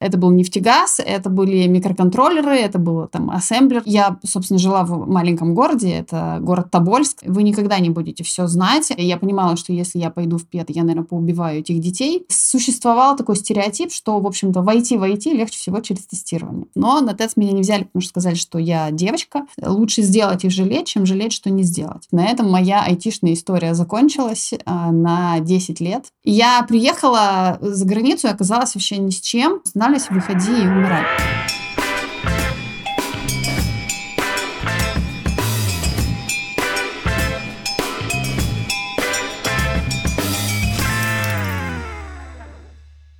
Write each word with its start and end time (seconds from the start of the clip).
Это 0.00 0.16
был 0.16 0.30
нефтегаз, 0.30 1.00
это 1.04 1.28
были 1.28 1.66
микроконтроллеры, 1.66 2.56
это 2.56 2.78
был 2.78 3.06
там 3.06 3.30
ассемблер. 3.30 3.82
Я, 3.84 4.18
собственно, 4.24 4.58
жила 4.58 4.82
в 4.84 5.06
маленьком 5.06 5.54
городе, 5.54 5.90
это 5.90 6.38
город 6.40 6.70
Тобольск. 6.70 7.18
Вы 7.22 7.42
никогда 7.42 7.78
не 7.78 7.90
будете 7.90 8.24
все 8.24 8.46
знать. 8.46 8.90
Я 8.96 9.18
понимала, 9.18 9.56
что 9.56 9.72
если 9.72 9.98
я 9.98 10.10
пойду 10.10 10.38
в 10.38 10.46
ПЕТ, 10.46 10.70
я, 10.70 10.82
наверное, 10.82 11.04
поубиваю 11.04 11.60
этих 11.60 11.80
детей. 11.80 12.24
Существовал 12.28 13.16
такой 13.16 13.36
стереотип, 13.36 13.92
что, 13.92 14.18
в 14.18 14.26
общем-то, 14.26 14.62
войти 14.62 14.96
в 14.96 15.02
IT 15.02 15.32
легче 15.32 15.58
всего 15.58 15.80
через 15.80 16.06
тестирование. 16.06 16.66
Но 16.74 17.00
на 17.00 17.12
тест 17.12 17.36
меня 17.36 17.52
не 17.52 17.60
взяли, 17.60 17.84
потому 17.84 18.00
что 18.00 18.08
сказали, 18.10 18.34
что 18.34 18.58
я 18.58 18.90
девочка. 18.90 19.46
Лучше 19.62 20.02
сделать 20.02 20.44
и 20.44 20.48
жалеть, 20.48 20.86
чем 20.86 21.04
жалеть, 21.04 21.32
что 21.32 21.50
не 21.50 21.62
сделать. 21.62 22.08
На 22.10 22.26
этом 22.26 22.50
моя 22.50 22.82
айтишная 22.82 23.34
история 23.34 23.74
закончилась 23.74 24.52
а, 24.64 24.90
на 24.92 25.40
10 25.40 25.80
лет. 25.80 26.06
Я 26.24 26.64
приехала 26.66 27.58
за 27.60 27.84
границу 27.84 28.28
и 28.28 28.30
оказалась 28.30 28.74
вообще 28.74 28.96
ни 28.96 29.10
с 29.10 29.20
чем. 29.20 29.60
Знали 29.64 29.89
останавливайся, 29.90 30.12
выходи 30.12 30.62
и 30.62 30.66
умирай. 30.66 31.04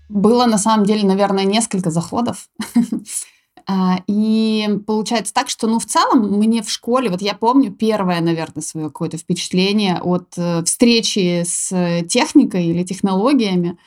Было 0.09 0.47
на 0.47 0.59
самом 0.59 0.85
деле, 0.85 1.07
наверное, 1.07 1.45
несколько 1.45 1.91
заходов. 1.91 2.49
А, 3.67 4.01
и 4.09 4.69
получается 4.85 5.33
так, 5.33 5.49
что, 5.49 5.69
ну, 5.69 5.79
в 5.79 5.85
целом, 5.85 6.41
мне 6.41 6.61
в 6.61 6.69
школе, 6.69 7.09
вот 7.09 7.23
я 7.23 7.35
помню 7.35 7.71
первое, 7.71 8.21
наверное, 8.21 8.63
свое 8.63 8.89
какое-то 8.89 9.17
впечатление 9.17 10.01
от 10.01 10.33
э, 10.37 10.65
встречи 10.65 11.45
с 11.45 11.69
техникой 12.09 12.67
или 12.67 12.83
технологиями. 12.83 13.79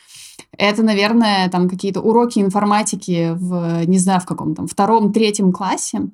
Это, 0.57 0.83
наверное, 0.83 1.49
там 1.49 1.69
какие-то 1.69 2.01
уроки 2.01 2.39
информатики 2.39 3.31
в, 3.33 3.85
не 3.85 3.97
знаю, 3.97 4.21
в 4.21 4.25
каком 4.25 4.55
там, 4.55 4.67
втором, 4.67 5.11
третьем 5.13 5.51
классе, 5.51 6.09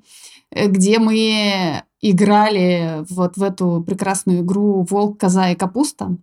э, 0.50 0.66
где 0.68 0.98
мы 0.98 1.82
играли 2.00 3.04
вот 3.10 3.36
в 3.36 3.42
эту 3.42 3.84
прекрасную 3.86 4.40
игру 4.40 4.86
«Волк, 4.88 5.18
коза 5.20 5.50
и 5.50 5.54
капуста» 5.54 6.16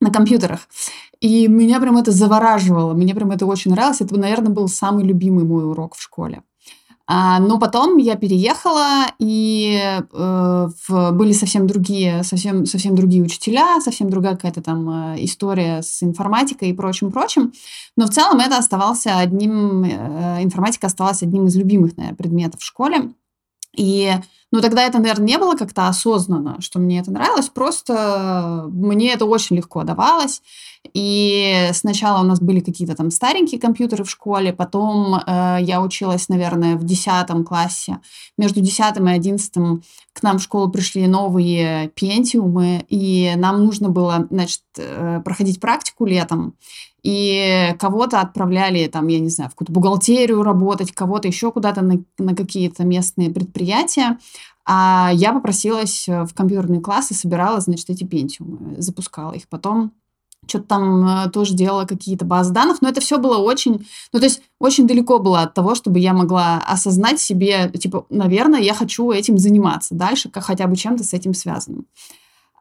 на 0.00 0.10
компьютерах. 0.10 0.60
И 1.20 1.46
меня 1.46 1.78
прям 1.80 1.98
это 1.98 2.10
завораживало, 2.10 2.94
мне 2.94 3.14
прям 3.14 3.30
это 3.30 3.44
очень 3.44 3.70
нравилось. 3.72 4.00
Это, 4.00 4.18
наверное, 4.18 4.50
был 4.50 4.68
самый 4.68 5.04
любимый 5.04 5.44
мой 5.44 5.64
урок 5.64 5.94
в 5.94 6.02
школе. 6.02 6.42
А, 7.12 7.40
но 7.40 7.58
потом 7.58 7.96
я 7.96 8.14
переехала, 8.14 9.06
и 9.18 9.76
э, 9.82 10.06
в, 10.12 11.10
были 11.10 11.32
совсем 11.32 11.66
другие, 11.66 12.22
совсем, 12.22 12.66
совсем 12.66 12.94
другие 12.94 13.24
учителя, 13.24 13.80
совсем 13.80 14.08
другая 14.10 14.36
какая-то 14.36 14.62
там 14.62 14.88
э, 14.88 15.24
история 15.24 15.82
с 15.82 16.04
информатикой 16.04 16.68
и 16.70 16.72
прочим-прочим. 16.72 17.52
Но 17.96 18.06
в 18.06 18.10
целом 18.10 18.38
это 18.38 18.58
оставался 18.58 19.18
одним, 19.18 19.82
э, 19.82 20.44
информатика 20.44 20.86
оставалась 20.86 21.24
одним 21.24 21.48
из 21.48 21.56
любимых 21.56 21.96
наверное, 21.96 22.16
предметов 22.16 22.60
в 22.60 22.64
школе. 22.64 23.10
И 23.76 24.12
ну, 24.52 24.60
тогда 24.60 24.82
это, 24.82 24.98
наверное, 24.98 25.26
не 25.26 25.38
было 25.38 25.54
как-то 25.54 25.86
осознанно, 25.88 26.60
что 26.60 26.78
мне 26.80 27.00
это 27.00 27.12
нравилось, 27.12 27.48
просто 27.48 28.66
мне 28.68 29.12
это 29.12 29.24
очень 29.24 29.56
легко 29.56 29.84
давалось. 29.84 30.42
И 30.94 31.68
сначала 31.72 32.22
у 32.22 32.24
нас 32.24 32.40
были 32.40 32.60
какие-то 32.60 32.96
там 32.96 33.10
старенькие 33.10 33.60
компьютеры 33.60 34.02
в 34.02 34.10
школе, 34.10 34.52
потом 34.52 35.14
э, 35.14 35.58
я 35.60 35.80
училась, 35.82 36.28
наверное, 36.28 36.76
в 36.76 36.84
10 36.84 37.46
классе. 37.46 38.00
Между 38.38 38.60
10 38.60 38.96
и 38.96 39.08
11 39.08 39.52
к 40.12 40.22
нам 40.22 40.38
в 40.38 40.42
школу 40.42 40.70
пришли 40.70 41.06
новые 41.06 41.90
пентиумы, 41.90 42.84
и 42.88 43.32
нам 43.36 43.64
нужно 43.64 43.90
было, 43.90 44.26
значит, 44.30 44.62
э, 44.78 45.20
проходить 45.24 45.60
практику 45.60 46.06
летом. 46.06 46.54
И 47.02 47.74
кого-то 47.78 48.20
отправляли, 48.20 48.86
там, 48.86 49.08
я 49.08 49.20
не 49.20 49.28
знаю, 49.28 49.50
в 49.50 49.54
какую-то 49.54 49.72
бухгалтерию 49.72 50.42
работать, 50.42 50.92
кого-то 50.92 51.28
еще 51.28 51.50
куда-то 51.50 51.82
на, 51.82 52.02
на 52.18 52.34
какие-то 52.34 52.84
местные 52.84 53.30
предприятия. 53.30 54.18
А 54.66 55.10
я 55.12 55.32
попросилась 55.32 56.06
в 56.06 56.28
компьютерный 56.34 56.80
класс 56.80 57.10
и 57.10 57.14
собирала, 57.14 57.60
значит, 57.60 57.90
эти 57.90 58.04
пентиумы, 58.04 58.80
запускала 58.80 59.32
их. 59.32 59.48
Потом 59.48 59.92
что-то 60.46 60.64
там 60.64 61.06
э, 61.06 61.30
тоже 61.30 61.54
делала 61.54 61.84
какие-то 61.84 62.24
базы 62.24 62.52
данных, 62.52 62.82
но 62.82 62.88
это 62.88 63.00
все 63.00 63.18
было 63.18 63.38
очень, 63.38 63.86
ну, 64.12 64.18
то 64.18 64.24
есть 64.24 64.42
очень 64.58 64.86
далеко 64.86 65.18
было 65.18 65.42
от 65.42 65.54
того, 65.54 65.74
чтобы 65.74 65.98
я 65.98 66.12
могла 66.12 66.58
осознать 66.58 67.20
себе, 67.20 67.70
типа, 67.70 68.06
наверное, 68.10 68.60
я 68.60 68.74
хочу 68.74 69.10
этим 69.10 69.38
заниматься 69.38 69.94
дальше, 69.94 70.28
как 70.28 70.44
хотя 70.44 70.66
бы 70.66 70.76
чем-то 70.76 71.04
с 71.04 71.14
этим 71.14 71.34
связанным. 71.34 71.86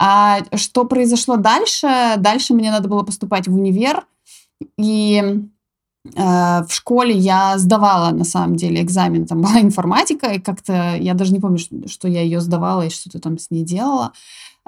А 0.01 0.39
что 0.55 0.85
произошло 0.85 1.35
дальше? 1.35 2.15
Дальше 2.17 2.53
мне 2.53 2.71
надо 2.71 2.87
было 2.87 3.03
поступать 3.03 3.47
в 3.47 3.53
универ, 3.53 4.05
и 4.77 5.21
э, 5.21 6.63
в 6.63 6.67
школе 6.69 7.15
я 7.15 7.57
сдавала, 7.57 8.11
на 8.11 8.23
самом 8.23 8.55
деле, 8.55 8.81
экзамен, 8.81 9.25
там 9.25 9.41
была 9.41 9.61
информатика, 9.61 10.27
и 10.27 10.39
как-то, 10.39 10.95
я 10.95 11.13
даже 11.13 11.33
не 11.33 11.39
помню, 11.39 11.57
что, 11.57 12.07
я 12.07 12.21
ее 12.21 12.41
сдавала 12.41 12.85
и 12.85 12.89
что-то 12.89 13.19
там 13.19 13.37
с 13.37 13.51
ней 13.51 13.63
делала. 13.63 14.13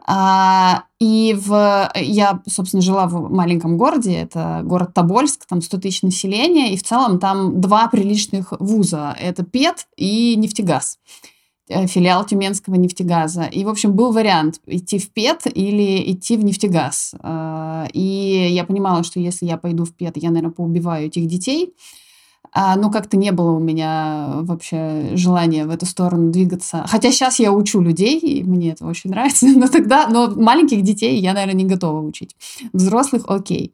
А, 0.04 0.86
и 1.00 1.38
в, 1.38 1.92
я, 1.96 2.42
собственно, 2.48 2.82
жила 2.82 3.08
в 3.08 3.32
маленьком 3.32 3.78
городе, 3.78 4.14
это 4.14 4.62
город 4.64 4.94
Тобольск, 4.94 5.46
там 5.46 5.62
100 5.62 5.78
тысяч 5.78 6.02
населения, 6.02 6.74
и 6.74 6.78
в 6.78 6.84
целом 6.84 7.20
там 7.20 7.62
два 7.62 7.88
приличных 7.88 8.54
вуза, 8.60 9.16
это 9.20 9.44
ПЕТ 9.44 9.88
и 9.98 10.36
нефтегаз. 10.38 10.98
Э, 11.72 11.88
филиал 11.88 12.26
Тюменского 12.26 12.76
нефтегаза. 12.76 13.44
И, 13.44 13.64
в 13.64 13.70
общем, 13.70 13.94
был 13.94 14.12
вариант 14.12 14.60
идти 14.66 15.00
в 15.00 15.10
ПЕТ 15.12 15.44
или 15.46 16.12
идти 16.12 16.36
в 16.36 16.44
нефтегаз. 16.44 17.16
Э, 17.24 17.86
и 17.94 18.48
я 18.50 18.66
понимала, 18.66 19.04
что 19.04 19.20
если 19.20 19.46
я 19.46 19.58
пойду 19.58 19.86
в 19.86 19.94
ПЕТ, 19.94 20.18
я, 20.18 20.30
наверное, 20.30 20.52
поубиваю 20.52 21.08
этих 21.08 21.28
детей. 21.28 21.74
А, 22.54 22.76
ну, 22.76 22.92
как-то 22.92 23.16
не 23.16 23.32
было 23.32 23.52
у 23.52 23.60
меня 23.60 24.40
вообще 24.42 25.12
желания 25.16 25.66
в 25.66 25.70
эту 25.70 25.86
сторону 25.86 26.32
двигаться. 26.32 26.86
Хотя 26.88 27.10
сейчас 27.12 27.40
я 27.40 27.54
учу 27.54 27.80
людей, 27.80 28.20
и 28.20 28.44
мне 28.44 28.72
это 28.72 28.86
очень 28.86 29.12
нравится, 29.12 29.48
но 29.56 29.68
тогда, 29.70 30.08
но 30.10 30.30
маленьких 30.30 30.82
детей 30.82 31.18
я, 31.20 31.34
наверное, 31.34 31.56
не 31.56 31.66
готова 31.66 32.02
учить. 32.02 32.36
Взрослых 32.74 33.24
окей. 33.28 33.74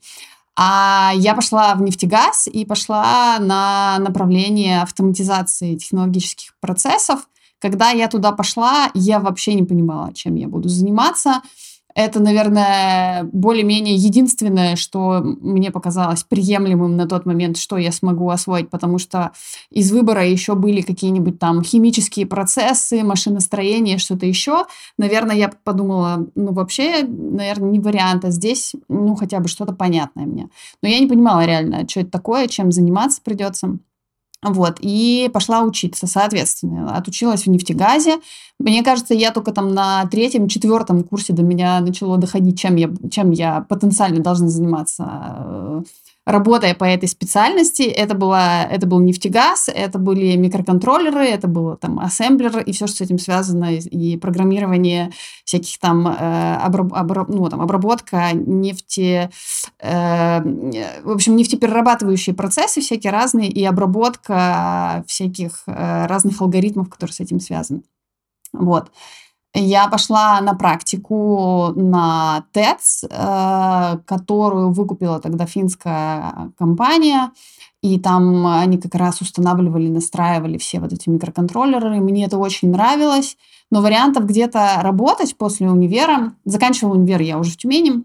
А 0.55 1.13
я 1.15 1.33
пошла 1.33 1.73
в 1.73 1.81
нефтегаз 1.81 2.47
и 2.47 2.65
пошла 2.65 3.39
на 3.39 3.97
направление 3.99 4.81
автоматизации 4.81 5.75
технологических 5.75 6.55
процессов. 6.59 7.27
Когда 7.59 7.91
я 7.91 8.07
туда 8.07 8.31
пошла, 8.31 8.89
я 8.93 9.19
вообще 9.19 9.53
не 9.53 9.63
понимала, 9.63 10.13
чем 10.13 10.35
я 10.35 10.47
буду 10.47 10.69
заниматься. 10.69 11.41
Это, 11.97 12.19
наверное, 12.19 13.23
более-менее 13.33 13.95
единственное, 13.95 14.75
что 14.75 15.19
мне 15.23 15.71
показалось 15.71 16.23
приемлемым 16.23 16.95
на 16.95 17.07
тот 17.07 17.25
момент, 17.25 17.57
что 17.57 17.75
я 17.75 17.91
смогу 17.91 18.29
освоить, 18.29 18.69
потому 18.69 18.99
что 18.99 19.31
из 19.71 19.91
выбора 19.91 20.23
еще 20.23 20.53
были 20.53 20.81
какие-нибудь 20.81 21.39
там 21.39 21.63
химические 21.63 22.27
процессы, 22.27 23.01
машиностроение, 23.01 23.97
что-то 23.97 24.27
еще. 24.27 24.65
Наверное, 24.99 25.35
я 25.35 25.51
подумала, 25.63 26.27
ну, 26.35 26.53
вообще, 26.53 27.01
наверное, 27.01 27.71
не 27.71 27.79
вариант, 27.79 28.25
а 28.25 28.29
здесь, 28.29 28.75
ну, 28.87 29.15
хотя 29.15 29.39
бы 29.39 29.47
что-то 29.47 29.73
понятное 29.73 30.27
мне. 30.27 30.49
Но 30.83 30.89
я 30.89 30.99
не 30.99 31.07
понимала 31.07 31.47
реально, 31.47 31.89
что 31.89 32.01
это 32.01 32.11
такое, 32.11 32.47
чем 32.47 32.71
заниматься 32.71 33.21
придется. 33.23 33.79
Вот, 34.43 34.77
и 34.81 35.29
пошла 35.33 35.61
учиться, 35.61 36.05
соответственно. 36.05 36.95
Отучилась 36.95 37.43
в 37.43 37.47
нефтегазе. 37.47 38.19
Мне 38.59 38.83
кажется, 38.83 39.15
я 39.15 39.31
только 39.31 39.51
там 39.51 39.73
на 39.73 40.05
третьем, 40.05 40.47
четвертом 40.47 41.03
курсе 41.03 41.33
до 41.33 41.41
меня 41.41 41.79
начало 41.79 42.17
доходить, 42.17 42.59
чем 42.59 42.75
я, 42.75 42.89
чем 43.09 43.31
я 43.31 43.61
потенциально 43.61 44.19
должна 44.19 44.47
заниматься 44.47 45.05
э, 45.09 45.83
работая 46.27 46.75
по 46.75 46.83
этой 46.83 47.07
специальности, 47.07 47.83
это, 47.83 48.13
была, 48.13 48.63
это 48.65 48.85
был 48.85 48.99
нефтегаз, 48.99 49.69
это 49.73 49.97
были 49.97 50.35
микроконтроллеры, 50.35 51.25
это 51.25 51.47
было 51.47 51.77
там 51.77 51.99
ассемблер 51.99 52.59
и 52.59 52.73
все, 52.73 52.85
что 52.85 52.97
с 52.97 53.01
этим 53.01 53.17
связано, 53.17 53.73
и 53.73 54.17
программирование 54.17 55.11
всяких 55.45 55.79
там, 55.79 56.05
э, 56.05 56.55
обраб, 56.57 56.93
обраб, 56.93 57.29
ну, 57.29 57.47
там 57.49 57.61
обработка 57.61 58.31
нефти, 58.33 59.29
э, 59.79 60.41
в 61.03 61.11
общем, 61.11 61.37
нефтеперерабатывающие 61.37 62.35
процессы 62.35 62.81
всякие 62.81 63.13
разные 63.13 63.49
и 63.49 63.63
обработка 63.63 65.05
всяких 65.07 65.63
э, 65.65 66.05
разных 66.07 66.41
алгоритмов, 66.41 66.89
которые 66.89 67.13
с 67.13 67.21
этим 67.21 67.39
связаны. 67.39 67.83
Вот. 68.51 68.91
Я 69.53 69.87
пошла 69.87 70.39
на 70.41 70.53
практику 70.53 71.73
на 71.75 72.45
ТЭЦ, 72.51 73.05
которую 74.05 74.71
выкупила 74.71 75.19
тогда 75.19 75.45
финская 75.45 76.51
компания. 76.57 77.31
И 77.81 77.99
там 77.99 78.45
они 78.47 78.77
как 78.77 78.95
раз 78.95 79.21
устанавливали, 79.21 79.87
настраивали 79.87 80.57
все 80.57 80.79
вот 80.79 80.93
эти 80.93 81.09
микроконтроллеры. 81.09 81.99
Мне 82.01 82.25
это 82.25 82.37
очень 82.37 82.71
нравилось. 82.71 83.37
Но 83.71 83.81
вариантов 83.81 84.25
где-то 84.25 84.79
работать 84.81 85.37
после 85.37 85.69
универа... 85.69 86.33
Заканчивала 86.45 86.95
универ 86.95 87.21
я 87.21 87.37
уже 87.37 87.51
в 87.51 87.57
Тюмени. 87.57 88.03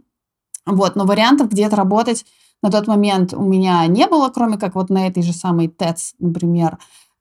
Вот, 0.67 0.95
но 0.95 1.05
вариантов 1.05 1.51
где-то 1.51 1.77
работать 1.77 2.25
на 2.63 2.71
тот 2.71 2.87
момент 2.87 3.35
у 3.35 3.43
меня 3.43 3.87
не 3.87 4.07
было, 4.07 4.29
кроме 4.29 4.57
как 4.57 4.75
вот 4.75 4.91
на 4.91 5.07
этой 5.07 5.23
же 5.23 5.33
самой 5.33 5.69
ТЭЦ, 5.69 6.15
например. 6.19 6.79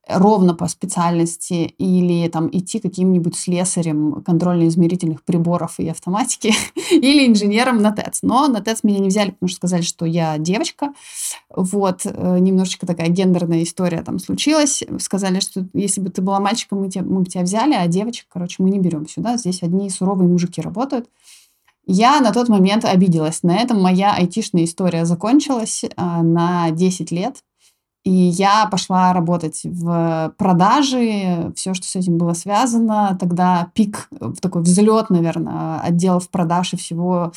Ровно 0.07 0.55
по 0.55 0.67
специальности 0.67 1.73
или 1.77 2.27
там 2.27 2.49
идти 2.51 2.79
каким-нибудь 2.79 3.35
слесарем 3.35 4.23
контрольно-измерительных 4.23 5.23
приборов 5.23 5.79
и 5.79 5.87
автоматики 5.87 6.53
или 6.91 7.27
инженером 7.27 7.81
на 7.81 7.91
ТЭЦ. 7.91 8.19
Но 8.23 8.47
на 8.47 8.61
ТЭЦ 8.61 8.83
меня 8.83 8.99
не 8.99 9.09
взяли, 9.09 9.31
потому 9.31 9.49
что 9.49 9.57
сказали, 9.57 9.81
что 9.81 10.05
я 10.05 10.37
девочка. 10.37 10.93
Вот, 11.49 12.01
э, 12.05 12.39
немножечко 12.39 12.87
такая 12.87 13.09
гендерная 13.09 13.63
история 13.63 14.01
там 14.01 14.19
случилась. 14.19 14.83
Сказали, 14.99 15.39
что 15.39 15.65
если 15.73 16.01
бы 16.01 16.09
ты 16.09 16.21
была 16.21 16.39
мальчиком, 16.39 16.81
мы, 16.81 16.89
тебя, 16.89 17.03
мы 17.03 17.21
бы 17.21 17.25
тебя 17.25 17.43
взяли, 17.43 17.73
а 17.73 17.87
девочек, 17.87 18.25
короче, 18.29 18.63
мы 18.63 18.69
не 18.71 18.79
берем 18.79 19.07
сюда. 19.07 19.37
Здесь 19.37 19.61
одни 19.63 19.89
суровые 19.89 20.27
мужики 20.27 20.61
работают. 20.61 21.07
Я 21.85 22.21
на 22.21 22.31
тот 22.31 22.47
момент 22.47 22.85
обиделась. 22.85 23.43
На 23.43 23.57
этом 23.57 23.81
моя 23.81 24.13
айтишная 24.13 24.63
история 24.65 25.05
закончилась 25.05 25.83
а, 25.95 26.21
на 26.21 26.71
10 26.71 27.11
лет. 27.11 27.43
И 28.03 28.11
я 28.11 28.65
пошла 28.65 29.13
работать 29.13 29.61
в 29.63 30.33
продаже, 30.37 31.53
все, 31.55 31.75
что 31.75 31.85
с 31.85 31.95
этим 31.95 32.17
было 32.17 32.33
связано. 32.33 33.15
Тогда 33.19 33.69
пик, 33.75 34.07
в 34.09 34.37
такой 34.37 34.63
взлет, 34.63 35.11
наверное, 35.11 35.79
отделов 35.81 36.29
продаж 36.29 36.73
и 36.73 36.77
всего, 36.77 37.31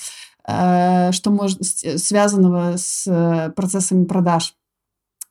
э, 0.48 1.12
что 1.12 1.30
может 1.30 1.62
связанного 1.62 2.76
с 2.78 3.52
процессами 3.54 4.06
продаж 4.06 4.54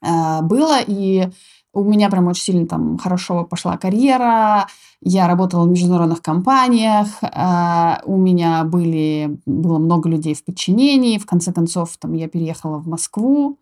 э, 0.03 0.41
было. 0.43 0.77
И 0.85 1.27
у 1.73 1.83
меня 1.83 2.11
прям 2.11 2.27
очень 2.27 2.43
сильно 2.43 2.67
там 2.67 2.99
хорошо 2.99 3.43
пошла 3.43 3.77
карьера. 3.77 4.67
Я 5.01 5.27
работала 5.27 5.65
в 5.65 5.69
международных 5.69 6.21
компаниях. 6.21 7.07
Э, 7.23 8.03
у 8.05 8.17
меня 8.17 8.63
были, 8.65 9.39
было 9.47 9.79
много 9.79 10.09
людей 10.09 10.35
в 10.35 10.45
подчинении. 10.45 11.17
В 11.17 11.25
конце 11.25 11.51
концов, 11.51 11.97
там 11.97 12.13
я 12.13 12.27
переехала 12.27 12.77
в 12.77 12.87
Москву. 12.87 13.57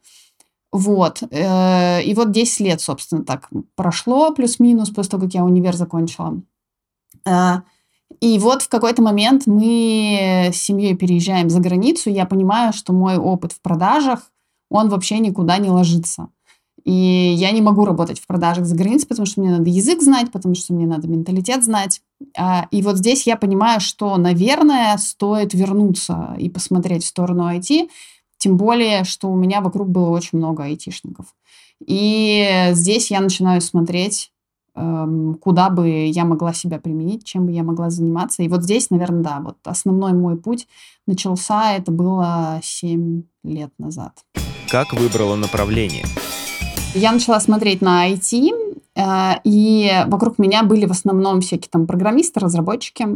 Вот. 0.71 1.21
Э, 1.31 2.01
и 2.01 2.13
вот 2.13 2.31
10 2.31 2.59
лет, 2.61 2.81
собственно, 2.81 3.23
так 3.23 3.49
прошло, 3.75 4.31
плюс-минус, 4.31 4.89
после 4.89 5.11
того, 5.11 5.23
как 5.23 5.33
я 5.33 5.43
универ 5.43 5.75
закончила. 5.75 6.41
Э, 7.25 7.61
и 8.19 8.39
вот 8.39 8.61
в 8.61 8.69
какой-то 8.69 9.01
момент 9.01 9.47
мы 9.47 10.49
с 10.53 10.57
семьей 10.57 10.95
переезжаем 10.95 11.49
за 11.49 11.59
границу, 11.59 12.09
я 12.09 12.25
понимаю, 12.25 12.73
что 12.73 12.93
мой 12.93 13.17
опыт 13.17 13.51
в 13.51 13.61
продажах, 13.61 14.31
он 14.69 14.89
вообще 14.89 15.19
никуда 15.19 15.57
не 15.57 15.69
ложится. 15.69 16.29
И 16.83 17.35
я 17.37 17.51
не 17.51 17.61
могу 17.61 17.85
работать 17.85 18.19
в 18.19 18.25
продажах 18.25 18.65
за 18.65 18.75
границей, 18.75 19.07
потому 19.07 19.25
что 19.27 19.41
мне 19.41 19.51
надо 19.51 19.69
язык 19.69 20.01
знать, 20.01 20.31
потому 20.31 20.55
что 20.55 20.73
мне 20.73 20.87
надо 20.87 21.07
менталитет 21.07 21.63
знать. 21.63 22.01
А, 22.35 22.67
и 22.71 22.81
вот 22.81 22.97
здесь 22.97 23.27
я 23.27 23.35
понимаю, 23.35 23.79
что, 23.79 24.17
наверное, 24.17 24.97
стоит 24.97 25.53
вернуться 25.53 26.35
и 26.39 26.49
посмотреть 26.49 27.03
в 27.03 27.07
сторону 27.07 27.43
IT, 27.53 27.89
тем 28.41 28.57
более, 28.57 29.03
что 29.03 29.29
у 29.29 29.35
меня 29.35 29.61
вокруг 29.61 29.87
было 29.87 30.09
очень 30.09 30.39
много 30.39 30.63
айтишников. 30.63 31.27
И 31.85 32.69
здесь 32.71 33.11
я 33.11 33.21
начинаю 33.21 33.61
смотреть, 33.61 34.31
эм, 34.75 35.35
куда 35.35 35.69
бы 35.69 36.07
я 36.07 36.25
могла 36.25 36.51
себя 36.51 36.79
применить, 36.79 37.23
чем 37.23 37.45
бы 37.45 37.51
я 37.51 37.61
могла 37.61 37.91
заниматься. 37.91 38.41
И 38.41 38.47
вот 38.47 38.63
здесь, 38.63 38.89
наверное, 38.89 39.21
да, 39.21 39.39
вот 39.41 39.57
основной 39.63 40.13
мой 40.13 40.37
путь 40.37 40.67
начался, 41.05 41.73
это 41.73 41.91
было 41.91 42.59
7 42.63 43.21
лет 43.43 43.71
назад. 43.77 44.13
Как 44.69 44.91
выбрала 44.93 45.35
направление? 45.35 46.05
Я 46.95 47.11
начала 47.11 47.39
смотреть 47.39 47.81
на 47.81 48.11
IT, 48.11 48.51
э, 48.95 49.33
и 49.43 49.91
вокруг 50.07 50.39
меня 50.39 50.63
были 50.63 50.87
в 50.87 50.91
основном 50.91 51.41
всякие 51.41 51.69
там 51.69 51.85
программисты, 51.85 52.39
разработчики, 52.39 53.07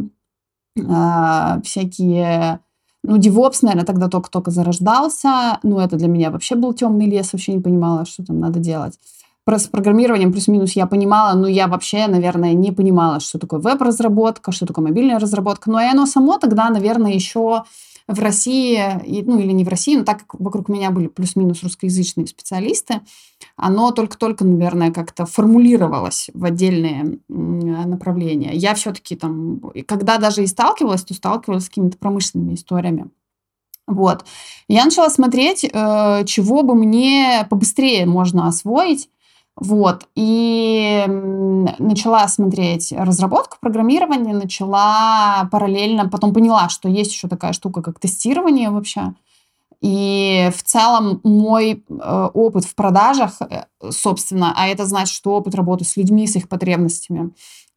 э, 0.76 1.60
всякие 1.64 2.60
ну, 3.06 3.16
DevOps, 3.16 3.58
наверное, 3.62 3.86
тогда 3.86 4.08
только-только 4.08 4.50
зарождался. 4.50 5.58
Ну, 5.62 5.78
это 5.78 5.96
для 5.96 6.08
меня 6.08 6.30
вообще 6.30 6.54
был 6.54 6.74
темный 6.74 7.06
лес, 7.06 7.32
вообще 7.32 7.52
не 7.54 7.60
понимала, 7.60 8.04
что 8.04 8.24
там 8.24 8.40
надо 8.40 8.58
делать. 8.58 8.98
Про 9.44 9.60
с 9.60 9.68
программированием 9.68 10.32
плюс-минус 10.32 10.72
я 10.72 10.86
понимала, 10.86 11.36
но 11.38 11.46
я 11.46 11.68
вообще, 11.68 12.08
наверное, 12.08 12.52
не 12.54 12.72
понимала, 12.72 13.20
что 13.20 13.38
такое 13.38 13.60
веб-разработка, 13.60 14.50
что 14.50 14.66
такое 14.66 14.84
мобильная 14.84 15.20
разработка. 15.20 15.70
Но 15.70 15.80
и 15.80 15.84
оно 15.84 16.06
само 16.06 16.38
тогда, 16.38 16.68
наверное, 16.68 17.12
еще 17.12 17.62
в 18.08 18.20
России, 18.20 18.80
ну 19.22 19.38
или 19.38 19.52
не 19.52 19.64
в 19.64 19.68
России, 19.68 19.96
но 19.96 20.04
так 20.04 20.20
как 20.20 20.40
вокруг 20.40 20.68
меня 20.68 20.90
были 20.90 21.08
плюс-минус 21.08 21.62
русскоязычные 21.62 22.26
специалисты, 22.26 23.00
оно 23.56 23.90
только-только, 23.90 24.44
наверное, 24.44 24.92
как-то 24.92 25.26
формулировалось 25.26 26.30
в 26.32 26.44
отдельные 26.44 27.18
направления. 27.28 28.52
Я 28.54 28.74
все-таки 28.74 29.16
там, 29.16 29.60
когда 29.86 30.18
даже 30.18 30.44
и 30.44 30.46
сталкивалась, 30.46 31.02
то 31.02 31.14
сталкивалась 31.14 31.64
с 31.64 31.68
какими-то 31.68 31.98
промышленными 31.98 32.54
историями. 32.54 33.10
Вот. 33.86 34.24
Я 34.68 34.84
начала 34.84 35.08
смотреть, 35.10 35.64
э, 35.64 36.24
чего 36.26 36.62
бы 36.62 36.74
мне 36.74 37.46
побыстрее 37.48 38.04
можно 38.04 38.48
освоить, 38.48 39.08
вот. 39.56 40.06
И 40.14 41.04
начала 41.78 42.28
смотреть 42.28 42.92
разработку, 42.92 43.56
программирование, 43.60 44.34
начала 44.34 45.48
параллельно, 45.50 46.08
потом 46.08 46.34
поняла, 46.34 46.68
что 46.68 46.88
есть 46.88 47.12
еще 47.12 47.26
такая 47.26 47.54
штука, 47.54 47.80
как 47.80 47.98
тестирование 47.98 48.70
вообще. 48.70 49.14
И 49.80 50.50
в 50.54 50.62
целом 50.62 51.20
мой 51.22 51.84
э, 51.88 52.28
опыт 52.34 52.64
в 52.64 52.74
продажах, 52.74 53.40
э, 53.40 53.64
собственно, 53.90 54.54
а 54.56 54.68
это 54.68 54.86
значит, 54.86 55.14
что 55.14 55.34
опыт 55.34 55.54
работы 55.54 55.84
с 55.84 55.96
людьми, 55.96 56.26
с 56.26 56.36
их 56.36 56.48
потребностями. 56.48 57.30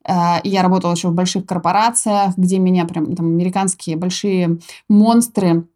Э, 0.06 0.40
я 0.44 0.62
работала 0.62 0.92
еще 0.92 1.08
в 1.08 1.14
больших 1.14 1.46
корпорациях, 1.46 2.36
где 2.36 2.58
меня 2.58 2.86
прям 2.86 3.14
там 3.14 3.26
американские 3.26 3.96
большие 3.96 4.58
монстры 4.88 5.66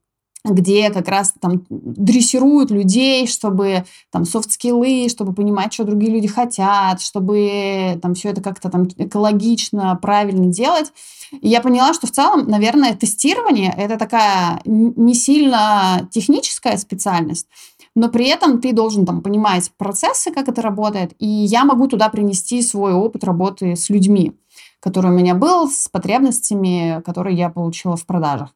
где 0.45 0.91
как 0.91 1.09
раз 1.09 1.35
там 1.41 1.65
дрессируют 1.71 2.71
людей, 2.71 3.27
чтобы 3.27 3.85
там 4.11 4.27
софт-скиллы, 4.27 5.09
чтобы 5.09 5.33
понимать, 5.33 5.73
что 5.73 5.85
другие 5.85 6.13
люди 6.13 6.29
хотят, 6.29 7.01
чтобы 7.01 7.99
там 8.03 8.15
все 8.15 8.29
это 8.29 8.43
как-то 8.43 8.69
там 8.69 8.87
экологично, 8.99 9.99
правильно 10.01 10.47
делать. 10.47 10.93
И 11.41 11.49
я 11.49 11.63
поняла, 11.63 11.95
что 11.95 12.07
в 12.07 12.11
целом, 12.11 12.47
наверное, 12.49 12.95
тестирование— 12.95 13.73
это 13.77 13.99
такая 13.99 14.61
не 14.65 15.15
сильно 15.15 16.09
техническая 16.11 16.77
специальность, 16.77 17.47
но 17.95 18.11
при 18.11 18.27
этом 18.27 18.61
ты 18.61 18.73
должен 18.73 19.07
там 19.07 19.23
понимать 19.23 19.71
процессы, 19.79 20.31
как 20.31 20.49
это 20.49 20.61
работает, 20.61 21.15
и 21.19 21.27
я 21.27 21.65
могу 21.65 21.89
туда 21.89 22.11
принести 22.11 22.61
свой 22.61 22.93
опыт 22.93 23.25
работы 23.25 23.77
с 23.77 23.89
людьми, 23.89 24.33
который 24.81 25.11
у 25.11 25.15
меня 25.15 25.35
был, 25.35 25.71
с 25.71 25.89
потребностями, 25.89 27.01
которые 27.03 27.37
я 27.37 27.49
получила 27.49 27.97
в 27.97 28.05
продажах. 28.05 28.51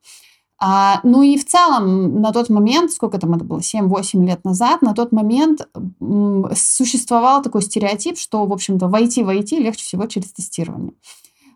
А, 0.61 1.01
ну 1.05 1.23
и 1.23 1.37
в 1.37 1.47
целом 1.47 2.21
на 2.21 2.33
тот 2.33 2.49
момент, 2.49 2.91
сколько 2.91 3.19
там 3.19 3.35
это 3.35 3.45
было, 3.45 3.59
7-8 3.59 4.27
лет 4.27 4.45
назад, 4.45 4.83
на 4.83 4.93
тот 4.93 5.13
момент 5.13 5.69
существовал 6.55 7.43
такой 7.43 7.63
стереотип, 7.63 8.19
что, 8.19 8.45
в 8.45 8.53
общем-то, 8.53 8.89
войти 8.89 9.23
в 9.23 9.29
IT 9.29 9.57
легче 9.59 9.85
всего 9.85 10.07
через 10.07 10.33
тестирование. 10.33 10.93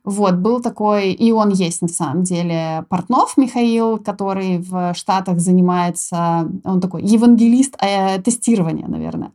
Вот, 0.04 0.34
был 0.34 0.60
такой, 0.60 1.12
и 1.12 1.30
он 1.32 1.50
есть 1.50 1.82
на 1.82 1.88
самом 1.88 2.24
деле, 2.24 2.84
Портнов 2.88 3.36
Михаил, 3.36 3.98
который 3.98 4.58
в 4.58 4.94
Штатах 4.94 5.38
занимается, 5.38 6.48
он 6.64 6.80
такой 6.80 7.02
евангелист 7.04 7.76
э, 7.80 8.20
тестирования, 8.20 8.86
наверное 8.88 9.32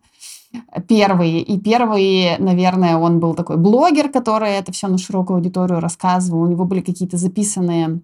первый. 0.87 1.39
И 1.39 1.59
первый, 1.59 2.37
наверное, 2.39 2.97
он 2.97 3.19
был 3.19 3.35
такой 3.35 3.57
блогер, 3.57 4.09
который 4.09 4.51
это 4.51 4.71
все 4.71 4.87
на 4.87 4.97
широкую 4.97 5.37
аудиторию 5.37 5.79
рассказывал. 5.79 6.43
У 6.43 6.47
него 6.47 6.65
были 6.65 6.81
какие-то 6.81 7.17
записанные 7.17 8.01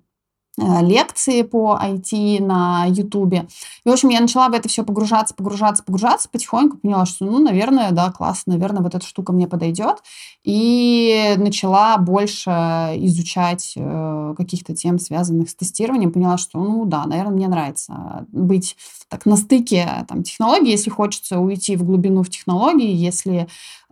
лекции 0.58 1.42
по 1.42 1.80
IT 1.82 2.42
на 2.42 2.86
Ютубе. 2.88 3.48
И, 3.84 3.90
в 3.90 3.92
общем, 3.92 4.10
я 4.10 4.22
начала 4.22 4.50
в 4.50 4.54
это 4.54 4.70
все 4.70 4.84
погружаться, 4.84 5.34
погружаться, 5.34 5.84
погружаться, 5.84 6.30
потихоньку 6.30 6.78
поняла, 6.78 7.06
что, 7.06 7.26
ну, 7.26 7.40
наверное, 7.40 7.92
да, 7.92 8.12
классно, 8.12 8.54
наверное, 8.54 8.84
вот 8.84 8.94
эта 8.94 9.06
штука 9.06 9.34
мне 9.34 9.48
подойдет. 9.48 10.04
И 10.44 11.34
начала 11.38 11.98
больше 11.98 12.52
изучать 12.52 13.74
э, 13.76 14.36
каких-то 14.38 14.76
тем, 14.76 15.00
связанных 15.00 15.50
с 15.50 15.56
тестированием. 15.56 16.12
Поняла, 16.12 16.38
что, 16.38 16.60
ну, 16.60 16.86
да, 16.86 17.06
наверное, 17.06 17.34
мне 17.34 17.48
нравится 17.48 18.28
быть 18.32 18.78
так 19.10 19.26
на 19.26 19.38
стыке 19.38 20.06
там, 20.08 20.24
технологий, 20.24 20.72
если 20.72 20.90
хочется 20.90 21.40
уйти 21.40 21.76
в 21.76 21.84
глубину 21.84 22.22
в 22.22 22.30
технологии, 22.30 22.94
если 22.94 23.48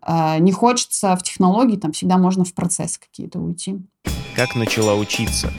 э, 0.05 0.37
не 0.39 0.51
хочется 0.51 1.15
в 1.15 1.23
технологии, 1.23 1.77
там 1.77 1.91
всегда 1.91 2.17
можно 2.17 2.43
в 2.43 2.53
процесс 2.53 2.99
какие-то 2.99 3.39
уйти. 3.39 3.79
Как 4.35 4.55
начала 4.55 4.93
учиться? 4.95 5.51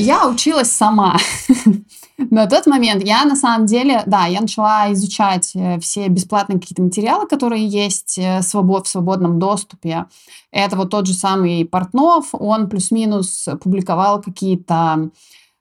Я 0.00 0.28
училась 0.28 0.70
сама. 0.70 1.16
На 2.30 2.46
тот 2.46 2.66
момент 2.66 3.02
я 3.02 3.24
на 3.24 3.34
самом 3.34 3.66
деле, 3.66 4.02
да, 4.06 4.26
я 4.26 4.42
начала 4.42 4.92
изучать 4.92 5.52
э, 5.54 5.80
все 5.80 6.06
бесплатные 6.08 6.60
какие-то 6.60 6.82
материалы, 6.82 7.26
которые 7.26 7.66
есть 7.66 8.18
э, 8.18 8.40
в 8.40 8.86
свободном 8.86 9.38
доступе. 9.38 10.04
Это 10.50 10.76
вот 10.76 10.90
тот 10.90 11.06
же 11.06 11.14
самый 11.14 11.64
Портнов, 11.64 12.28
он 12.32 12.68
плюс-минус 12.68 13.48
публиковал 13.62 14.20
какие-то 14.20 15.10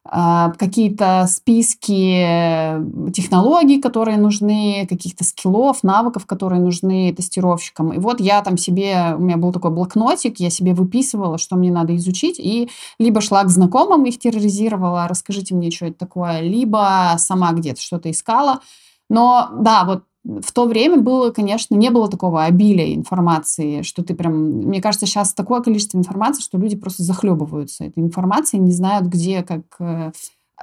какие-то 0.05 1.25
списки 1.27 3.11
технологий, 3.11 3.81
которые 3.81 4.17
нужны, 4.17 4.87
каких-то 4.89 5.23
скиллов, 5.23 5.83
навыков, 5.83 6.25
которые 6.25 6.61
нужны 6.61 7.13
тестировщикам. 7.13 7.93
И 7.93 7.99
вот 7.99 8.19
я 8.19 8.41
там 8.41 8.57
себе, 8.57 9.15
у 9.15 9.21
меня 9.21 9.37
был 9.37 9.51
такой 9.51 9.71
блокнотик, 9.71 10.39
я 10.39 10.49
себе 10.49 10.73
выписывала, 10.73 11.37
что 11.37 11.57
мне 11.57 11.71
надо 11.71 11.95
изучить, 11.95 12.39
и 12.39 12.69
либо 12.97 13.21
шла 13.21 13.43
к 13.43 13.49
знакомым, 13.49 14.05
их 14.05 14.17
терроризировала, 14.19 15.07
расскажите 15.07 15.53
мне, 15.53 15.69
что 15.69 15.87
это 15.87 15.99
такое, 15.99 16.41
либо 16.41 17.13
сама 17.17 17.51
где-то 17.51 17.81
что-то 17.81 18.09
искала. 18.09 18.61
Но 19.09 19.49
да, 19.59 19.83
вот 19.85 20.03
в 20.23 20.51
то 20.51 20.65
время 20.65 20.97
было, 20.97 21.31
конечно, 21.31 21.75
не 21.75 21.89
было 21.89 22.09
такого 22.09 22.43
обилия 22.43 22.93
информации, 22.93 23.81
что 23.83 24.03
ты 24.03 24.13
прям... 24.13 24.33
Мне 24.33 24.81
кажется, 24.81 25.05
сейчас 25.05 25.33
такое 25.33 25.61
количество 25.61 25.97
информации, 25.97 26.41
что 26.41 26.57
люди 26.57 26.75
просто 26.75 27.03
захлебываются 27.03 27.85
этой 27.85 28.03
информацией, 28.03 28.61
не 28.61 28.71
знают, 28.71 29.07
где, 29.07 29.43
как 29.43 29.63
э, 29.79 30.11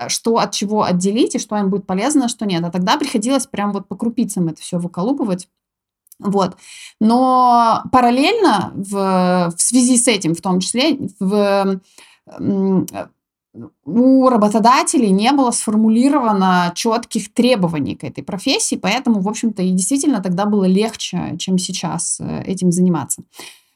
что 0.09 0.39
от 0.39 0.53
чего 0.53 0.83
отделить, 0.83 1.35
и 1.35 1.39
что 1.39 1.57
им 1.57 1.71
будет 1.71 1.87
полезно, 1.87 2.27
а 2.27 2.29
что 2.29 2.45
нет. 2.45 2.63
А 2.65 2.71
тогда 2.71 2.99
приходилось 2.99 3.47
прям 3.47 3.73
вот 3.73 3.89
по 3.89 3.97
крупицам 3.97 4.49
это 4.49 4.61
все 4.61 4.79
выколупывать. 4.79 5.49
Вот. 6.19 6.57
Но 7.01 7.83
параллельно 7.93 8.73
в, 8.75 9.53
в 9.57 9.61
связи 9.61 9.97
с 9.97 10.09
этим, 10.09 10.35
в 10.35 10.41
том 10.41 10.61
числе, 10.61 10.99
в, 11.21 11.81
у 13.85 14.29
работодателей 14.29 15.11
не 15.11 15.33
было 15.33 15.51
сформулировано 15.51 16.73
четких 16.75 17.33
требований 17.33 17.97
к 17.97 18.05
этой 18.05 18.23
профессии, 18.23 18.77
поэтому, 18.77 19.21
в 19.21 19.29
общем-то, 19.29 19.63
и 19.63 19.71
действительно 19.71 20.23
тогда 20.23 20.47
было 20.47 20.65
легче, 20.65 21.37
чем 21.39 21.59
сейчас 21.59 22.19
э, 22.21 22.43
этим 22.45 22.73
заниматься. 22.73 23.23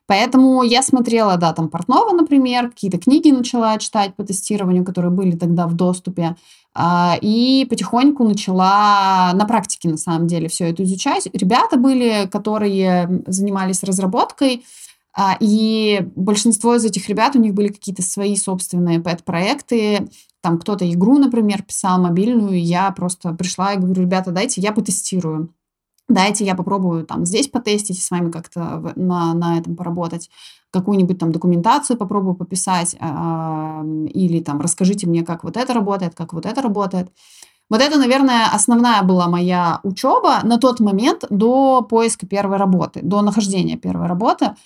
Поэтому 0.07 0.65
я 0.65 0.83
смотрела, 0.83 1.37
да, 1.37 1.53
там 1.53 1.69
Портнова, 1.69 2.13
например, 2.13 2.71
какие-то 2.71 2.99
книги 2.99 3.31
начала 3.31 3.79
читать 3.79 4.17
по 4.17 4.25
тестированию, 4.25 4.85
которые 4.85 5.13
были 5.13 5.37
тогда 5.37 5.69
в 5.69 5.75
доступе, 5.75 6.35
а, 6.75 7.17
и 7.21 7.65
потихоньку 7.71 8.25
начала 8.25 9.31
на 9.35 9.45
практике, 9.45 9.89
на 9.89 9.97
самом 9.97 10.27
деле, 10.27 10.49
все 10.49 10.69
это 10.71 10.83
изучать. 10.83 11.29
Ребята 11.33 11.77
были, 11.77 12.29
которые 12.31 13.23
занимались 13.29 13.85
разработкой, 13.85 14.65
и 15.41 16.09
большинство 16.15 16.75
из 16.75 16.85
этих 16.85 17.09
ребят, 17.09 17.35
у 17.35 17.41
них 17.41 17.55
были 17.55 17.69
какие-то 17.69 18.03
свои 18.03 18.37
собственные 18.37 19.01
пэт-проекты. 19.01 20.09
Там 20.41 20.59
кто-то 20.59 20.91
игру, 20.91 21.19
например, 21.19 21.63
писал 21.63 22.01
мобильную, 22.01 22.53
и 22.53 22.61
я 22.61 22.91
просто 22.93 23.33
пришла 23.33 23.75
и 23.75 23.79
говорю, 23.79 24.03
ребята, 24.03 24.31
дайте 24.31 24.61
я 24.61 24.73
потестирую. 24.73 25.53
Дайте 26.09 26.45
я 26.45 26.57
попробую 26.57 27.07
там 27.07 27.25
здесь 27.25 27.49
потестить, 27.49 28.03
с 28.03 28.11
вами 28.11 28.31
как-то 28.31 28.93
на, 28.97 29.33
на 29.33 29.59
этом 29.59 29.77
поработать, 29.77 30.29
какую-нибудь 30.73 31.19
там 31.19 31.31
документацию 31.31 31.97
попробую 31.97 32.35
пописать, 32.35 32.97
э, 32.99 33.85
или 34.13 34.41
там 34.41 34.61
расскажите 34.61 35.07
мне, 35.07 35.23
как 35.23 35.45
вот 35.45 35.57
это 35.57 35.73
работает, 35.73 36.15
как 36.17 36.33
вот 36.33 36.47
это 36.47 36.63
работает. 36.63 37.13
Вот 37.69 37.81
это, 37.81 37.99
наверное, 37.99 38.49
основная 38.53 39.03
была 39.03 39.29
моя 39.29 39.79
учеба 39.85 40.41
на 40.43 40.59
тот 40.59 40.81
момент 40.81 41.25
до 41.31 41.83
поиска 41.83 42.27
первой 42.27 42.57
работы, 42.57 43.01
до 43.03 43.23
нахождения 43.23 43.77
первой 43.77 44.09
работы. 44.09 44.57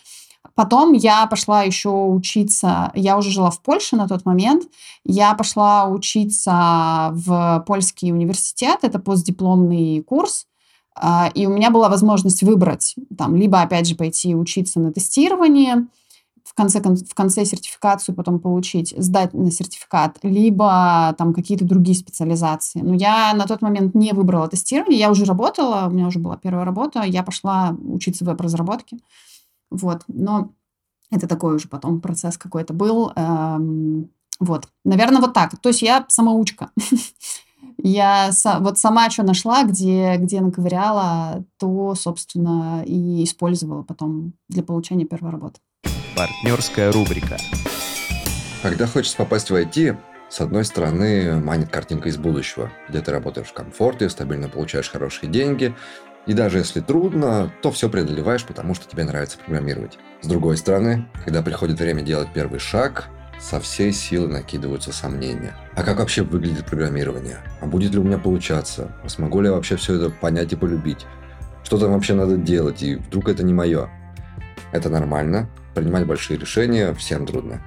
Потом 0.55 0.93
я 0.93 1.27
пошла 1.27 1.63
еще 1.63 1.89
учиться, 1.89 2.93
я 2.95 3.19
уже 3.19 3.31
жила 3.31 3.51
в 3.51 3.61
Польше 3.61 3.97
на 3.97 4.07
тот 4.07 4.25
момент, 4.25 4.65
я 5.05 5.35
пошла 5.35 5.87
учиться 5.89 7.11
в 7.13 7.65
польский 7.67 8.13
университет, 8.13 8.81
это 8.83 9.01
постдипломный 9.01 10.03
курс, 10.03 10.47
а, 10.95 11.29
и 11.35 11.47
у 11.47 11.51
меня 11.51 11.71
была 11.71 11.89
возможность 11.89 12.43
выбрать, 12.43 12.95
там, 13.19 13.35
либо, 13.35 13.61
опять 13.63 13.89
же, 13.89 13.97
пойти 13.97 14.37
учиться 14.37 14.79
на 14.79 14.93
тестирование, 14.93 15.89
в 16.45 16.55
конце, 16.55 16.81
в 16.81 17.15
конце 17.15 17.45
сертификацию 17.45 18.15
потом 18.15 18.39
получить, 18.39 18.95
сдать 18.97 19.33
на 19.35 19.51
сертификат, 19.51 20.19
либо 20.23 21.13
там 21.19 21.35
какие-то 21.35 21.65
другие 21.65 21.97
специализации. 21.97 22.81
Но 22.81 22.95
я 22.95 23.35
на 23.35 23.47
тот 23.47 23.61
момент 23.61 23.95
не 23.97 24.13
выбрала 24.13 24.47
тестирование, 24.47 25.01
я 25.01 25.11
уже 25.11 25.25
работала, 25.25 25.89
у 25.89 25.91
меня 25.91 26.07
уже 26.07 26.21
была 26.21 26.37
первая 26.37 26.65
работа, 26.65 27.03
я 27.03 27.25
пошла 27.25 27.75
учиться 27.83 28.25
веб-разработке. 28.25 28.99
Вот. 29.71 30.03
Но 30.09 30.53
это 31.11 31.27
такой 31.27 31.55
уже 31.55 31.69
потом 31.69 32.01
процесс 32.01 32.37
какой-то 32.37 32.73
был. 32.73 33.13
Эм, 33.15 34.11
вот. 34.41 34.69
Наверное, 34.85 35.21
вот 35.21 35.33
так. 35.33 35.59
То 35.61 35.69
есть 35.69 35.83
я 35.83 36.05
самоучка. 36.09 36.71
Я 37.79 38.31
вот 38.61 38.79
сама 38.79 39.11
что 39.11 39.23
нашла, 39.25 39.65
где, 39.65 40.17
где 40.17 40.41
наковыряла, 40.41 41.45
то, 41.59 41.95
собственно, 41.95 42.83
и 42.87 43.25
использовала 43.25 43.83
потом 43.83 44.35
для 44.49 44.63
получения 44.63 45.05
первой 45.05 45.33
работы. 45.33 45.61
Партнерская 46.17 46.93
рубрика. 46.93 47.37
Когда 48.63 48.87
хочется 48.87 49.17
попасть 49.17 49.51
в 49.51 49.55
IT, 49.55 49.99
с 50.31 50.41
одной 50.41 50.65
стороны, 50.65 51.41
манит 51.41 51.69
картинка 51.69 52.09
из 52.09 52.17
будущего, 52.17 52.71
где 52.89 53.01
ты 53.01 53.13
работаешь 53.13 53.49
в 53.49 53.53
комфорте, 53.53 54.09
стабильно 54.09 54.49
получаешь 54.49 54.91
хорошие 54.91 55.31
деньги, 55.31 55.75
и 56.27 56.33
даже 56.33 56.59
если 56.59 56.81
трудно, 56.81 57.53
то 57.63 57.71
все 57.71 57.89
преодолеваешь, 57.89 58.45
потому 58.45 58.75
что 58.75 58.89
тебе 58.89 59.05
нравится 59.05 59.39
программировать. 59.39 59.99
С 60.23 60.27
другой 60.27 60.57
стороны, 60.57 61.07
когда 61.25 61.43
приходит 61.43 61.79
время 61.79 62.03
делать 62.03 62.29
первый 62.33 62.59
шаг, 62.59 63.09
со 63.41 63.61
всей 63.61 63.93
силы 63.93 64.29
накидываются 64.29 64.93
сомнения. 64.93 65.55
А 65.75 65.83
как 65.83 65.99
вообще 65.99 66.23
выглядит 66.23 66.65
программирование? 66.65 67.39
А 67.61 67.67
будет 67.67 67.93
ли 67.93 67.99
у 67.99 68.05
меня 68.05 68.19
получаться? 68.19 68.97
А 69.05 69.09
смогу 69.09 69.41
ли 69.41 69.49
я 69.49 69.55
вообще 69.55 69.77
все 69.77 69.97
это 69.97 70.11
понять 70.11 70.53
и 70.53 70.57
полюбить? 70.57 71.05
Что 71.63 71.79
там 71.79 71.93
вообще 71.93 72.15
надо 72.15 72.37
делать? 72.37 72.83
И 72.83 72.95
вдруг 72.95 73.29
это 73.29 73.43
не 73.43 73.53
мое? 73.53 73.91
Это 74.73 74.89
нормально. 74.89 75.51
Принимать 75.75 76.07
большие 76.07 76.39
решения 76.39 76.95
всем 76.95 77.27
трудно. 77.27 77.61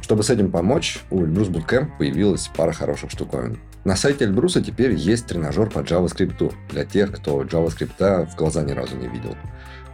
Чтобы 0.00 0.22
с 0.22 0.30
этим 0.30 0.50
помочь, 0.50 1.00
у 1.10 1.22
Эльбрус 1.22 1.48
Bootcamp 1.48 1.98
появилась 1.98 2.48
пара 2.54 2.72
хороших 2.72 3.10
штуковин. 3.10 3.58
На 3.84 3.96
сайте 3.96 4.26
Эльбруса 4.26 4.62
теперь 4.62 4.92
есть 4.92 5.26
тренажер 5.26 5.70
по 5.70 5.78
JavaScript 5.78 6.52
для 6.70 6.84
тех, 6.84 7.12
кто 7.12 7.42
JavaScript 7.42 8.30
в 8.30 8.36
глаза 8.36 8.62
ни 8.62 8.72
разу 8.72 8.96
не 8.96 9.08
видел. 9.08 9.36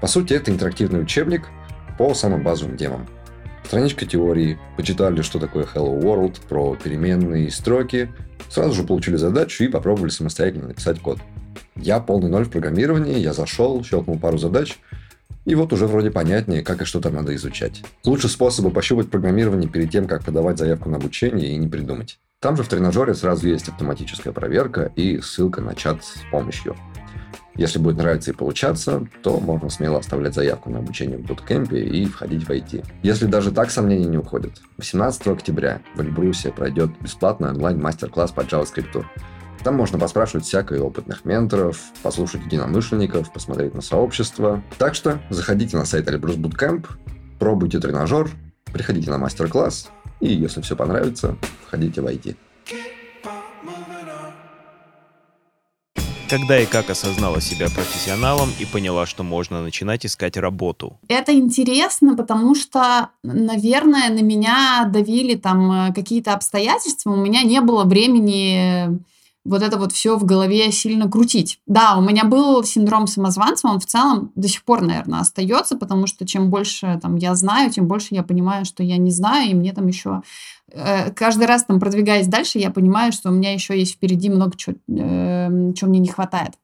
По 0.01 0.09
сути, 0.09 0.35
это 0.35 0.51
интерактивный 0.51 1.01
учебник 1.01 1.47
по 1.97 2.13
самым 2.13 2.43
базовым 2.43 2.77
темам. 2.77 3.07
Страничка 3.65 4.05
теории, 4.07 4.59
почитали, 4.77 5.23
что 5.23 5.39
такое 5.39 5.65
Hello 5.65 6.01
World, 6.01 6.41
про 6.49 6.77
переменные 6.77 7.51
строки, 7.51 8.11
сразу 8.49 8.75
же 8.75 8.83
получили 8.83 9.17
задачу 9.17 9.65
и 9.65 9.69
попробовали 9.69 10.11
самостоятельно 10.11 10.69
написать 10.69 11.01
код. 11.01 11.19
Я 11.77 12.01
полный 12.01 12.29
ноль 12.29 12.45
в 12.45 12.51
программировании, 12.51 13.19
я 13.19 13.33
зашел, 13.33 13.83
щелкнул 13.85 14.19
пару 14.19 14.39
задач, 14.39 14.79
и 15.45 15.55
вот 15.55 15.73
уже 15.73 15.87
вроде 15.87 16.11
понятнее, 16.11 16.63
как 16.63 16.83
и 16.83 16.85
что 16.85 17.01
там 17.01 17.15
надо 17.15 17.35
изучать. 17.37 17.83
Лучше 18.05 18.29
способа 18.29 18.71
пощупать 18.71 19.11
программирование 19.11 19.69
перед 19.69 19.91
тем, 19.91 20.07
как 20.07 20.25
подавать 20.25 20.59
заявку 20.59 20.89
на 20.89 20.97
обучение 20.97 21.53
и 21.53 21.57
не 21.57 21.69
придумать. 21.69 22.19
Там 22.41 22.55
же 22.55 22.63
в 22.63 22.69
тренажере 22.69 23.15
сразу 23.15 23.49
есть 23.49 23.69
автоматическая 23.69 24.33
проверка 24.33 24.93
и 24.95 25.21
ссылка 25.21 25.63
на 25.63 25.75
чат 25.75 26.05
с 26.05 26.19
помощью. 26.31 26.77
Если 27.55 27.79
будет 27.79 27.97
нравиться 27.97 28.31
и 28.31 28.35
получаться, 28.35 29.07
то 29.23 29.41
можно 29.41 29.71
смело 29.71 29.99
оставлять 29.99 30.35
заявку 30.35 30.69
на 30.69 30.81
обучение 30.81 31.17
в 31.17 31.23
буткемпе 31.23 31.83
и 31.83 32.05
входить 32.05 32.47
в 32.47 32.51
IT. 32.51 32.85
Если 33.03 33.25
даже 33.25 33.53
так 33.53 33.71
сомнения 33.71 34.05
не 34.05 34.19
уходят, 34.19 34.61
18 34.77 35.27
октября 35.29 35.81
в 35.95 36.01
Эльбрусе 36.03 36.53
пройдет 36.53 36.91
бесплатный 37.01 37.49
онлайн-мастер-класс 37.49 38.33
по 38.33 38.43
JavaScript. 38.43 39.03
Там 39.65 39.75
можно 39.75 39.99
поспрашивать 39.99 40.45
всякое 40.45 40.83
опытных 40.83 41.25
менторов, 41.25 41.81
послушать 42.03 42.45
единомышленников, 42.45 43.33
посмотреть 43.33 43.75
на 43.75 43.81
сообщество. 43.81 44.63
Так 44.77 44.95
что 44.95 45.19
заходите 45.31 45.79
на 45.79 45.87
сайт 45.87 46.07
Эльбрус 46.11 46.37
Bootcamp, 46.37 46.87
пробуйте 47.39 47.81
тренажер, 47.81 48.29
приходите 48.75 49.11
на 49.11 49.17
мастер-класс 49.17 49.91
и 50.21 50.33
если 50.33 50.61
все 50.61 50.77
понравится, 50.77 51.37
входите 51.67 52.01
в 52.01 52.07
IT. 52.07 52.37
Когда 56.29 56.59
и 56.59 56.67
как 56.67 56.91
осознала 56.91 57.41
себя 57.41 57.67
профессионалом 57.67 58.49
и 58.59 58.65
поняла, 58.65 59.07
что 59.07 59.23
можно 59.23 59.63
начинать 59.63 60.05
искать 60.05 60.37
работу? 60.37 60.99
Это 61.07 61.33
интересно, 61.33 62.17
потому 62.17 62.57
что, 62.57 63.11
наверное, 63.23 64.09
на 64.11 64.23
меня 64.23 64.89
давили 64.93 65.37
там 65.37 65.71
э, 65.71 65.95
какие-то 65.95 66.35
обстоятельства. 66.35 67.13
У 67.13 67.17
меня 67.17 67.43
не 67.43 67.61
было 67.61 67.85
времени 67.85 68.99
вот 69.47 69.63
это 69.63 69.79
вот 69.79 69.93
все 69.93 70.17
в 70.17 70.25
голове 70.25 70.71
сильно 70.73 71.09
крутить. 71.09 71.61
Да, 71.67 71.97
у 71.97 72.03
меня 72.03 72.25
был 72.25 72.63
синдром 72.65 73.07
самозванца, 73.07 73.69
он 73.69 73.81
в 73.81 73.87
целом 73.87 74.33
до 74.35 74.49
сих 74.49 74.65
пор, 74.65 74.83
наверное, 74.83 75.21
остается, 75.21 75.77
потому 75.77 76.07
что 76.07 76.27
чем 76.27 76.51
больше 76.51 76.99
там 77.01 77.17
я 77.17 77.35
знаю, 77.35 77.71
тем 77.71 77.87
больше 77.87 78.15
я 78.15 78.23
понимаю, 78.23 78.65
что 78.65 78.83
я 78.83 78.97
не 78.97 79.11
знаю, 79.11 79.51
и 79.51 79.55
мне 79.55 79.73
там 79.73 79.87
еще 79.87 80.23
э, 80.73 81.11
каждый 81.13 81.47
раз 81.47 81.65
там 81.65 81.81
продвигаясь 81.81 82.27
дальше, 82.27 82.59
я 82.59 82.71
понимаю, 82.71 83.13
что 83.13 83.31
у 83.31 83.33
меня 83.33 83.53
еще 83.53 83.79
есть 83.79 83.95
впереди 83.95 84.29
много 84.29 84.57
чего, 84.57 84.77
э, 84.89 85.73
чего 85.75 85.91
мне 85.91 86.01
не 86.01 86.09
хватает 86.09 86.55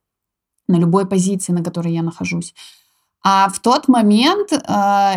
на 0.69 0.77
любой 0.77 1.07
позиции, 1.07 1.53
на 1.53 1.63
которой 1.63 1.93
я 1.93 2.03
нахожусь. 2.03 2.55
А 3.25 3.49
в 3.49 3.61
тот 3.61 3.89
момент 3.89 4.53
э, 4.53 4.59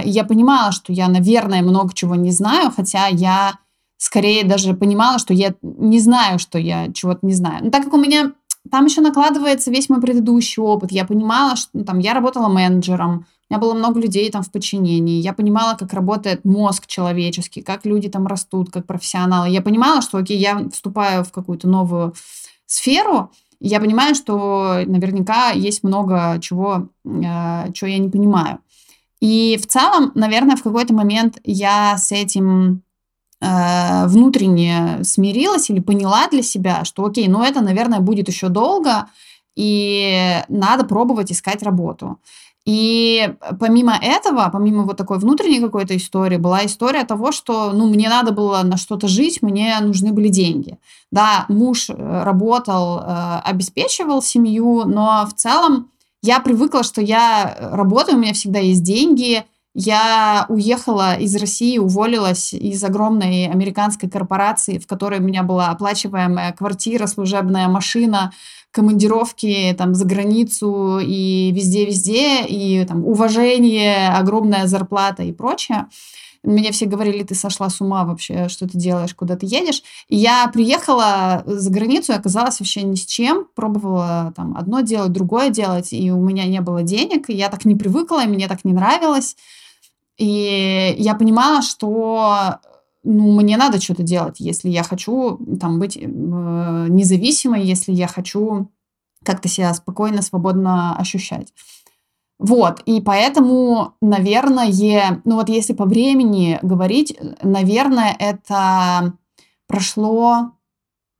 я 0.03 0.23
понимала, 0.23 0.71
что 0.71 0.93
я, 0.93 1.07
наверное, 1.07 1.61
много 1.61 1.93
чего 1.93 2.15
не 2.15 2.31
знаю, 2.31 2.71
хотя 2.71 3.07
я 3.07 3.57
скорее 3.97 4.43
даже 4.43 4.73
понимала, 4.73 5.19
что 5.19 5.33
я 5.33 5.55
не 5.61 5.99
знаю, 5.99 6.39
что 6.39 6.57
я 6.57 6.91
чего-то 6.91 7.25
не 7.25 7.33
знаю. 7.33 7.65
Но 7.65 7.71
так 7.71 7.83
как 7.83 7.93
у 7.93 7.97
меня 7.97 8.33
там 8.71 8.85
еще 8.85 9.01
накладывается 9.01 9.71
весь 9.71 9.89
мой 9.89 10.01
предыдущий 10.01 10.61
опыт, 10.61 10.91
я 10.91 11.05
понимала, 11.05 11.55
что 11.55 11.69
ну, 11.73 11.85
там 11.85 11.99
я 11.99 12.13
работала 12.13 12.47
менеджером, 12.47 13.27
у 13.49 13.53
меня 13.53 13.61
было 13.61 13.73
много 13.75 13.99
людей 13.99 14.29
там 14.31 14.41
в 14.41 14.51
подчинении, 14.51 15.21
я 15.21 15.33
понимала, 15.33 15.75
как 15.75 15.93
работает 15.93 16.45
мозг 16.45 16.87
человеческий, 16.87 17.61
как 17.61 17.85
люди 17.85 18.09
там 18.09 18.25
растут, 18.25 18.71
как 18.71 18.87
профессионалы. 18.87 19.49
Я 19.49 19.61
понимала, 19.61 20.01
что, 20.01 20.17
окей, 20.17 20.37
я 20.37 20.67
вступаю 20.73 21.23
в 21.23 21.31
какую-то 21.31 21.67
новую 21.67 22.15
сферу, 22.65 23.31
я 23.59 23.79
понимаю, 23.79 24.15
что 24.15 24.81
наверняка 24.85 25.51
есть 25.51 25.83
много 25.83 26.39
чего, 26.41 26.89
э, 27.05 27.71
чего 27.73 27.87
я 27.87 27.97
не 27.99 28.09
понимаю. 28.09 28.59
И 29.21 29.57
в 29.61 29.67
целом, 29.67 30.11
наверное, 30.15 30.55
в 30.55 30.63
какой-то 30.63 30.93
момент 30.93 31.37
я 31.43 31.97
с 31.97 32.11
этим 32.11 32.83
э, 33.45 34.07
внутренне 34.07 35.03
смирилась 35.03 35.69
или 35.69 35.79
поняла 35.79 36.27
для 36.27 36.41
себя, 36.41 36.83
что 36.85 37.05
окей, 37.05 37.27
ну 37.27 37.43
это, 37.43 37.61
наверное, 37.61 37.99
будет 37.99 38.27
еще 38.27 38.49
долго, 38.49 39.07
и 39.55 40.41
надо 40.49 40.85
пробовать 40.85 41.31
искать 41.31 41.63
работу. 41.63 42.17
И 42.65 43.29
помимо 43.59 43.95
этого, 44.01 44.49
помимо 44.51 44.83
вот 44.83 44.97
такой 44.97 45.19
внутренней 45.19 45.59
какой-то 45.59 45.95
истории, 45.95 46.37
была 46.37 46.65
история 46.65 47.03
того, 47.03 47.31
что, 47.31 47.71
ну, 47.71 47.87
мне 47.87 48.09
надо 48.09 48.31
было 48.31 48.63
на 48.63 48.75
что-то 48.75 49.07
жить, 49.07 49.43
мне 49.43 49.77
нужны 49.81 50.11
были 50.11 50.29
деньги. 50.29 50.79
Да, 51.11 51.45
муж 51.47 51.91
э, 51.91 52.23
работал, 52.23 52.99
э, 52.99 53.39
обеспечивал 53.43 54.23
семью, 54.23 54.83
но 54.85 55.27
в 55.29 55.33
целом 55.35 55.91
я 56.23 56.39
привыкла, 56.39 56.81
что 56.81 57.01
я 57.01 57.55
работаю, 57.71 58.17
у 58.17 58.21
меня 58.21 58.33
всегда 58.33 58.57
есть 58.57 58.81
деньги, 58.81 59.45
я 59.75 60.45
уехала 60.47 61.15
из 61.15 61.35
России, 61.35 61.77
уволилась 61.77 62.53
из 62.53 62.81
огромной 62.81 63.47
американской 63.47 64.09
корпорации, 64.09 64.79
в 64.79 64.87
которой 64.87 65.19
у 65.19 65.23
меня 65.23 65.43
была 65.43 65.67
оплачиваемая 65.67 66.53
квартира, 66.53 67.07
служебная 67.07 67.67
машина, 67.67 68.31
командировки 68.71 69.75
там 69.77 69.93
за 69.93 70.05
границу 70.05 70.99
и 70.99 71.51
везде-везде, 71.51 72.45
и 72.45 72.85
там 72.85 73.05
уважение, 73.05 74.07
огромная 74.09 74.65
зарплата 74.65 75.23
и 75.23 75.33
прочее. 75.33 75.87
Мне 76.41 76.71
все 76.71 76.85
говорили, 76.85 77.23
ты 77.23 77.35
сошла 77.35 77.69
с 77.69 77.81
ума 77.81 78.05
вообще, 78.05 78.47
что 78.47 78.69
ты 78.69 78.77
делаешь, 78.77 79.13
куда 79.13 79.35
ты 79.35 79.45
едешь. 79.45 79.81
И 80.07 80.15
я 80.15 80.47
приехала 80.53 81.43
за 81.45 81.69
границу 81.69 82.13
и 82.13 82.15
оказалась 82.15 82.59
вообще 82.59 82.83
ни 82.83 82.95
с 82.95 83.05
чем. 83.05 83.47
Пробовала 83.55 84.31
там 84.37 84.55
одно 84.55 84.81
делать, 84.81 85.11
другое 85.11 85.49
делать, 85.49 85.91
и 85.91 86.11
у 86.11 86.21
меня 86.21 86.45
не 86.45 86.61
было 86.61 86.83
денег, 86.83 87.29
и 87.29 87.33
я 87.33 87.49
так 87.49 87.65
не 87.65 87.75
привыкла, 87.75 88.23
и 88.23 88.27
мне 88.27 88.47
так 88.47 88.63
не 88.63 88.73
нравилось. 88.73 89.35
И 90.17 90.95
я 90.97 91.15
понимала, 91.15 91.61
что 91.61 92.59
ну, 93.03 93.33
мне 93.33 93.57
надо 93.57 93.79
что-то 93.79 94.03
делать, 94.03 94.39
если 94.39 94.69
я 94.69 94.83
хочу 94.83 95.37
там 95.59 95.79
быть 95.79 95.95
э, 95.95 96.01
независимой, 96.05 97.63
если 97.63 97.91
я 97.91 98.07
хочу 98.07 98.71
как-то 99.23 99.47
себя 99.47 99.73
спокойно, 99.73 100.21
свободно 100.21 100.97
ощущать. 100.97 101.53
Вот, 102.37 102.81
и 102.85 102.99
поэтому, 103.01 103.93
наверное, 104.01 104.67
ну 105.23 105.35
вот 105.35 105.49
если 105.49 105.73
по 105.73 105.85
времени 105.85 106.59
говорить, 106.61 107.17
наверное, 107.41 108.15
это 108.17 109.13
прошло 109.67 110.51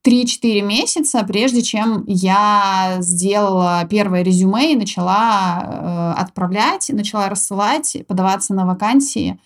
3-4 0.06 0.62
месяца, 0.62 1.24
прежде 1.24 1.64
чем 1.64 2.04
я 2.06 2.98
сделала 3.00 3.86
первое 3.90 4.22
резюме 4.22 4.74
и 4.74 4.76
начала 4.76 6.14
э, 6.16 6.22
отправлять, 6.22 6.90
начала 6.94 7.28
рассылать, 7.28 7.98
подаваться 8.08 8.54
на 8.54 8.66
вакансии. 8.66 9.40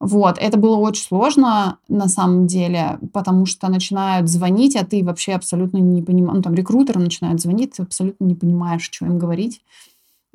Вот, 0.00 0.38
это 0.38 0.58
было 0.58 0.76
очень 0.76 1.04
сложно 1.04 1.78
на 1.88 2.08
самом 2.08 2.46
деле, 2.46 2.98
потому 3.12 3.46
что 3.46 3.68
начинают 3.68 4.28
звонить, 4.28 4.74
а 4.74 4.84
ты 4.84 5.04
вообще 5.04 5.34
абсолютно 5.34 5.76
не 5.76 6.02
понимаешь, 6.02 6.36
ну 6.36 6.42
там 6.42 6.54
рекрутеры 6.54 6.98
начинают 6.98 7.40
звонить, 7.40 7.74
ты 7.74 7.82
абсолютно 7.82 8.24
не 8.24 8.34
понимаешь, 8.34 8.82
что 8.82 9.04
им 9.04 9.18
говорить, 9.18 9.60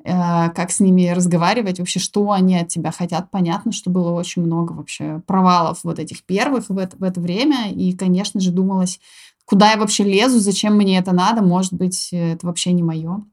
э, 0.04 0.50
как 0.52 0.72
с 0.72 0.80
ними 0.80 1.10
разговаривать, 1.10 1.80
вообще, 1.80 2.00
что 2.00 2.32
они 2.32 2.56
от 2.56 2.70
тебя 2.70 2.92
хотят. 2.92 3.32
Понятно, 3.32 3.72
что 3.72 3.90
было 3.90 4.12
очень 4.12 4.44
много 4.44 4.72
вообще 4.72 5.22
провалов 5.26 5.80
вот 5.84 6.00
этих 6.00 6.24
первых 6.24 6.70
в 6.70 6.78
это, 6.78 6.96
в 6.96 7.04
это 7.04 7.20
время, 7.20 7.72
и, 7.72 7.92
конечно 7.94 8.40
же, 8.40 8.52
думалось, 8.52 9.00
куда 9.46 9.72
я 9.72 9.78
вообще 9.78 10.04
лезу, 10.04 10.40
зачем 10.40 10.76
мне 10.76 10.98
это 10.98 11.14
надо, 11.14 11.42
может 11.42 11.74
быть, 11.74 12.10
это 12.12 12.46
вообще 12.46 12.72
не 12.74 12.84
мое. 12.84 13.24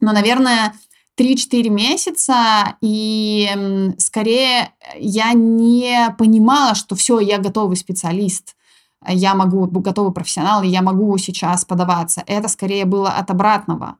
Но, 0.00 0.12
наверное, 0.12 0.74
3-4 1.18 1.68
месяца, 1.68 2.76
и 2.80 3.48
скорее 3.98 4.72
я 4.98 5.32
не 5.34 6.14
понимала, 6.18 6.74
что 6.74 6.96
все, 6.96 7.20
я 7.20 7.38
готовый 7.38 7.76
специалист, 7.76 8.56
я 9.06 9.34
могу, 9.34 9.66
готовый 9.66 10.12
профессионал, 10.12 10.62
и 10.62 10.68
я 10.68 10.82
могу 10.82 11.16
сейчас 11.18 11.64
подаваться. 11.64 12.22
Это 12.26 12.48
скорее 12.48 12.84
было 12.84 13.10
от 13.10 13.30
обратного. 13.30 13.96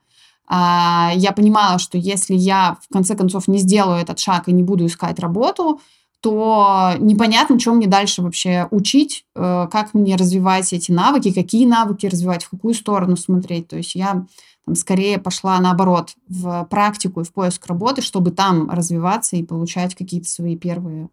А, 0.47 1.13
я 1.15 1.33
понимала, 1.33 1.79
что 1.79 1.99
если 1.99 2.35
я 2.35 2.77
в 2.81 2.93
конце 2.93 3.17
концов 3.17 3.49
не 3.49 3.59
сделаю 3.59 4.01
этот 4.01 4.19
шаг 4.19 4.49
и 4.49 4.53
не 4.53 4.63
буду 4.63 4.87
искать 4.87 5.19
работу, 5.19 5.81
то 6.23 6.93
непонятно, 7.01 7.59
чем 7.59 7.77
мне 7.77 7.89
дальше 7.89 8.23
вообще 8.23 8.69
учить, 8.71 9.27
э, 9.35 9.69
как 9.71 9.93
мне 9.93 10.15
развивать 10.15 10.73
эти 10.73 10.93
навыки, 10.93 11.33
какие 11.33 11.67
навыки 11.67 12.07
развивать, 12.07 12.45
в 12.45 12.51
какую 12.51 12.75
сторону 12.75 13.17
смотреть. 13.17 13.67
То 13.67 13.77
есть 13.77 13.97
я 13.97 14.25
там, 14.65 14.77
скорее 14.77 15.19
пошла 15.19 15.59
наоборот 15.59 16.15
в 16.29 16.65
практику 16.71 17.21
и 17.21 17.25
в 17.25 17.33
поиск 17.33 17.67
работы, 17.67 18.03
чтобы 18.03 18.31
там 18.31 18.71
развиваться 18.71 19.35
и 19.35 19.43
получать 19.43 19.97
какие-то 19.97 20.29
свои 20.29 20.57
первые 20.57 21.09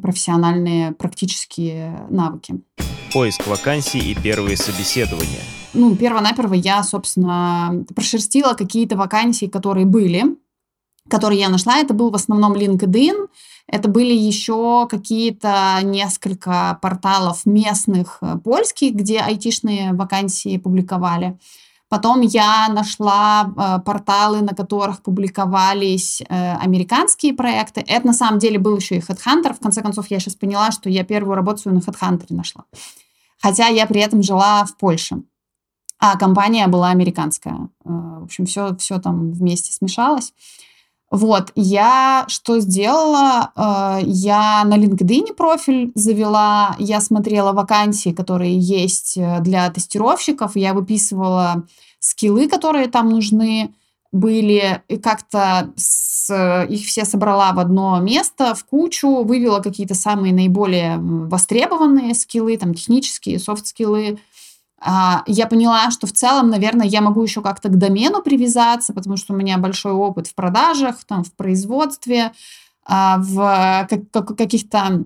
профессиональные 0.00 0.92
практические 0.92 2.06
навыки. 2.08 2.60
Поиск 3.12 3.46
вакансий 3.48 3.98
и 3.98 4.14
первые 4.14 4.56
собеседования. 4.56 5.42
Ну, 5.74 5.96
перво-наперво 5.96 6.54
я, 6.54 6.84
собственно, 6.84 7.84
прошерстила 7.94 8.54
какие-то 8.54 8.96
вакансии, 8.96 9.46
которые 9.46 9.86
были, 9.86 10.36
которые 11.08 11.40
я 11.40 11.48
нашла. 11.48 11.78
Это 11.78 11.94
был 11.94 12.10
в 12.10 12.14
основном 12.14 12.54
LinkedIn, 12.54 13.28
это 13.68 13.88
были 13.88 14.14
еще 14.14 14.86
какие-то 14.88 15.80
несколько 15.82 16.78
порталов 16.80 17.46
местных 17.46 18.18
э, 18.20 18.38
польских, 18.38 18.94
где 18.94 19.20
айтишные 19.20 19.92
вакансии 19.92 20.56
публиковали. 20.56 21.36
Потом 21.88 22.20
я 22.20 22.68
нашла 22.68 23.44
э, 23.56 23.80
порталы, 23.84 24.40
на 24.40 24.54
которых 24.54 25.02
публиковались 25.02 26.20
э, 26.20 26.54
американские 26.56 27.34
проекты. 27.34 27.84
Это 27.86 28.06
на 28.06 28.12
самом 28.12 28.38
деле 28.38 28.58
был 28.58 28.76
еще 28.76 28.96
и 28.96 29.00
HeadHunter. 29.00 29.54
В 29.54 29.60
конце 29.60 29.82
концов, 29.82 30.10
я 30.10 30.20
сейчас 30.20 30.34
поняла, 30.34 30.70
что 30.70 30.88
я 30.88 31.04
первую 31.04 31.34
работу 31.34 31.62
свою 31.62 31.78
на 31.78 31.80
HeadHunter 31.80 32.26
нашла. 32.30 32.64
Хотя 33.40 33.68
я 33.68 33.86
при 33.86 34.00
этом 34.00 34.22
жила 34.22 34.64
в 34.64 34.76
Польше. 34.76 35.22
А 35.98 36.18
компания 36.18 36.66
была 36.66 36.90
американская. 36.90 37.68
Э, 37.84 37.88
в 38.20 38.24
общем, 38.24 38.46
все, 38.46 38.76
все 38.76 38.98
там 38.98 39.32
вместе 39.32 39.72
смешалось. 39.72 40.32
Вот, 41.10 41.52
я 41.54 42.24
что 42.28 42.58
сделала? 42.58 43.52
Э, 43.54 44.00
я 44.02 44.64
на 44.64 44.76
LinkedIn 44.76 45.34
профиль 45.34 45.92
завела, 45.94 46.74
я 46.78 47.00
смотрела 47.00 47.52
вакансии, 47.52 48.10
которые 48.10 48.58
есть 48.58 49.16
э, 49.16 49.40
для 49.40 49.70
тестировщиков, 49.70 50.56
я 50.56 50.74
выписывала 50.74 51.62
скиллы, 52.00 52.48
которые 52.48 52.88
там 52.88 53.08
нужны 53.08 53.72
были, 54.10 54.82
и 54.88 54.96
как-то 54.96 55.72
с, 55.76 56.64
их 56.68 56.86
все 56.86 57.04
собрала 57.04 57.52
в 57.52 57.60
одно 57.60 58.00
место, 58.00 58.54
в 58.54 58.64
кучу, 58.64 59.22
вывела 59.22 59.60
какие-то 59.60 59.94
самые 59.94 60.32
наиболее 60.32 60.96
востребованные 60.98 62.14
скиллы, 62.14 62.56
там 62.56 62.74
технические, 62.74 63.38
софт-скиллы, 63.38 64.18
я 64.80 65.46
поняла, 65.48 65.90
что 65.90 66.06
в 66.06 66.12
целом, 66.12 66.50
наверное, 66.50 66.86
я 66.86 67.00
могу 67.00 67.22
еще 67.22 67.40
как-то 67.40 67.68
к 67.68 67.78
домену 67.78 68.22
привязаться, 68.22 68.92
потому 68.92 69.16
что 69.16 69.32
у 69.32 69.36
меня 69.36 69.56
большой 69.56 69.92
опыт 69.92 70.26
в 70.26 70.34
продажах, 70.34 71.04
там, 71.04 71.24
в 71.24 71.32
производстве, 71.32 72.32
а, 72.84 73.18
в 73.18 73.88
каких-то 73.88 75.04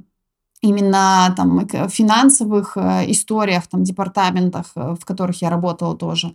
именно 0.62 1.32
там 1.36 1.66
финансовых 1.88 2.76
э, 2.76 3.10
историях, 3.10 3.66
там, 3.66 3.82
департаментах, 3.82 4.72
э, 4.74 4.94
в 5.00 5.04
которых 5.04 5.40
я 5.40 5.48
работала 5.48 5.96
тоже, 5.96 6.34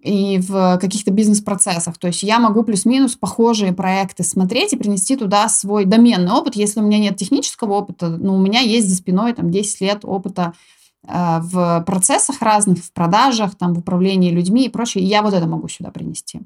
и 0.00 0.38
в 0.38 0.78
каких-то 0.80 1.12
бизнес-процессах. 1.12 1.96
То 1.98 2.08
есть 2.08 2.22
я 2.22 2.40
могу 2.40 2.64
плюс-минус 2.64 3.14
похожие 3.14 3.72
проекты 3.72 4.24
смотреть 4.24 4.72
и 4.72 4.76
принести 4.76 5.16
туда 5.16 5.48
свой 5.48 5.84
доменный 5.84 6.32
опыт. 6.32 6.56
Если 6.56 6.80
у 6.80 6.82
меня 6.82 6.98
нет 6.98 7.16
технического 7.16 7.74
опыта, 7.74 8.08
но 8.08 8.34
у 8.34 8.38
меня 8.38 8.60
есть 8.60 8.88
за 8.88 8.96
спиной 8.96 9.32
там 9.32 9.50
10 9.50 9.80
лет 9.80 10.00
опыта 10.02 10.42
а, 10.42 10.52
в 11.04 11.82
процессах 11.84 12.40
разных, 12.42 12.78
в 12.78 12.92
продажах, 12.92 13.56
там, 13.56 13.74
в 13.74 13.78
управлении 13.78 14.30
людьми 14.30 14.66
и 14.66 14.68
прочее. 14.68 15.02
И 15.02 15.08
я 15.08 15.22
вот 15.22 15.34
это 15.34 15.46
могу 15.46 15.68
сюда 15.68 15.90
принести. 15.90 16.42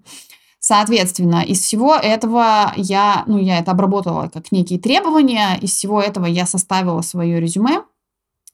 Соответственно, 0.58 1.44
из 1.44 1.60
всего 1.60 1.94
этого 1.94 2.72
я, 2.76 3.22
ну, 3.26 3.38
я 3.38 3.58
это 3.58 3.70
обработала 3.70 4.28
как 4.32 4.50
некие 4.50 4.80
требования, 4.80 5.56
из 5.60 5.70
всего 5.70 6.00
этого 6.00 6.26
я 6.26 6.46
составила 6.46 7.02
свое 7.02 7.38
резюме 7.38 7.82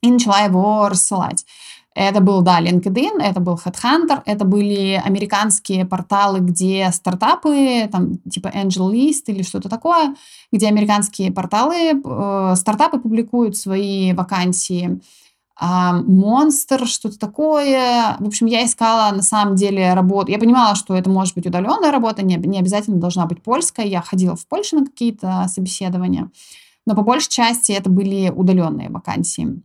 и 0.02 0.10
начала 0.10 0.40
его 0.40 0.88
рассылать. 0.88 1.46
Это 1.94 2.20
был, 2.20 2.40
да, 2.40 2.60
LinkedIn, 2.60 3.20
это 3.22 3.40
был 3.40 3.54
HeadHunter, 3.54 4.22
это 4.24 4.44
были 4.44 5.00
американские 5.02 5.84
порталы, 5.84 6.40
где 6.40 6.90
стартапы, 6.92 7.88
там, 7.92 8.18
типа 8.30 8.48
Angel 8.48 8.90
List 8.90 9.24
или 9.26 9.42
что-то 9.42 9.68
такое, 9.68 10.14
где 10.50 10.68
американские 10.68 11.32
порталы, 11.32 11.92
э, 11.92 12.54
стартапы 12.56 12.98
публикуют 12.98 13.56
свои 13.56 14.14
вакансии 14.14 15.00
монстр, 15.62 16.86
что-то 16.86 17.18
такое. 17.18 18.16
В 18.18 18.26
общем, 18.26 18.46
я 18.46 18.64
искала 18.64 19.14
на 19.14 19.22
самом 19.22 19.54
деле 19.54 19.94
работу. 19.94 20.30
Я 20.30 20.38
понимала, 20.38 20.74
что 20.74 20.96
это 20.96 21.08
может 21.08 21.34
быть 21.34 21.46
удаленная 21.46 21.92
работа, 21.92 22.24
не, 22.24 22.36
не 22.36 22.58
обязательно 22.58 22.98
должна 22.98 23.26
быть 23.26 23.42
польская. 23.42 23.86
Я 23.86 24.02
ходила 24.02 24.34
в 24.34 24.46
Польшу 24.46 24.80
на 24.80 24.86
какие-то 24.86 25.46
собеседования, 25.48 26.30
но 26.86 26.96
по 26.96 27.02
большей 27.02 27.30
части 27.30 27.72
это 27.72 27.90
были 27.90 28.30
удаленные 28.30 28.90
вакансии 28.90 29.62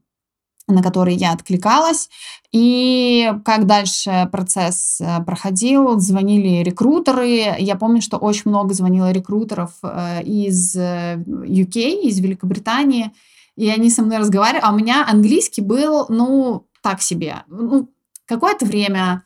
на 0.67 0.83
которые 0.83 1.15
я 1.15 1.31
откликалась. 1.31 2.09
И 2.51 3.31
как 3.45 3.65
дальше 3.65 4.27
процесс 4.31 4.99
э, 4.99 5.23
проходил, 5.23 5.99
звонили 5.99 6.61
рекрутеры. 6.63 7.55
Я 7.57 7.75
помню, 7.75 8.01
что 8.01 8.17
очень 8.17 8.43
много 8.45 8.73
звонило 8.73 9.11
рекрутеров 9.11 9.71
э, 9.81 10.23
из 10.23 10.75
UK, 10.75 11.77
э, 11.77 12.07
из 12.07 12.19
Великобритании, 12.19 13.11
и 13.57 13.69
они 13.69 13.89
со 13.89 14.03
мной 14.03 14.19
разговаривали, 14.19 14.61
а 14.63 14.71
у 14.71 14.77
меня 14.77 15.05
английский 15.05 15.61
был, 15.61 16.05
ну, 16.07 16.65
так 16.81 17.01
себе. 17.01 17.43
Ну, 17.47 17.89
какое-то 18.25 18.65
время 18.65 19.23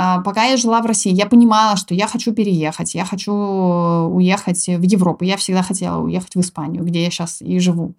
А, 0.00 0.20
пока 0.20 0.44
я 0.44 0.56
жила 0.56 0.80
в 0.80 0.86
России, 0.86 1.12
я 1.12 1.26
понимала, 1.26 1.76
что 1.76 1.94
я 1.94 2.06
хочу 2.06 2.32
переехать, 2.32 2.94
я 2.94 3.04
хочу 3.04 3.32
уехать 3.32 4.66
в 4.66 4.82
Европу. 4.82 5.24
Я 5.24 5.36
всегда 5.36 5.62
хотела 5.62 5.98
уехать 6.00 6.36
в 6.36 6.40
Испанию, 6.40 6.84
где 6.84 7.02
я 7.02 7.10
сейчас 7.10 7.42
и 7.42 7.58
живу. 7.58 7.94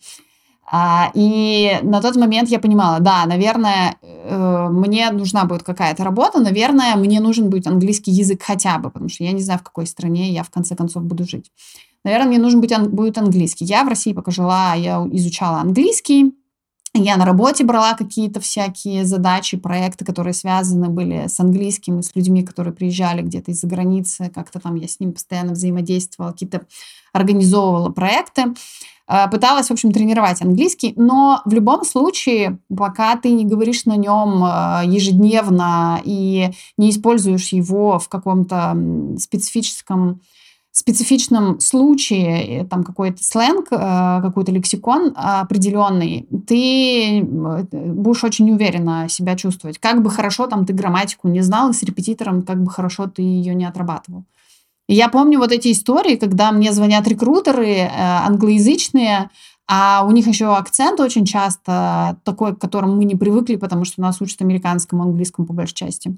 А, 0.71 1.11
и 1.15 1.79
на 1.81 1.99
тот 1.99 2.15
момент 2.15 2.49
я 2.49 2.59
понимала, 2.59 2.99
да, 2.99 3.25
наверное, 3.25 3.95
э, 4.03 4.67
мне 4.69 5.09
нужна 5.09 5.45
будет 5.45 5.63
какая-то 5.63 6.03
работа, 6.03 6.39
наверное, 6.39 6.95
мне 6.95 7.19
нужен 7.19 7.49
будет 7.49 7.65
английский 7.65 8.11
язык 8.11 8.43
хотя 8.43 8.77
бы, 8.77 8.91
потому 8.91 9.09
что 9.09 9.23
я 9.23 9.31
не 9.31 9.41
знаю, 9.41 9.59
в 9.59 9.63
какой 9.63 9.87
стране 9.87 10.31
я 10.31 10.43
в 10.43 10.51
конце 10.51 10.75
концов 10.75 11.03
буду 11.03 11.25
жить. 11.27 11.51
Наверное, 12.03 12.27
мне 12.27 12.39
нужен 12.39 12.61
будет 12.61 13.17
английский. 13.17 13.65
Я 13.65 13.83
в 13.83 13.87
России 13.87 14.13
пока 14.13 14.31
жила, 14.31 14.73
я 14.73 15.05
изучала 15.11 15.59
английский, 15.59 16.33
я 16.93 17.17
на 17.17 17.25
работе 17.25 17.63
брала 17.63 17.93
какие-то 17.93 18.39
всякие 18.39 19.05
задачи, 19.05 19.57
проекты, 19.57 20.05
которые 20.05 20.33
связаны 20.33 20.89
были 20.89 21.27
с 21.27 21.39
английским 21.39 21.99
и 21.99 22.03
с 22.03 22.15
людьми, 22.15 22.43
которые 22.43 22.73
приезжали 22.73 23.21
где-то 23.21 23.51
из-за 23.51 23.67
границы. 23.67 24.31
Как-то 24.33 24.59
там 24.59 24.75
я 24.75 24.87
с 24.87 24.99
ними 24.99 25.11
постоянно 25.11 25.53
взаимодействовала, 25.53 26.31
какие-то 26.31 26.65
организовывала 27.13 27.89
проекты. 27.89 28.55
А, 29.05 29.27
пыталась, 29.27 29.67
в 29.67 29.71
общем, 29.71 29.91
тренировать 29.91 30.41
английский, 30.41 30.93
но 30.95 31.41
в 31.45 31.53
любом 31.53 31.83
случае, 31.83 32.59
пока 32.75 33.15
ты 33.17 33.31
не 33.31 33.45
говоришь 33.45 33.85
на 33.85 33.95
нем 33.95 34.43
а, 34.43 34.83
ежедневно 34.85 36.01
и 36.03 36.49
не 36.77 36.89
используешь 36.89 37.53
его 37.53 37.99
в 37.99 38.09
каком-то 38.09 38.75
специфическом 39.17 40.21
специфичном 40.79 41.59
случае, 41.59 42.65
там 42.65 42.83
какой-то 42.83 43.23
сленг, 43.23 43.67
э, 43.71 43.77
какой-то 44.21 44.51
лексикон 44.51 45.13
определенный, 45.15 46.27
ты 46.47 47.21
будешь 47.23 48.23
очень 48.23 48.51
уверенно 48.51 49.07
себя 49.09 49.35
чувствовать. 49.35 49.77
Как 49.77 50.01
бы 50.01 50.09
хорошо 50.09 50.47
там 50.47 50.65
ты 50.65 50.73
грамматику 50.73 51.27
не 51.27 51.41
знал, 51.41 51.73
с 51.73 51.83
репетитором 51.83 52.43
как 52.43 52.63
бы 52.63 52.71
хорошо 52.71 53.07
ты 53.07 53.21
ее 53.21 53.53
не 53.55 53.65
отрабатывал. 53.65 54.23
И 54.87 54.95
я 54.95 55.07
помню 55.07 55.37
вот 55.37 55.51
эти 55.51 55.71
истории, 55.71 56.15
когда 56.15 56.51
мне 56.51 56.71
звонят 56.71 57.07
рекрутеры 57.07 57.67
э, 57.67 57.89
англоязычные, 57.91 59.29
а 59.67 60.03
у 60.03 60.11
них 60.11 60.25
еще 60.25 60.55
акцент 60.55 60.99
очень 60.99 61.25
часто 61.25 62.17
такой, 62.23 62.55
к 62.55 62.59
которому 62.59 62.95
мы 62.95 63.05
не 63.05 63.15
привыкли, 63.15 63.55
потому 63.55 63.85
что 63.85 64.01
нас 64.01 64.19
учат 64.19 64.41
американскому, 64.41 65.03
английскому 65.03 65.45
по 65.45 65.53
большей 65.53 65.75
части. 65.75 66.17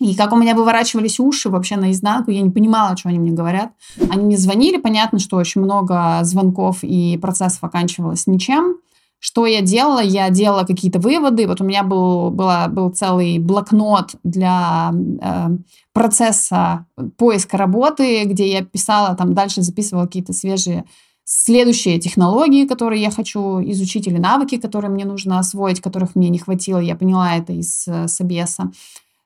И 0.00 0.14
как 0.16 0.32
у 0.32 0.36
меня 0.36 0.54
выворачивались 0.54 1.20
уши 1.20 1.48
вообще 1.48 1.76
наизнанку, 1.76 2.30
я 2.30 2.42
не 2.42 2.50
понимала, 2.50 2.96
что 2.96 3.08
они 3.08 3.18
мне 3.18 3.30
говорят. 3.30 3.72
Они 4.10 4.24
мне 4.24 4.36
звонили, 4.36 4.76
понятно, 4.76 5.18
что 5.18 5.36
очень 5.36 5.60
много 5.60 6.20
звонков 6.24 6.78
и 6.82 7.16
процессов 7.18 7.62
оканчивалось 7.62 8.26
ничем. 8.26 8.76
Что 9.20 9.46
я 9.46 9.62
делала? 9.62 10.02
Я 10.02 10.28
делала 10.28 10.64
какие-то 10.64 10.98
выводы. 10.98 11.46
Вот 11.46 11.60
у 11.60 11.64
меня 11.64 11.82
был, 11.82 12.30
была, 12.30 12.68
был 12.68 12.90
целый 12.90 13.38
блокнот 13.38 14.16
для 14.22 14.92
э, 14.92 15.48
процесса 15.94 16.86
поиска 17.16 17.56
работы, 17.56 18.24
где 18.24 18.52
я 18.52 18.62
писала, 18.64 19.14
там 19.14 19.32
дальше 19.32 19.62
записывала 19.62 20.04
какие-то 20.04 20.34
свежие 20.34 20.84
следующие 21.24 21.98
технологии, 21.98 22.66
которые 22.66 23.00
я 23.00 23.10
хочу 23.10 23.62
изучить, 23.70 24.06
или 24.06 24.18
навыки, 24.18 24.58
которые 24.58 24.90
мне 24.90 25.06
нужно 25.06 25.38
освоить, 25.38 25.80
которых 25.80 26.14
мне 26.14 26.28
не 26.28 26.38
хватило. 26.38 26.78
Я 26.78 26.96
поняла 26.96 27.36
это 27.36 27.54
из 27.54 27.88
э, 27.88 28.08
Собеса. 28.08 28.72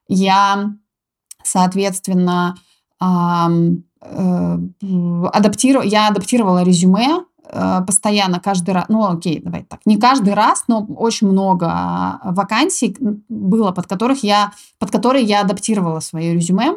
Я, 0.09 0.73
соответственно, 1.43 2.55
э, 3.01 4.57
адаптиров... 5.31 5.85
я 5.85 6.07
адаптировала 6.07 6.63
резюме 6.63 7.23
э, 7.45 7.81
постоянно 7.85 8.39
каждый 8.39 8.71
раз, 8.71 8.85
ну 8.89 9.05
окей, 9.05 9.39
давай 9.39 9.63
так, 9.63 9.79
не 9.85 9.97
каждый 9.97 10.33
раз, 10.33 10.65
но 10.67 10.85
очень 10.97 11.27
много 11.27 12.19
вакансий 12.23 12.97
было, 13.29 13.71
под 13.71 13.87
которых 13.87 14.23
я, 14.23 14.51
под 14.79 14.91
которые 14.91 15.23
я 15.23 15.41
адаптировала 15.41 15.99
свое 15.99 16.33
резюме 16.33 16.73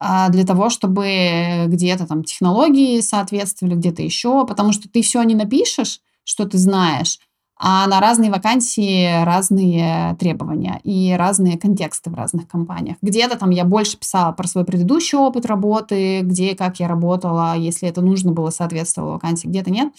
а, 0.00 0.28
для 0.28 0.44
того, 0.44 0.70
чтобы 0.70 1.64
где-то 1.66 2.06
там 2.06 2.24
технологии 2.24 3.00
соответствовали, 3.00 3.74
где-то 3.74 4.02
еще, 4.02 4.46
потому 4.46 4.72
что 4.72 4.88
ты 4.88 5.02
все 5.02 5.22
не 5.22 5.34
напишешь, 5.34 6.00
что 6.24 6.46
ты 6.46 6.58
знаешь, 6.58 7.18
а 7.56 7.86
на 7.86 8.00
разные 8.00 8.30
вакансии 8.30 9.24
разные 9.24 10.16
требования 10.16 10.80
и 10.82 11.14
разные 11.16 11.58
контексты 11.58 12.10
в 12.10 12.14
разных 12.14 12.48
компаниях. 12.48 12.96
Где-то 13.00 13.38
там 13.38 13.50
я 13.50 13.64
больше 13.64 13.96
писала 13.96 14.32
про 14.32 14.46
свой 14.48 14.64
предыдущий 14.64 15.16
опыт 15.16 15.46
работы, 15.46 16.20
где 16.22 16.52
и 16.52 16.56
как 16.56 16.80
я 16.80 16.88
работала, 16.88 17.56
если 17.56 17.88
это 17.88 18.00
нужно 18.00 18.32
было, 18.32 18.50
соответствовало 18.50 19.12
вакансии, 19.12 19.46
где-то 19.46 19.70
нет. 19.70 19.92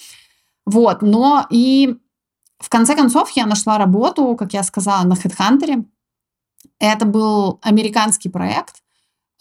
Вот, 0.65 1.01
но 1.01 1.45
и 1.49 1.95
в 2.59 2.69
конце 2.69 2.95
концов 2.95 3.29
я 3.31 3.45
нашла 3.45 3.77
работу, 3.77 4.35
как 4.35 4.53
я 4.53 4.63
сказала, 4.63 5.05
на 5.05 5.13
HeadHunter. 5.13 5.85
Это 6.79 7.05
был 7.05 7.59
американский 7.61 8.29
проект, 8.29 8.75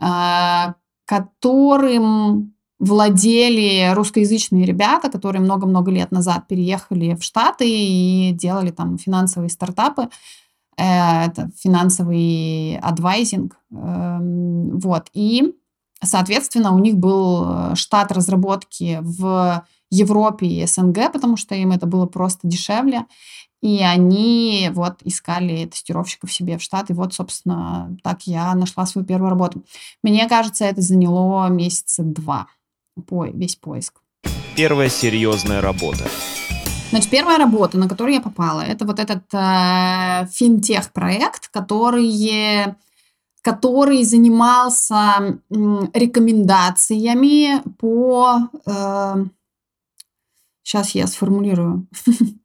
а, 0.01 0.75
которым 1.07 2.54
владели 2.79 3.93
русскоязычные 3.95 4.65
ребята, 4.65 5.11
которые 5.11 5.43
много-много 5.43 5.91
лет 5.91 6.11
назад 6.11 6.47
переехали 6.49 7.15
в 7.15 7.23
Штаты 7.23 7.67
и 7.69 8.33
делали 8.33 8.71
там 8.71 8.99
финансовые 8.99 9.51
стартапы. 9.51 10.09
Э, 10.77 11.27
это 11.27 11.51
финансовый 11.57 12.79
адвайзинг. 12.79 13.57
Эм, 13.71 14.79
вот. 14.79 15.09
И, 15.13 15.55
соответственно, 16.03 16.75
у 16.75 16.79
них 16.79 16.97
был 16.97 17.45
э, 17.47 17.75
штат 17.77 18.13
разработки 18.13 18.99
в 19.01 19.65
Европе 19.91 20.47
и 20.47 20.67
СНГ, 20.67 21.13
потому 21.13 21.37
что 21.37 21.55
им 21.55 21.71
это 21.71 21.87
было 21.87 22.07
просто 22.07 22.49
дешевле. 22.49 23.07
И 23.63 23.83
они 23.83 24.71
вот 24.75 24.99
искали 25.05 25.65
тестировщиков 25.65 26.31
себе 26.31 26.59
в 26.59 26.63
штат. 26.63 26.91
И 26.91 26.93
вот, 26.93 27.15
собственно, 27.15 27.97
так 28.03 28.27
я 28.27 28.55
нашла 28.55 28.85
свою 28.85 29.07
первую 29.07 29.31
работу. 29.31 29.65
Мне 30.03 30.29
кажется, 30.29 30.67
это 30.67 30.83
заняло 30.83 31.49
месяца 31.49 32.03
два 32.03 32.49
по, 33.07 33.27
весь 33.27 33.57
поиск. 33.57 34.01
Первая 34.57 34.89
серьезная 34.89 35.61
работа. 35.61 36.05
Значит, 36.91 37.11
первая 37.11 37.39
работа, 37.39 37.77
на 37.77 37.89
которую 37.89 38.15
я 38.15 38.21
попала, 38.21 38.61
это 38.61 38.85
вот 38.85 39.01
этот 39.01 39.25
э, 39.33 40.27
финтех-проект, 40.31 41.49
который, 41.49 42.77
который 43.43 44.05
занимался 44.05 45.41
э, 45.51 45.55
рекомендациями 45.93 47.61
по... 47.79 48.49
Э, 48.67 49.25
сейчас 50.63 50.95
я 50.95 51.09
сформулирую. 51.09 51.89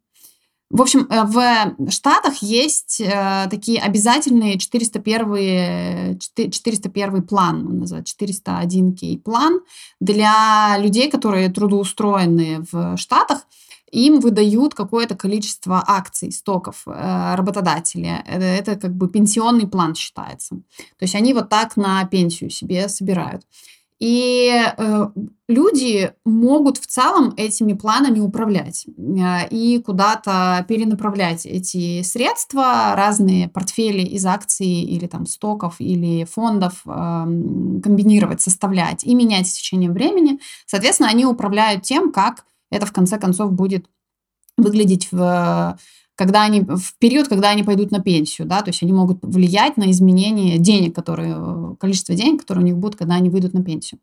В 0.70 0.82
общем, 0.82 1.08
э, 1.10 1.24
в 1.24 1.92
Штатах 1.92 2.44
есть 2.44 3.02
э, 3.02 3.48
такие 3.50 3.82
обязательные 3.82 4.60
401, 4.60 6.20
401 6.20 7.24
план, 7.24 7.66
он 7.66 7.80
называется 7.80 8.14
401 8.14 8.96
кей 8.96 9.18
план 9.18 9.62
для 10.00 10.78
людей, 10.78 11.10
которые 11.10 11.50
трудоустроены 11.50 12.66
в 12.72 12.98
Штатах. 12.98 13.48
Им 13.92 14.20
выдают 14.20 14.76
какое-то 14.76 15.16
количество 15.16 15.84
акций, 15.88 16.32
стоков 16.32 16.84
э, 16.86 17.36
работодателя. 17.36 18.24
Это, 18.28 18.46
это 18.46 18.76
как 18.76 18.96
бы 18.96 19.10
пенсионный 19.10 19.66
план 19.66 19.96
считается. 19.96 20.58
То 20.78 21.02
есть 21.02 21.16
они 21.16 21.34
вот 21.34 21.50
так 21.50 21.78
на 21.78 22.06
пенсию 22.06 22.52
себе 22.52 22.88
собирают. 22.90 23.44
И 24.00 24.50
э, 24.50 25.08
люди 25.50 26.14
могут 26.24 26.78
в 26.78 26.88
целом 26.88 27.34
этими 27.36 27.74
планами 27.74 28.20
управлять 28.20 28.86
э, 28.88 29.50
и 29.50 29.82
куда-то 29.86 30.66
перенаправлять 30.70 31.46
эти 31.46 32.02
средства, 32.04 32.96
разные 32.96 33.50
портфели 33.50 34.02
из 34.02 34.26
акций 34.26 34.68
или 34.68 35.06
там 35.08 35.26
стоков 35.26 35.76
или 35.80 36.24
фондов 36.24 36.82
э, 36.86 36.90
комбинировать, 36.90 38.42
составлять 38.42 39.04
и 39.04 39.14
менять 39.14 39.48
с 39.48 39.54
течением 39.54 39.92
времени. 39.92 40.40
Соответственно, 40.66 41.10
они 41.10 41.26
управляют 41.26 41.84
тем, 41.84 42.14
как 42.14 42.46
это 42.72 42.86
в 42.86 42.94
конце 42.94 43.20
концов 43.20 43.52
будет 43.52 43.90
выглядеть 44.56 45.10
в 45.12 45.78
когда 46.20 46.44
они, 46.44 46.60
в 46.68 46.98
период, 47.00 47.30
когда 47.30 47.52
они 47.52 47.64
пойдут 47.64 47.92
на 47.92 48.02
пенсию, 48.02 48.46
да, 48.46 48.62
то 48.62 48.72
есть 48.72 48.84
они 48.84 48.92
могут 48.92 49.20
влиять 49.22 49.78
на 49.78 49.90
изменение 49.90 50.58
денег, 50.58 50.94
которые, 50.94 51.78
количество 51.80 52.14
денег, 52.14 52.42
которые 52.42 52.64
у 52.64 52.68
них 52.68 52.78
будут, 52.78 53.00
когда 53.00 53.16
они 53.16 53.30
выйдут 53.30 53.54
на 53.54 53.64
пенсию. 53.64 54.02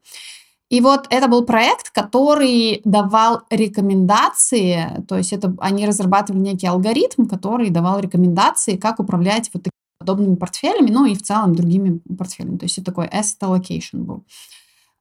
И 0.70 0.81
вот 0.81 1.07
это 1.11 1.29
был 1.29 1.44
проект, 1.44 1.90
который 1.90 2.81
давал 2.87 3.42
рекомендации, 3.50 5.05
то 5.07 5.18
есть 5.18 5.35
это 5.35 5.55
они 5.59 5.87
разрабатывали 5.87 6.40
некий 6.40 6.66
алгоритм, 6.66 7.26
который 7.26 7.68
давал 7.68 8.00
рекомендации, 8.00 8.79
как 8.79 8.98
управлять 8.98 9.50
вот 9.52 9.64
такими 9.64 9.98
подобными 9.98 10.37
портфелями, 10.37 10.90
ну 10.90 11.05
и 11.05 11.14
в 11.14 11.22
целом 11.22 11.55
другими 11.55 12.00
портфелями. 12.16 12.57
То 12.57 12.64
есть 12.64 12.79
это 12.79 12.87
такой 12.87 13.09
asset 13.09 13.40
allocation 13.42 14.05
был. 14.05 14.16
А, 14.16 14.22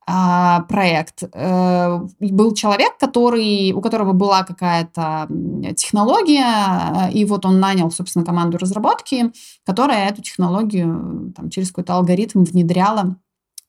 проект. 0.06 1.24
Э, 1.34 2.00
был 2.20 2.54
человек, 2.54 2.98
который, 3.00 3.72
у 3.72 3.82
которого 3.82 4.13
была 4.13 4.44
какая-то 4.44 5.28
технология, 5.76 7.10
и 7.12 7.26
вот 7.26 7.46
он 7.46 7.60
нанял, 7.60 7.89
собственно, 7.89 8.24
команду 8.24 8.58
разработки, 8.58 9.32
которая 9.65 10.10
эту 10.10 10.22
технологию 10.22 11.34
там, 11.36 11.50
через 11.50 11.70
какой-то 11.70 11.96
алгоритм 11.96 12.44
внедряла 12.44 13.18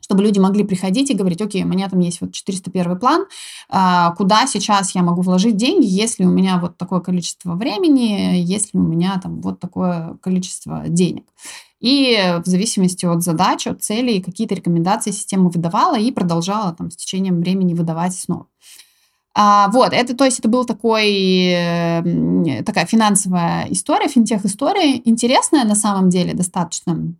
чтобы 0.07 0.23
люди 0.23 0.39
могли 0.39 0.63
приходить 0.63 1.11
и 1.11 1.15
говорить, 1.15 1.41
окей, 1.43 1.65
у 1.65 1.67
меня 1.67 1.89
там 1.89 1.99
есть 1.99 2.21
вот 2.21 2.31
401 2.33 2.97
план, 2.97 3.27
а, 3.69 4.13
куда 4.13 4.47
сейчас 4.47 4.95
я 4.95 5.03
могу 5.03 5.23
вложить 5.23 5.57
деньги, 5.57 5.87
если 5.87 6.25
у 6.25 6.31
меня 6.31 6.59
вот 6.61 6.77
такое 6.77 7.01
количество 7.01 7.57
времени, 7.57 8.37
если 8.37 8.79
у 8.79 8.83
меня 8.83 9.19
там 9.21 9.41
вот 9.41 9.59
такое 9.59 10.17
количество 10.23 10.85
денег. 10.87 11.25
И 11.81 12.17
в 12.45 12.49
зависимости 12.49 13.05
от 13.05 13.23
задач, 13.23 13.67
от 13.67 13.83
целей, 13.83 14.23
какие-то 14.23 14.55
рекомендации 14.55 15.11
система 15.11 15.51
выдавала 15.51 15.99
и 15.99 16.11
продолжала 16.11 16.73
там 16.73 16.91
с 16.91 16.97
течением 16.97 17.41
времени 17.41 17.75
выдавать 17.75 18.15
снова. 18.15 18.47
А, 19.35 19.69
вот, 19.69 19.93
это, 19.93 20.17
то 20.17 20.25
есть, 20.25 20.39
это 20.39 20.49
был 20.49 20.65
такой, 20.65 21.03
такая 22.65 22.87
финансовая 22.87 23.67
история, 23.69 24.09
финтех-история, 24.09 24.97
интересная 25.05 25.65
на 25.65 25.75
самом 25.75 26.09
деле 26.09 26.33
достаточно. 26.33 27.15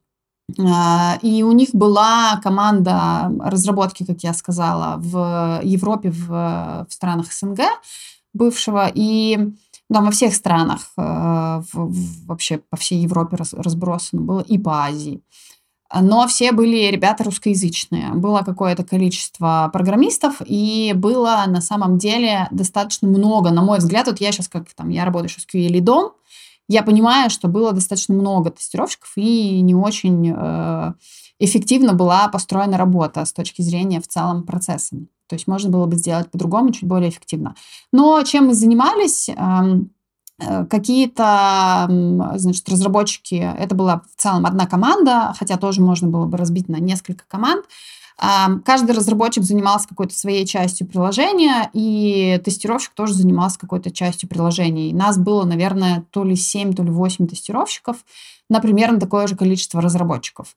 А, 0.59 1.19
и 1.21 1.43
у 1.43 1.53
них 1.53 1.71
была 1.73 2.41
команда 2.43 3.31
разработки, 3.41 4.07
как 4.07 4.23
я 4.23 4.33
сказала, 4.33 4.97
в 4.99 5.61
Европе, 5.63 6.11
в, 6.11 6.29
в 6.29 6.93
странах 6.93 7.33
СНГ 7.33 7.61
бывшего, 8.33 8.91
и 8.95 9.53
да, 9.89 10.01
во 10.01 10.11
всех 10.11 10.35
странах, 10.35 10.91
э, 10.97 11.63
вообще 11.73 12.59
по 12.59 12.77
всей 12.77 12.99
Европе 12.99 13.37
раз, 13.37 13.53
разбросано 13.53 14.23
было, 14.23 14.41
и 14.41 14.59
по 14.59 14.85
Азии. 14.85 15.23
Но 15.95 16.27
все 16.27 16.51
были 16.51 16.91
ребята 16.91 17.23
русскоязычные. 17.25 18.11
Было 18.15 18.41
какое-то 18.41 18.83
количество 18.83 19.71
программистов, 19.73 20.43
и 20.45 20.93
было 20.97 21.45
на 21.47 21.61
самом 21.61 21.99
деле 21.99 22.49
достаточно 22.51 23.07
много, 23.07 23.51
на 23.51 23.63
мой 23.63 23.79
взгляд, 23.79 24.09
вот 24.09 24.21
я 24.21 24.33
сейчас 24.33 24.49
как 24.49 24.73
там, 24.75 24.89
я 24.89 25.05
работаю 25.05 25.29
сейчас 25.29 25.45
с 25.45 25.55
QA 25.55 25.81
дом, 25.81 26.13
я 26.69 26.83
понимаю, 26.83 27.31
что 27.31 27.47
было 27.47 27.73
достаточно 27.73 28.15
много 28.15 28.51
тестировщиков, 28.51 29.13
и 29.15 29.61
не 29.61 29.77
очень 29.77 30.33
э, 30.37 30.93
эффективно 31.39 31.93
была 31.93 32.27
построена 32.27 32.77
работа 32.77 33.25
с 33.25 33.33
точки 33.33 33.63
зрения 33.63 34.01
в 34.01 34.09
целом 34.09 34.43
процесса. 34.43 34.97
То 35.29 35.35
есть 35.35 35.47
можно 35.47 35.71
было 35.71 35.87
бы 35.87 35.97
сделать 35.97 36.31
по-другому, 36.31 36.73
чуть 36.73 36.89
более 36.89 37.11
эффективно. 37.11 37.55
Но 37.93 38.23
чем 38.23 38.47
мы 38.47 38.55
занимались? 38.55 39.29
Эм, 39.29 39.91
э, 40.39 40.67
какие-то, 40.67 41.87
значит, 42.37 42.69
разработчики, 42.69 43.35
это 43.35 43.75
была 43.75 44.03
в 44.17 44.21
целом 44.21 44.47
одна 44.47 44.67
команда, 44.67 45.35
хотя 45.39 45.57
тоже 45.57 45.81
можно 45.81 46.09
было 46.09 46.27
бы 46.27 46.37
разбить 46.37 46.69
на 46.69 46.77
несколько 46.77 47.25
команд. 47.27 47.65
Каждый 48.19 48.93
разработчик 48.93 49.45
занимался 49.45 49.89
какой-то 49.89 50.15
своей 50.15 50.47
частью 50.47 50.87
приложения, 50.87 51.69
и 51.75 52.41
тестировщик 52.43 52.95
тоже 52.95 53.13
занимался 53.13 53.59
какой-то 53.59 53.91
частью 53.91 54.27
приложения. 54.29 54.89
И 54.89 54.95
нас 54.95 55.19
было, 55.19 55.45
наверное, 55.45 56.07
то 56.11 56.25
ли 56.25 56.35
7, 56.35 56.73
то 56.73 56.83
ли 56.83 56.91
8 56.91 57.27
тестировщиков 57.27 57.99
на 58.49 58.61
примерно 58.61 58.99
такое 58.99 59.27
же 59.27 59.37
количество 59.37 59.83
разработчиков. 59.83 60.57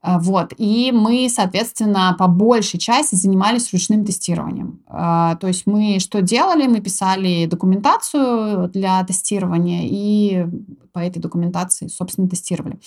А, 0.00 0.18
вот. 0.18 0.52
И 0.56 0.92
мы, 0.92 1.28
соответственно, 1.28 2.14
по 2.18 2.28
большей 2.28 2.78
части 2.78 3.14
занимались 3.14 3.72
ручным 3.72 4.04
тестированием. 4.04 4.80
А, 4.86 5.36
то 5.36 5.48
есть 5.48 5.66
мы 5.66 5.98
что 5.98 6.22
делали? 6.22 6.66
Мы 6.66 6.80
писали 6.80 7.46
документацию 7.46 8.68
для 8.68 9.02
тестирования 9.04 9.82
и 9.84 10.46
по 10.92 11.00
этой 11.00 11.18
документации, 11.18 11.88
собственно, 11.88 12.28
тестировали. 12.28 12.78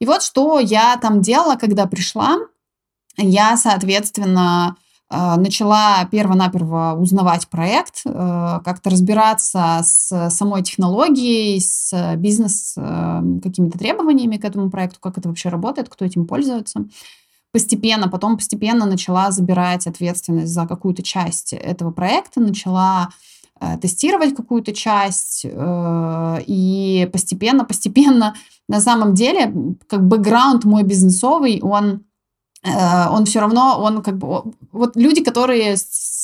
И 0.00 0.06
вот 0.06 0.22
что 0.22 0.58
я 0.58 0.96
там 0.98 1.22
делала, 1.22 1.56
когда 1.56 1.86
пришла. 1.86 2.36
Я, 3.16 3.56
соответственно, 3.56 4.76
начала 5.08 6.04
перво-наперво 6.10 6.96
узнавать 6.98 7.46
проект, 7.48 8.02
э, 8.04 8.60
как-то 8.64 8.90
разбираться 8.90 9.78
с 9.82 10.30
самой 10.30 10.64
технологией, 10.64 11.60
с 11.60 12.16
бизнес 12.16 12.74
э, 12.76 13.22
какими-то 13.42 13.78
требованиями 13.78 14.36
к 14.36 14.44
этому 14.44 14.68
проекту, 14.68 14.98
как 15.00 15.16
это 15.16 15.28
вообще 15.28 15.48
работает, 15.48 15.88
кто 15.88 16.04
этим 16.04 16.26
пользуется. 16.26 16.86
Постепенно, 17.52 18.08
потом 18.08 18.36
постепенно 18.36 18.84
начала 18.84 19.30
забирать 19.30 19.86
ответственность 19.86 20.52
за 20.52 20.66
какую-то 20.66 21.04
часть 21.04 21.52
этого 21.52 21.92
проекта, 21.92 22.40
начала 22.40 23.10
э, 23.60 23.78
тестировать 23.78 24.34
какую-то 24.34 24.74
часть, 24.74 25.46
и 25.46 27.08
постепенно, 27.12 27.64
постепенно, 27.64 28.34
на 28.68 28.80
самом 28.80 29.14
деле, 29.14 29.54
как 29.86 30.04
бэкграунд 30.04 30.64
мой 30.64 30.82
бизнесовый, 30.82 31.60
он 31.62 32.00
Э, 32.00 32.05
он 32.66 33.24
все 33.26 33.40
равно, 33.40 33.78
он 33.80 34.02
как 34.02 34.18
бы... 34.18 34.52
Вот 34.72 34.96
люди, 34.96 35.22
которые 35.22 35.76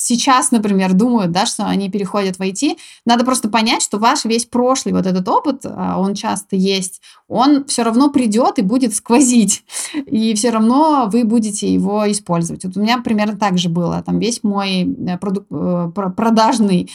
сейчас, 0.03 0.51
например, 0.51 0.93
думают, 0.93 1.31
да, 1.31 1.45
что 1.45 1.65
они 1.65 1.89
переходят 1.89 2.35
в 2.35 2.41
IT, 2.41 2.77
надо 3.05 3.23
просто 3.23 3.49
понять, 3.49 3.81
что 3.81 3.97
ваш 3.97 4.25
весь 4.25 4.45
прошлый 4.45 4.93
вот 4.93 5.05
этот 5.05 5.27
опыт, 5.29 5.65
а, 5.65 5.97
он 5.97 6.13
часто 6.13 6.55
есть, 6.55 7.01
он 7.29 7.65
все 7.65 7.83
равно 7.83 8.09
придет 8.09 8.59
и 8.59 8.63
будет 8.63 8.93
сквозить. 8.93 9.63
И 10.05 10.33
все 10.33 10.49
равно 10.49 11.09
вы 11.11 11.23
будете 11.23 11.73
его 11.73 12.09
использовать. 12.11 12.65
Вот 12.65 12.75
у 12.75 12.81
меня 12.81 12.99
примерно 12.99 13.37
так 13.37 13.57
же 13.57 13.69
было. 13.69 14.03
Там 14.05 14.19
весь 14.19 14.43
мой 14.43 14.83
э, 14.83 15.17
продук... 15.17 15.45
Э, 15.49 15.89
продажный 15.93 16.91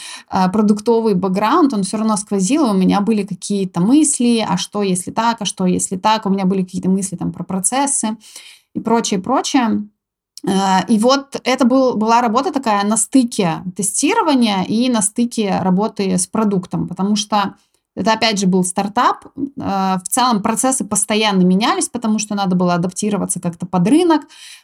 продуктовый 0.53 1.15
бэкграунд, 1.15 1.73
он 1.73 1.83
все 1.83 1.97
равно 1.97 2.15
сквозил, 2.17 2.69
у 2.69 2.73
меня 2.73 3.01
были 3.01 3.23
какие-то 3.23 3.81
мысли, 3.81 4.45
а 4.47 4.57
что 4.57 4.83
если 4.83 5.11
так, 5.11 5.37
а 5.39 5.45
что 5.45 5.65
если 5.65 5.97
так, 5.97 6.25
у 6.25 6.29
меня 6.29 6.45
были 6.45 6.63
какие-то 6.63 6.89
мысли 6.89 7.15
там 7.15 7.31
про 7.31 7.43
процессы 7.43 8.17
и 8.73 8.79
прочее, 8.79 9.19
прочее. 9.19 9.89
Э, 10.47 10.85
и 10.87 10.97
вот 10.99 11.39
это 11.43 11.65
был, 11.65 11.95
была 11.95 12.21
работа 12.21 12.51
такая 12.51 12.83
на 12.85 12.97
стыке 12.97 13.63
тестирования 13.75 14.63
и 14.63 14.89
на 14.89 15.01
стыке 15.01 15.59
работы 15.61 16.17
с 16.17 16.27
продуктом, 16.27 16.87
потому 16.87 17.15
что 17.15 17.55
это, 17.95 18.13
опять 18.13 18.39
же, 18.39 18.47
был 18.47 18.63
стартап. 18.63 19.25
Э, 19.35 19.97
в 20.03 20.07
целом 20.07 20.41
процессы 20.41 20.85
постоянно 20.85 21.43
менялись, 21.43 21.89
потому 21.89 22.19
что 22.19 22.35
надо 22.35 22.55
было 22.55 22.75
адаптироваться 22.75 23.39
как-то 23.39 23.65
под 23.65 23.87
рынок, 23.87 24.21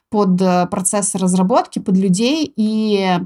под 0.09 0.41
э, 0.41 0.67
процессы 0.67 1.17
разработки, 1.17 1.79
под 1.79 1.97
людей. 1.97 2.51
И 2.55 3.19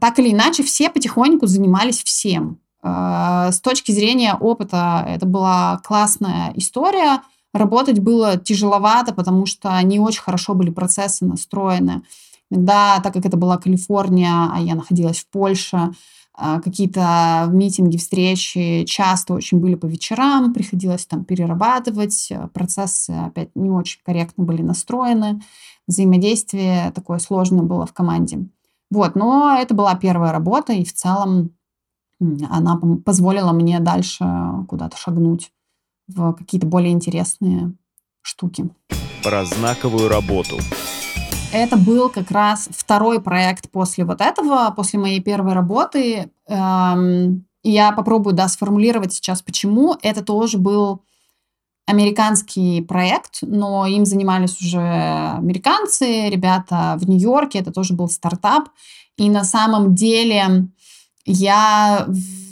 так 0.00 0.18
или 0.18 0.32
иначе 0.32 0.64
все 0.64 0.90
потихоньку 0.90 1.46
занимались 1.46 2.02
всем. 2.02 2.58
С 2.82 3.60
точки 3.62 3.92
зрения 3.92 4.34
опыта 4.34 5.04
это 5.08 5.26
была 5.26 5.80
классная 5.84 6.52
история– 6.54 7.22
Работать 7.56 8.00
было 8.00 8.36
тяжеловато, 8.36 9.14
потому 9.14 9.46
что 9.46 9.80
не 9.82 9.98
очень 9.98 10.20
хорошо 10.20 10.54
были 10.54 10.70
процессы 10.70 11.24
настроены. 11.24 12.02
Иногда, 12.50 13.00
так 13.02 13.14
как 13.14 13.24
это 13.24 13.36
была 13.38 13.56
Калифорния, 13.56 14.50
а 14.52 14.60
я 14.60 14.74
находилась 14.74 15.20
в 15.20 15.28
Польше, 15.28 15.92
а, 16.34 16.60
какие-то 16.60 17.48
митинги, 17.50 17.96
встречи 17.96 18.84
часто 18.84 19.32
очень 19.32 19.58
были 19.58 19.74
по 19.74 19.86
вечерам, 19.86 20.52
приходилось 20.52 21.06
там 21.06 21.24
перерабатывать, 21.24 22.30
процессы 22.52 23.10
опять 23.10 23.48
не 23.54 23.70
очень 23.70 24.00
корректно 24.04 24.44
были 24.44 24.60
настроены, 24.60 25.40
взаимодействие 25.88 26.92
такое 26.94 27.18
сложное 27.18 27.62
было 27.62 27.86
в 27.86 27.94
команде. 27.94 28.46
Вот, 28.90 29.14
но 29.14 29.56
это 29.58 29.74
была 29.74 29.94
первая 29.94 30.30
работа, 30.30 30.74
и 30.74 30.84
в 30.84 30.92
целом 30.92 31.52
она 32.20 32.78
позволила 33.04 33.52
мне 33.52 33.80
дальше 33.80 34.26
куда-то 34.68 34.98
шагнуть 34.98 35.52
в 36.08 36.32
какие-то 36.32 36.66
более 36.66 36.92
интересные 36.92 37.72
штуки. 38.22 38.68
Про 39.22 39.44
знаковую 39.44 40.08
работу. 40.08 40.58
Это 41.52 41.76
был 41.76 42.10
как 42.10 42.30
раз 42.30 42.68
второй 42.70 43.20
проект 43.20 43.70
после 43.70 44.04
вот 44.04 44.20
этого, 44.20 44.72
после 44.76 44.98
моей 44.98 45.20
первой 45.20 45.52
работы. 45.52 46.30
Эм, 46.48 47.46
я 47.62 47.92
попробую, 47.92 48.34
да, 48.34 48.48
сформулировать 48.48 49.14
сейчас, 49.14 49.42
почему. 49.42 49.96
Это 50.02 50.24
тоже 50.24 50.58
был 50.58 51.02
американский 51.86 52.82
проект, 52.82 53.38
но 53.42 53.86
им 53.86 54.04
занимались 54.04 54.60
уже 54.60 54.80
американцы, 54.80 56.28
ребята 56.28 56.96
в 56.98 57.08
Нью-Йорке, 57.08 57.60
это 57.60 57.72
тоже 57.72 57.94
был 57.94 58.08
стартап. 58.08 58.68
И 59.16 59.30
на 59.30 59.44
самом 59.44 59.94
деле 59.94 60.68
я 61.24 62.06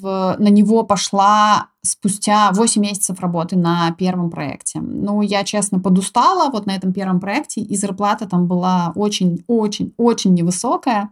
в, 0.05 0.37
на 0.39 0.49
него 0.49 0.85
пошла 0.85 1.69
спустя 1.83 2.51
8 2.53 2.83
месяцев 2.83 3.21
работы 3.21 3.57
на 3.57 3.91
первом 3.93 4.31
проекте. 4.31 4.81
Ну, 4.81 5.23
я, 5.23 5.45
честно, 5.45 5.81
подустала 5.81 6.51
вот 6.51 6.67
на 6.67 6.77
этом 6.77 6.93
первом 6.93 7.21
проекте, 7.21 7.63
и 7.63 7.77
зарплата 7.77 8.29
там 8.29 8.47
была 8.47 8.93
очень-очень-очень 8.95 10.35
невысокая. 10.35 11.11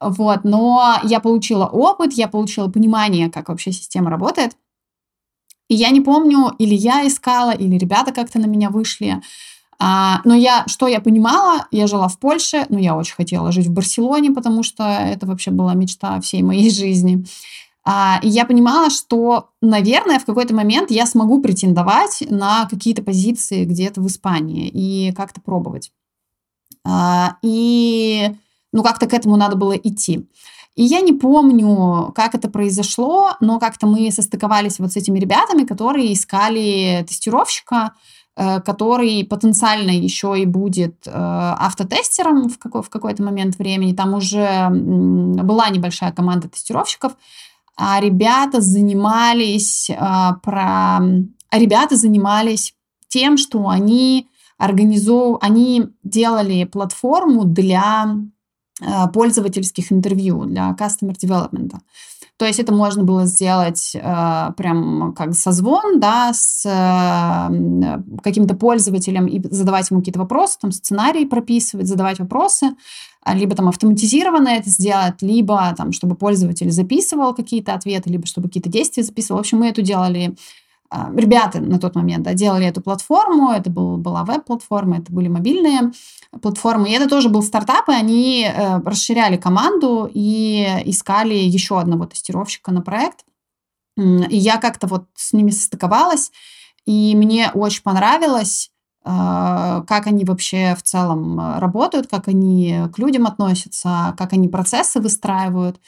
Вот, 0.00 0.44
но 0.44 0.96
я 1.04 1.20
получила 1.20 1.66
опыт, 1.66 2.12
я 2.12 2.28
получила 2.28 2.68
понимание, 2.68 3.30
как 3.30 3.48
вообще 3.48 3.72
система 3.72 4.10
работает. 4.10 4.56
И 5.68 5.74
я 5.74 5.90
не 5.90 6.00
помню, 6.00 6.52
или 6.58 6.74
я 6.74 7.06
искала, 7.06 7.52
или 7.52 7.78
ребята 7.78 8.12
как-то 8.12 8.38
на 8.38 8.46
меня 8.46 8.70
вышли. 8.70 9.20
А, 9.78 10.20
но 10.24 10.34
я, 10.34 10.64
что 10.66 10.88
я 10.88 11.00
понимала, 11.00 11.66
я 11.70 11.86
жила 11.86 12.08
в 12.08 12.18
Польше, 12.18 12.66
но 12.68 12.78
я 12.78 12.94
очень 12.94 13.14
хотела 13.14 13.50
жить 13.50 13.68
в 13.68 13.72
Барселоне, 13.72 14.30
потому 14.30 14.62
что 14.62 14.84
это 14.84 15.26
вообще 15.26 15.50
была 15.50 15.72
мечта 15.72 16.20
всей 16.20 16.42
моей 16.42 16.70
жизни. 16.74 17.24
А, 17.84 18.20
и 18.22 18.28
я 18.28 18.44
понимала, 18.44 18.90
что, 18.90 19.50
наверное, 19.62 20.18
в 20.18 20.26
какой-то 20.26 20.54
момент 20.54 20.90
я 20.90 21.06
смогу 21.06 21.40
претендовать 21.40 22.22
на 22.28 22.66
какие-то 22.66 23.02
позиции 23.02 23.64
где-то 23.64 24.00
в 24.00 24.06
Испании 24.06 24.68
и 24.68 25.12
как-то 25.12 25.40
пробовать. 25.40 25.92
А, 26.86 27.36
и, 27.42 28.34
ну, 28.72 28.82
как-то 28.82 29.06
к 29.06 29.14
этому 29.14 29.36
надо 29.36 29.56
было 29.56 29.72
идти. 29.72 30.26
И 30.76 30.84
я 30.84 31.00
не 31.00 31.12
помню, 31.12 32.12
как 32.14 32.34
это 32.34 32.48
произошло, 32.48 33.32
но 33.40 33.58
как-то 33.58 33.86
мы 33.86 34.10
состыковались 34.10 34.78
вот 34.78 34.92
с 34.92 34.96
этими 34.96 35.18
ребятами, 35.18 35.64
которые 35.64 36.12
искали 36.12 37.04
тестировщика, 37.08 37.92
э, 38.36 38.60
который 38.60 39.24
потенциально 39.24 39.90
еще 39.90 40.40
и 40.40 40.46
будет 40.46 41.06
э, 41.06 41.10
автотестером 41.12 42.48
в, 42.48 42.58
какой- 42.58 42.82
в 42.82 42.88
какой-то 42.88 43.22
момент 43.22 43.58
времени. 43.58 43.94
Там 43.94 44.14
уже 44.14 44.68
была 44.70 45.68
небольшая 45.70 46.12
команда 46.12 46.48
тестировщиков, 46.48 47.16
ребята 48.00 48.60
занимались 48.60 49.90
э, 49.90 49.96
про... 50.42 50.98
А 51.52 51.58
ребята 51.58 51.96
занимались 51.96 52.74
тем, 53.08 53.36
что 53.36 53.68
они 53.68 54.28
организов... 54.58 55.38
они 55.40 55.88
делали 56.04 56.64
платформу 56.64 57.44
для 57.44 58.16
пользовательских 59.12 59.92
интервью, 59.92 60.46
для 60.46 60.74
customer 60.78 61.14
development. 61.14 61.74
То 62.40 62.46
есть 62.46 62.58
это 62.58 62.72
можно 62.72 63.04
было 63.04 63.26
сделать 63.26 63.94
э, 63.94 64.52
прям 64.56 65.12
как 65.14 65.34
созвон, 65.34 66.00
да, 66.00 66.32
с 66.32 66.64
э, 66.64 68.18
каким-то 68.22 68.54
пользователем 68.54 69.26
и 69.26 69.42
задавать 69.50 69.90
ему 69.90 70.00
какие-то 70.00 70.20
вопросы, 70.20 70.56
там 70.58 70.72
сценарий 70.72 71.26
прописывать, 71.26 71.86
задавать 71.86 72.18
вопросы, 72.18 72.70
а, 73.22 73.34
либо 73.34 73.54
там 73.54 73.68
автоматизированно 73.68 74.48
это 74.48 74.70
сделать, 74.70 75.20
либо 75.20 75.74
там, 75.76 75.92
чтобы 75.92 76.14
пользователь 76.14 76.70
записывал 76.70 77.34
какие-то 77.34 77.74
ответы, 77.74 78.08
либо 78.08 78.24
чтобы 78.26 78.48
какие-то 78.48 78.70
действия 78.70 79.02
записывал. 79.02 79.36
В 79.36 79.40
общем, 79.40 79.58
мы 79.58 79.68
это 79.68 79.82
делали 79.82 80.34
ребята 80.90 81.60
на 81.60 81.78
тот 81.78 81.94
момент 81.94 82.24
да, 82.24 82.34
делали 82.34 82.66
эту 82.66 82.80
платформу, 82.80 83.50
это 83.50 83.70
был, 83.70 83.96
была 83.96 84.24
веб-платформа, 84.24 84.98
это 84.98 85.12
были 85.12 85.28
мобильные 85.28 85.92
платформы, 86.42 86.88
и 86.88 86.92
это 86.92 87.08
тоже 87.08 87.28
был 87.28 87.42
стартап, 87.42 87.88
и 87.88 87.92
они 87.92 88.44
э, 88.44 88.80
расширяли 88.80 89.36
команду 89.36 90.10
и 90.12 90.66
искали 90.84 91.34
еще 91.34 91.78
одного 91.80 92.06
тестировщика 92.06 92.72
на 92.72 92.82
проект. 92.82 93.24
И 93.96 94.36
я 94.36 94.56
как-то 94.58 94.86
вот 94.86 95.06
с 95.14 95.32
ними 95.32 95.50
состыковалась, 95.50 96.30
и 96.86 97.14
мне 97.16 97.50
очень 97.52 97.82
понравилось, 97.82 98.70
э, 99.04 99.08
как 99.86 100.06
они 100.06 100.24
вообще 100.24 100.74
в 100.76 100.82
целом 100.82 101.38
э, 101.38 101.58
работают, 101.58 102.06
как 102.08 102.28
они 102.28 102.82
к 102.94 102.98
людям 102.98 103.26
относятся, 103.26 104.14
как 104.16 104.32
они 104.32 104.48
процессы 104.48 105.00
выстраивают. 105.00 105.80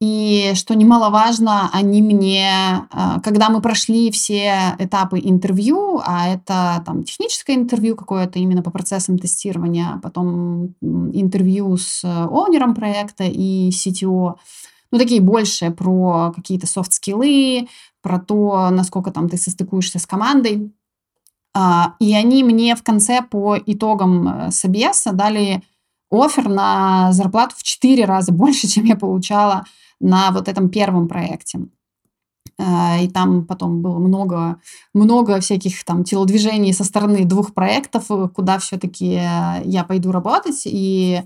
И 0.00 0.52
что 0.54 0.74
немаловажно, 0.74 1.68
они 1.74 2.00
мне, 2.00 2.86
а, 2.90 3.20
когда 3.20 3.50
мы 3.50 3.60
прошли 3.60 4.10
все 4.10 4.74
этапы 4.78 5.20
интервью, 5.22 6.00
а 6.02 6.26
это 6.28 6.82
там 6.86 7.04
техническое 7.04 7.54
интервью 7.54 7.96
какое-то 7.96 8.38
именно 8.38 8.62
по 8.62 8.70
процессам 8.70 9.18
тестирования, 9.18 9.92
а 9.94 9.98
потом 9.98 10.74
интервью 10.80 11.76
с 11.76 12.02
оунером 12.02 12.74
проекта 12.74 13.24
и 13.24 13.68
CTO, 13.68 14.36
ну, 14.90 14.98
такие 14.98 15.20
больше 15.20 15.70
про 15.70 16.32
какие-то 16.34 16.66
софт-скиллы, 16.66 17.68
про 18.00 18.18
то, 18.18 18.70
насколько 18.70 19.10
там 19.10 19.28
ты 19.28 19.36
состыкуешься 19.36 19.98
с 19.98 20.06
командой. 20.06 20.72
А, 21.54 21.94
и 21.98 22.14
они 22.14 22.42
мне 22.42 22.74
в 22.74 22.82
конце 22.82 23.22
по 23.22 23.58
итогам 23.66 24.28
э, 24.28 24.50
собеса 24.50 25.12
дали 25.12 25.62
офер 26.10 26.48
на 26.48 27.12
зарплату 27.12 27.56
в 27.58 27.62
4 27.62 28.04
раза 28.04 28.32
больше, 28.32 28.66
чем 28.68 28.84
я 28.84 28.96
получала 28.96 29.64
на 30.00 30.30
вот 30.32 30.48
этом 30.48 30.68
первом 30.68 31.08
проекте. 31.08 31.68
Э, 32.60 33.04
и 33.04 33.08
там 33.08 33.46
потом 33.46 33.82
было 33.82 33.98
много, 33.98 34.60
много 34.94 35.40
всяких 35.40 35.84
там 35.84 36.04
телодвижений 36.04 36.72
со 36.72 36.84
стороны 36.84 37.24
двух 37.24 37.54
проектов, 37.54 38.04
э, 38.10 38.28
куда 38.28 38.58
все-таки 38.58 39.14
э, 39.14 39.62
я 39.64 39.84
пойду 39.84 40.12
работать. 40.12 40.62
И 40.64 41.22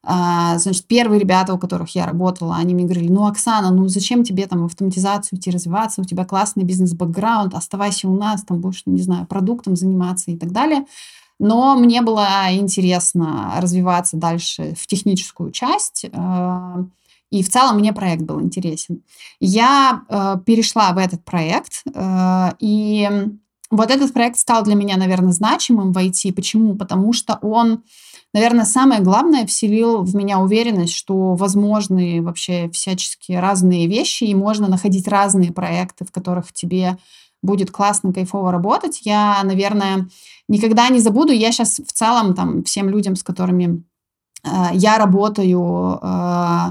Значит, 0.00 0.86
первые 0.86 1.18
ребята, 1.18 1.52
у 1.52 1.58
которых 1.58 1.94
я 1.96 2.06
работала, 2.06 2.54
они 2.54 2.72
мне 2.72 2.84
говорили, 2.84 3.08
ну, 3.08 3.26
Оксана, 3.26 3.72
ну, 3.72 3.88
зачем 3.88 4.22
тебе 4.22 4.46
там 4.46 4.62
в 4.62 4.66
автоматизацию 4.66 5.38
идти 5.38 5.50
развиваться, 5.50 6.00
у 6.00 6.04
тебя 6.04 6.24
классный 6.24 6.62
бизнес-бэкграунд, 6.62 7.52
оставайся 7.52 8.08
у 8.08 8.16
нас, 8.16 8.44
там 8.44 8.60
будешь, 8.60 8.84
не 8.86 9.02
знаю, 9.02 9.26
продуктом 9.26 9.74
заниматься 9.74 10.30
и 10.30 10.36
так 10.38 10.52
далее. 10.52 10.86
Но 11.40 11.76
мне 11.76 12.00
было 12.00 12.28
интересно 12.52 13.54
развиваться 13.58 14.16
дальше 14.16 14.74
в 14.78 14.86
техническую 14.86 15.50
часть. 15.50 16.06
И 17.30 17.42
в 17.42 17.50
целом 17.50 17.78
мне 17.78 17.92
проект 17.92 18.22
был 18.22 18.40
интересен. 18.40 19.02
Я 19.38 20.02
э, 20.08 20.36
перешла 20.46 20.92
в 20.92 20.98
этот 20.98 21.24
проект, 21.24 21.82
э, 21.94 22.50
и 22.58 23.08
вот 23.70 23.90
этот 23.90 24.14
проект 24.14 24.38
стал 24.38 24.64
для 24.64 24.74
меня, 24.74 24.96
наверное, 24.96 25.32
значимым 25.32 25.92
в 25.92 25.98
IT. 25.98 26.32
Почему? 26.32 26.74
Потому 26.74 27.12
что 27.12 27.38
он, 27.42 27.82
наверное, 28.32 28.64
самое 28.64 29.02
главное, 29.02 29.46
вселил 29.46 30.02
в 30.02 30.14
меня 30.14 30.38
уверенность, 30.38 30.94
что 30.94 31.34
возможны 31.34 32.22
вообще 32.22 32.70
всяческие 32.70 33.40
разные 33.40 33.86
вещи, 33.86 34.24
и 34.24 34.34
можно 34.34 34.68
находить 34.68 35.06
разные 35.06 35.52
проекты, 35.52 36.06
в 36.06 36.12
которых 36.12 36.52
тебе 36.54 36.96
будет 37.42 37.70
классно, 37.70 38.14
кайфово 38.14 38.50
работать. 38.50 39.02
Я, 39.04 39.38
наверное, 39.44 40.08
никогда 40.48 40.88
не 40.88 40.98
забуду. 40.98 41.32
Я 41.32 41.52
сейчас 41.52 41.78
в 41.78 41.92
целом 41.92 42.34
там 42.34 42.64
всем 42.64 42.88
людям, 42.88 43.16
с 43.16 43.22
которыми 43.22 43.84
э, 44.44 44.48
я 44.72 44.96
работаю, 44.96 46.00
Э, 46.02 46.70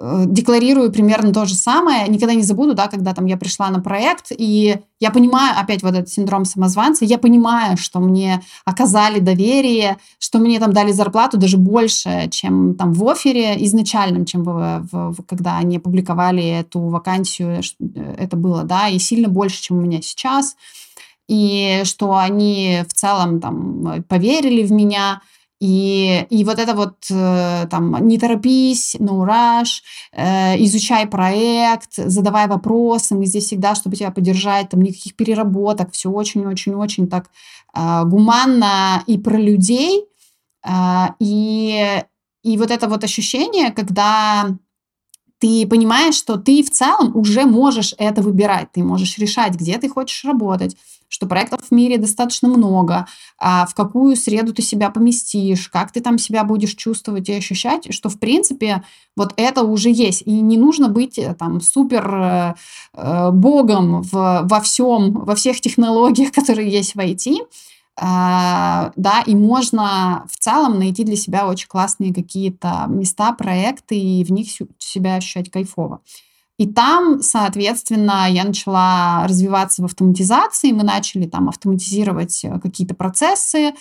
декларирую 0.00 0.90
примерно 0.90 1.32
то 1.32 1.44
же 1.44 1.54
самое. 1.54 2.08
Никогда 2.08 2.34
не 2.34 2.42
забуду, 2.42 2.74
да, 2.74 2.88
когда 2.88 3.12
там 3.12 3.26
я 3.26 3.36
пришла 3.36 3.68
на 3.68 3.80
проект, 3.80 4.26
и 4.30 4.76
я 4.98 5.10
понимаю, 5.10 5.54
опять 5.58 5.82
вот 5.82 5.94
этот 5.94 6.08
синдром 6.08 6.44
самозванца, 6.44 7.04
я 7.04 7.18
понимаю, 7.18 7.76
что 7.76 8.00
мне 8.00 8.42
оказали 8.64 9.18
доверие, 9.18 9.98
что 10.18 10.38
мне 10.38 10.58
там 10.58 10.72
дали 10.72 10.92
зарплату 10.92 11.36
даже 11.36 11.58
больше, 11.58 12.28
чем 12.30 12.74
там 12.76 12.94
в 12.94 13.06
офере 13.08 13.62
изначальном, 13.64 14.24
чем 14.24 14.42
в, 14.42 14.86
в, 14.90 15.16
когда 15.26 15.58
они 15.58 15.76
опубликовали 15.76 16.44
эту 16.44 16.80
вакансию, 16.80 17.60
э, 17.60 18.14
это 18.18 18.36
было, 18.36 18.62
да, 18.64 18.88
и 18.88 18.98
сильно 18.98 19.28
больше, 19.28 19.62
чем 19.62 19.78
у 19.78 19.80
меня 19.82 20.00
сейчас, 20.00 20.56
и 21.28 21.82
что 21.84 22.16
они 22.16 22.84
в 22.88 22.94
целом 22.94 23.40
там 23.40 24.02
поверили 24.08 24.62
в 24.62 24.72
меня, 24.72 25.20
и, 25.60 26.26
и 26.30 26.44
вот 26.44 26.58
это 26.58 26.74
вот 26.74 26.94
э, 27.10 27.66
там 27.70 28.08
не 28.08 28.18
торопись, 28.18 28.96
no 28.98 29.26
rush, 29.26 29.82
э, 30.12 30.56
изучай 30.64 31.06
проект, 31.06 31.96
задавай 31.96 32.48
вопросы, 32.48 33.14
мы 33.14 33.26
здесь 33.26 33.44
всегда, 33.44 33.74
чтобы 33.74 33.96
тебя 33.96 34.10
поддержать, 34.10 34.70
там 34.70 34.80
никаких 34.80 35.14
переработок, 35.16 35.92
все 35.92 36.10
очень-очень-очень 36.10 37.08
так 37.08 37.30
э, 37.74 38.04
гуманно 38.04 39.04
и 39.06 39.18
про 39.18 39.38
людей. 39.38 40.06
И, 41.18 42.02
и 42.42 42.58
вот 42.58 42.70
это 42.70 42.86
вот 42.86 43.02
ощущение, 43.02 43.70
когда 43.70 44.46
ты 45.38 45.66
понимаешь, 45.66 46.16
что 46.16 46.36
ты 46.36 46.62
в 46.62 46.70
целом 46.70 47.16
уже 47.16 47.46
можешь 47.46 47.94
это 47.96 48.20
выбирать, 48.20 48.72
ты 48.72 48.84
можешь 48.84 49.16
решать, 49.16 49.54
где 49.54 49.78
ты 49.78 49.88
хочешь 49.88 50.22
работать, 50.24 50.76
что 51.20 51.26
проектов 51.26 51.60
в 51.68 51.70
мире 51.70 51.98
достаточно 51.98 52.48
много, 52.48 53.06
а 53.38 53.66
в 53.66 53.74
какую 53.74 54.16
среду 54.16 54.54
ты 54.54 54.62
себя 54.62 54.88
поместишь, 54.88 55.68
как 55.68 55.92
ты 55.92 56.00
там 56.00 56.16
себя 56.16 56.44
будешь 56.44 56.74
чувствовать 56.74 57.28
и 57.28 57.34
ощущать, 57.34 57.92
что 57.92 58.08
в 58.08 58.18
принципе 58.18 58.82
вот 59.16 59.34
это 59.36 59.62
уже 59.62 59.90
есть. 59.90 60.22
И 60.24 60.30
не 60.30 60.56
нужно 60.56 60.88
быть 60.88 61.18
э, 61.18 61.34
там 61.34 61.60
супер 61.60 62.14
э, 62.14 62.54
э, 62.94 63.30
богом 63.32 64.00
в, 64.00 64.40
во 64.44 64.60
всем, 64.60 65.12
во 65.12 65.34
всех 65.34 65.60
технологиях, 65.60 66.32
которые 66.34 66.70
есть 66.70 66.94
в 66.94 66.98
IT, 66.98 67.36
Uh, 67.98 68.92
да, 68.96 69.22
и 69.26 69.34
можно 69.34 70.24
в 70.30 70.38
целом 70.38 70.78
найти 70.78 71.04
для 71.04 71.16
себя 71.16 71.46
очень 71.46 71.68
классные 71.68 72.14
какие-то 72.14 72.86
места, 72.88 73.32
проекты 73.32 73.98
и 73.98 74.24
в 74.24 74.32
них 74.32 74.48
себя 74.78 75.16
ощущать 75.16 75.50
кайфово. 75.50 76.00
И 76.60 76.66
там, 76.66 77.22
соответственно, 77.22 78.26
я 78.30 78.44
начала 78.44 79.26
развиваться 79.26 79.80
в 79.80 79.86
автоматизации, 79.86 80.72
мы 80.72 80.82
начали 80.82 81.24
там 81.24 81.48
автоматизировать 81.48 82.44
э, 82.44 82.60
какие-то 82.60 82.94
процессы. 82.94 83.72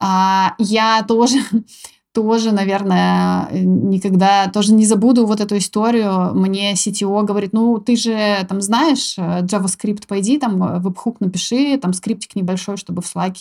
А, 0.00 0.54
я 0.56 1.02
тоже 1.06 1.40
тоже, 2.14 2.52
наверное, 2.52 3.50
никогда 3.52 4.48
тоже 4.48 4.72
не 4.72 4.86
забуду 4.86 5.26
вот 5.26 5.42
эту 5.42 5.58
историю. 5.58 6.34
Мне 6.34 6.72
CTO 6.72 7.24
говорит, 7.24 7.52
ну, 7.52 7.76
ты 7.78 7.94
же 7.94 8.46
там 8.48 8.62
знаешь 8.62 9.16
э, 9.18 9.42
JavaScript, 9.42 10.06
пойди 10.08 10.38
там 10.38 10.62
э, 10.62 10.78
веб-хук 10.78 11.20
напиши, 11.20 11.76
там 11.76 11.92
скриптик 11.92 12.36
небольшой, 12.36 12.78
чтобы 12.78 13.02
в 13.02 13.14
Slack. 13.14 13.36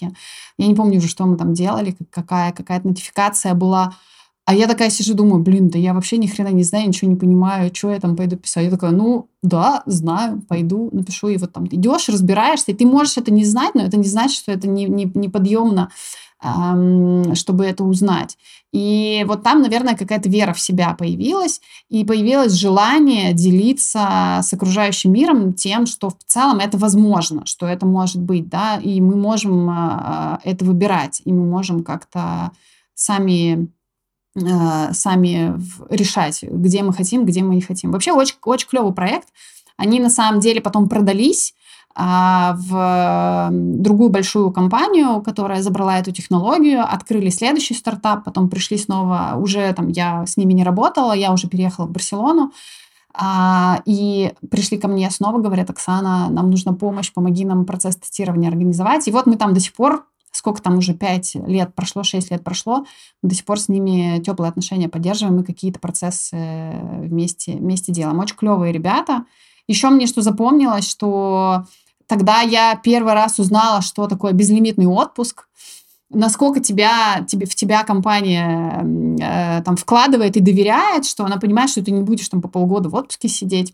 Я 0.58 0.68
не 0.68 0.76
помню 0.76 0.98
уже, 0.98 1.08
что 1.08 1.26
мы 1.26 1.38
там 1.38 1.54
делали, 1.54 1.96
какая, 2.12 2.52
какая-то 2.52 2.90
нотификация 2.90 3.54
была. 3.54 3.94
А 4.46 4.54
я 4.54 4.68
такая 4.68 4.90
сижу, 4.90 5.14
думаю, 5.14 5.42
блин, 5.42 5.70
да 5.70 5.80
я 5.80 5.94
вообще 5.94 6.18
ни 6.18 6.28
хрена 6.28 6.50
не 6.50 6.64
знаю, 6.64 6.88
ничего 6.88 7.10
не 7.10 7.16
понимаю, 7.16 7.74
что 7.74 7.92
я 7.92 8.00
там 8.00 8.18
пойду 8.18 8.36
писать. 8.36 8.66
Я 8.66 8.72
такая, 8.72 8.92
ну, 8.92 9.30
да, 9.42 9.84
знаю, 9.86 10.42
пойду, 10.50 10.90
напишу. 10.92 11.30
И 11.30 11.38
вот 11.38 11.54
там 11.54 11.66
идешь, 11.68 12.10
разбираешься, 12.10 12.72
и 12.72 12.74
ты 12.74 12.86
можешь 12.86 13.18
это 13.18 13.32
не 13.32 13.46
знать, 13.46 13.74
но 13.74 13.84
это 13.84 13.96
не 13.96 14.08
значит, 14.08 14.38
что 14.38 14.52
это 14.52 14.68
не, 14.68 14.84
не, 14.86 15.06
неподъемно, 15.06 15.92
эм, 16.44 17.36
чтобы 17.36 17.64
это 17.64 17.86
узнать. 17.86 18.38
И 18.74 19.24
вот 19.28 19.44
там, 19.44 19.62
наверное, 19.62 19.96
какая-то 19.96 20.28
вера 20.28 20.52
в 20.52 20.60
себя 20.60 20.94
появилась, 20.94 21.62
и 21.88 22.04
появилось 22.04 22.52
желание 22.52 23.32
делиться 23.32 24.40
с 24.44 24.52
окружающим 24.52 25.14
миром 25.14 25.54
тем, 25.54 25.86
что 25.86 26.10
в 26.10 26.18
целом 26.26 26.60
это 26.60 26.78
возможно, 26.78 27.46
что 27.46 27.66
это 27.66 27.86
может 27.86 28.20
быть, 28.20 28.50
да, 28.50 28.78
и 28.78 29.00
мы 29.00 29.16
можем 29.16 29.70
э, 29.70 30.40
это 30.44 30.66
выбирать, 30.66 31.22
и 31.24 31.32
мы 31.32 31.46
можем 31.46 31.84
как-то 31.84 32.52
сами 32.94 33.70
сами 34.36 35.60
решать, 35.90 36.44
где 36.44 36.82
мы 36.82 36.94
хотим, 36.94 37.26
где 37.26 37.44
мы 37.44 37.56
не 37.56 37.62
хотим. 37.62 37.92
Вообще 37.92 38.12
очень, 38.12 38.36
очень 38.44 38.68
клевый 38.68 38.94
проект. 38.94 39.28
Они 39.78 40.00
на 40.00 40.10
самом 40.10 40.40
деле 40.40 40.62
потом 40.62 40.90
продались, 40.90 41.54
а, 41.96 42.56
в 42.58 43.50
другую 43.52 44.10
большую 44.10 44.52
компанию, 44.52 45.22
которая 45.22 45.62
забрала 45.62 46.00
эту 46.00 46.12
технологию, 46.12 46.84
открыли 46.84 47.30
следующий 47.30 47.76
стартап, 47.76 48.24
потом 48.24 48.50
пришли 48.50 48.78
снова, 48.78 49.34
уже 49.38 49.72
там 49.74 49.90
я 49.90 50.26
с 50.26 50.36
ними 50.36 50.54
не 50.54 50.64
работала, 50.64 51.14
я 51.14 51.32
уже 51.32 51.48
переехала 51.48 51.86
в 51.86 51.92
Барселону, 51.92 52.52
а, 53.14 53.82
и 53.86 54.34
пришли 54.50 54.80
ко 54.80 54.88
мне 54.88 55.10
снова, 55.12 55.38
говорят, 55.38 55.70
Оксана, 55.70 56.30
нам 56.30 56.50
нужна 56.50 56.74
помощь, 56.74 57.14
помоги 57.14 57.46
нам 57.46 57.64
процесс 57.66 57.96
тестирования 57.96 58.50
организовать. 58.50 59.08
И 59.08 59.12
вот 59.12 59.28
мы 59.28 59.36
там 59.36 59.54
до 59.54 59.60
сих 59.60 59.74
пор, 59.74 60.08
сколько 60.34 60.62
там 60.62 60.78
уже, 60.78 60.94
5 60.94 61.36
лет 61.48 61.74
прошло, 61.74 62.04
6 62.04 62.32
лет 62.32 62.44
прошло, 62.44 62.86
мы 63.22 63.30
до 63.30 63.36
сих 63.36 63.46
пор 63.46 63.60
с 63.60 63.70
ними 63.70 64.22
теплые 64.22 64.50
отношения 64.50 64.90
поддерживаем, 64.90 65.38
мы 65.38 65.44
какие-то 65.44 65.80
процессы 65.80 66.36
вместе, 67.00 67.54
вместе 67.54 67.94
делаем. 67.94 68.20
Очень 68.20 68.36
клевые 68.36 68.74
ребята. 68.74 69.26
Еще 69.68 69.90
мне 69.90 70.08
что 70.08 70.22
запомнилось, 70.22 70.90
что 70.90 71.66
тогда 72.08 72.42
я 72.42 72.76
первый 72.76 73.14
раз 73.14 73.40
узнала, 73.40 73.82
что 73.82 74.08
такое 74.08 74.34
безлимитный 74.34 74.88
отпуск, 74.88 75.48
насколько 76.10 76.60
тебя, 76.60 77.26
тебе, 77.28 77.46
в 77.46 77.56
тебя 77.56 77.84
компания 77.84 78.84
э, 79.20 79.64
там 79.64 79.76
вкладывает 79.76 80.38
и 80.38 80.42
доверяет, 80.42 81.06
что 81.06 81.26
она 81.26 81.38
понимает, 81.38 81.70
что 81.70 81.84
ты 81.84 81.92
не 81.92 82.04
будешь 82.04 82.30
там 82.30 82.42
по 82.42 82.48
полгода 82.48 82.90
в 82.90 82.96
отпуске 82.96 83.28
сидеть, 83.28 83.74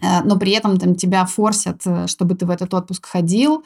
э, 0.00 0.22
но 0.24 0.38
при 0.38 0.52
этом 0.52 0.78
там 0.78 0.94
тебя 0.94 1.24
форсят, 1.24 1.82
э, 1.86 2.06
чтобы 2.06 2.34
ты 2.34 2.46
в 2.46 2.50
этот 2.50 2.72
отпуск 2.74 3.06
ходил, 3.06 3.64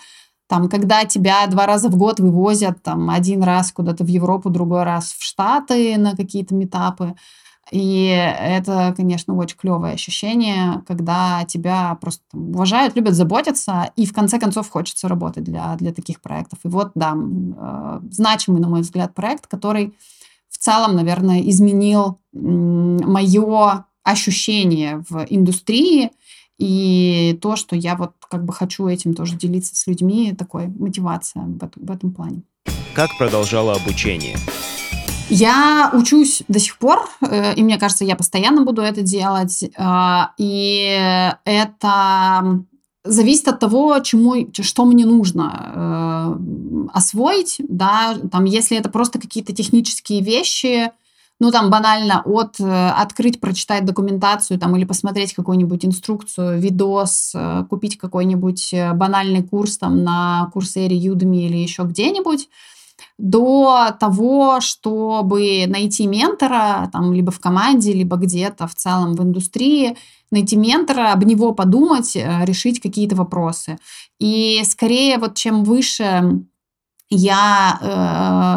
там, 0.48 0.68
когда 0.68 1.04
тебя 1.04 1.46
два 1.46 1.66
раза 1.66 1.88
в 1.88 1.96
год 1.96 2.20
вывозят, 2.20 2.82
там, 2.82 3.10
один 3.10 3.42
раз 3.42 3.70
куда-то 3.70 4.02
в 4.04 4.08
Европу, 4.08 4.50
другой 4.50 4.82
раз 4.82 5.12
в 5.12 5.22
Штаты 5.22 5.96
на 5.98 6.16
какие-то 6.16 6.54
метапы, 6.54 7.14
и 7.70 8.06
это, 8.06 8.94
конечно, 8.96 9.34
очень 9.36 9.58
клевое 9.58 9.92
ощущение, 9.92 10.82
когда 10.86 11.44
тебя 11.46 11.98
просто 12.00 12.22
уважают, 12.32 12.96
любят 12.96 13.14
заботиться, 13.14 13.90
и 13.94 14.06
в 14.06 14.14
конце 14.14 14.38
концов 14.38 14.70
хочется 14.70 15.06
работать 15.06 15.44
для, 15.44 15.76
для 15.76 15.92
таких 15.92 16.22
проектов. 16.22 16.60
И 16.64 16.68
вот, 16.68 16.92
да, 16.94 17.14
э, 17.14 18.00
значимый, 18.10 18.60
на 18.62 18.68
мой 18.68 18.80
взгляд, 18.80 19.14
проект, 19.14 19.46
который 19.46 19.94
в 20.48 20.56
целом, 20.56 20.96
наверное, 20.96 21.40
изменил 21.42 22.18
мое 22.32 23.84
ощущение 24.02 25.04
в 25.08 25.26
индустрии, 25.28 26.10
и 26.58 27.38
то, 27.40 27.56
что 27.56 27.76
я 27.76 27.96
вот 27.96 28.12
как 28.28 28.44
бы 28.44 28.52
хочу 28.52 28.86
этим 28.88 29.14
тоже 29.14 29.36
делиться 29.36 29.74
с 29.76 29.86
людьми, 29.86 30.34
такой 30.36 30.66
мотивация 30.66 31.42
в 31.42 31.56
этом, 31.56 31.70
в 31.76 31.90
этом 31.90 32.12
плане. 32.12 32.42
Как 32.94 33.10
продолжала 33.16 33.74
обучение? 33.74 34.36
Я 35.30 35.90
учусь 35.92 36.42
до 36.48 36.58
сих 36.58 36.78
пор, 36.78 37.08
э, 37.20 37.54
и 37.54 37.62
мне 37.62 37.78
кажется, 37.78 38.04
я 38.04 38.16
постоянно 38.16 38.64
буду 38.64 38.82
это 38.82 39.02
делать. 39.02 39.62
Э, 39.62 40.28
и 40.38 41.32
это 41.44 42.62
зависит 43.04 43.48
от 43.48 43.60
того, 43.60 43.98
чему, 44.00 44.34
что 44.52 44.84
мне 44.84 45.04
нужно 45.04 45.72
э, 45.74 46.88
освоить, 46.92 47.56
да, 47.68 48.16
там, 48.32 48.44
если 48.44 48.76
это 48.76 48.88
просто 48.88 49.20
какие-то 49.20 49.54
технические 49.54 50.22
вещи, 50.22 50.90
ну, 51.40 51.50
там, 51.50 51.70
банально 51.70 52.22
от 52.24 52.56
открыть, 52.60 53.40
прочитать 53.40 53.84
документацию, 53.84 54.58
там, 54.58 54.76
или 54.76 54.84
посмотреть 54.84 55.34
какую-нибудь 55.34 55.84
инструкцию, 55.84 56.60
видос, 56.60 57.34
купить 57.70 57.96
какой-нибудь 57.96 58.74
банальный 58.94 59.42
курс, 59.42 59.78
там, 59.78 60.02
на 60.02 60.50
курсере 60.52 60.96
Udemy 60.96 61.46
или 61.46 61.56
еще 61.56 61.84
где-нибудь, 61.84 62.48
до 63.18 63.96
того, 63.98 64.60
чтобы 64.60 65.64
найти 65.66 66.06
ментора, 66.06 66.88
там, 66.92 67.12
либо 67.12 67.30
в 67.30 67.40
команде, 67.40 67.92
либо 67.92 68.16
где-то 68.16 68.66
в 68.66 68.74
целом 68.74 69.14
в 69.14 69.22
индустрии, 69.22 69.96
найти 70.30 70.56
ментора, 70.56 71.12
об 71.12 71.24
него 71.24 71.52
подумать, 71.52 72.14
э, 72.16 72.44
решить 72.44 72.80
какие-то 72.80 73.16
вопросы. 73.16 73.78
И 74.18 74.62
скорее 74.64 75.18
вот 75.18 75.34
чем 75.34 75.64
выше 75.64 76.42
я 77.10 77.78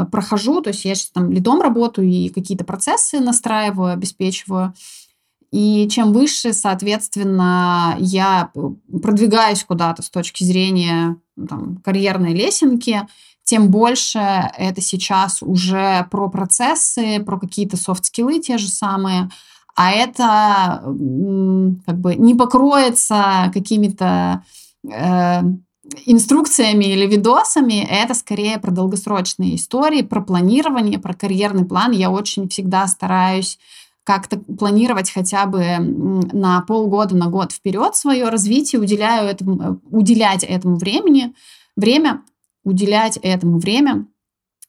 э, 0.05 0.11
прохожу, 0.11 0.61
то 0.61 0.69
есть 0.69 0.83
я 0.85 0.95
сейчас 0.95 1.11
там 1.11 1.31
лидом 1.31 1.61
работаю 1.61 2.07
и 2.07 2.29
какие-то 2.29 2.65
процессы 2.65 3.19
настраиваю, 3.19 3.93
обеспечиваю, 3.93 4.73
и 5.51 5.87
чем 5.89 6.13
выше, 6.13 6.53
соответственно, 6.53 7.95
я 7.99 8.51
продвигаюсь 9.01 9.63
куда-то 9.65 10.01
с 10.01 10.09
точки 10.09 10.45
зрения 10.45 11.17
там, 11.49 11.77
карьерной 11.83 12.33
лесенки, 12.33 13.01
тем 13.43 13.69
больше 13.69 14.19
это 14.57 14.79
сейчас 14.79 15.41
уже 15.41 16.07
про 16.09 16.29
процессы, 16.29 17.21
про 17.21 17.37
какие-то 17.37 17.75
софт-скиллы 17.75 18.39
те 18.39 18.57
же 18.57 18.69
самые, 18.69 19.29
а 19.75 19.91
это 19.91 20.81
как 21.85 21.99
бы 21.99 22.15
не 22.15 22.35
покроется 22.35 23.51
какими-то 23.53 24.43
э, 24.89 25.41
инструкциями 26.05 26.85
или 26.85 27.05
видосами, 27.07 27.85
это 27.89 28.13
скорее 28.13 28.59
про 28.59 28.71
долгосрочные 28.71 29.55
истории, 29.55 30.01
про 30.01 30.21
планирование, 30.21 30.99
про 30.99 31.13
карьерный 31.13 31.65
план. 31.65 31.91
Я 31.91 32.11
очень 32.11 32.49
всегда 32.49 32.87
стараюсь 32.87 33.57
как-то 34.03 34.37
планировать 34.39 35.11
хотя 35.11 35.45
бы 35.45 35.77
на 35.79 36.61
полгода, 36.61 37.15
на 37.15 37.27
год 37.27 37.51
вперед 37.51 37.95
свое 37.95 38.29
развитие, 38.29 38.81
уделяю 38.81 39.27
этому, 39.27 39.61
э, 39.61 39.75
уделять 39.89 40.43
этому 40.43 40.77
времени, 40.77 41.33
время, 41.75 42.23
уделять 42.63 43.17
этому 43.21 43.59
время. 43.59 44.07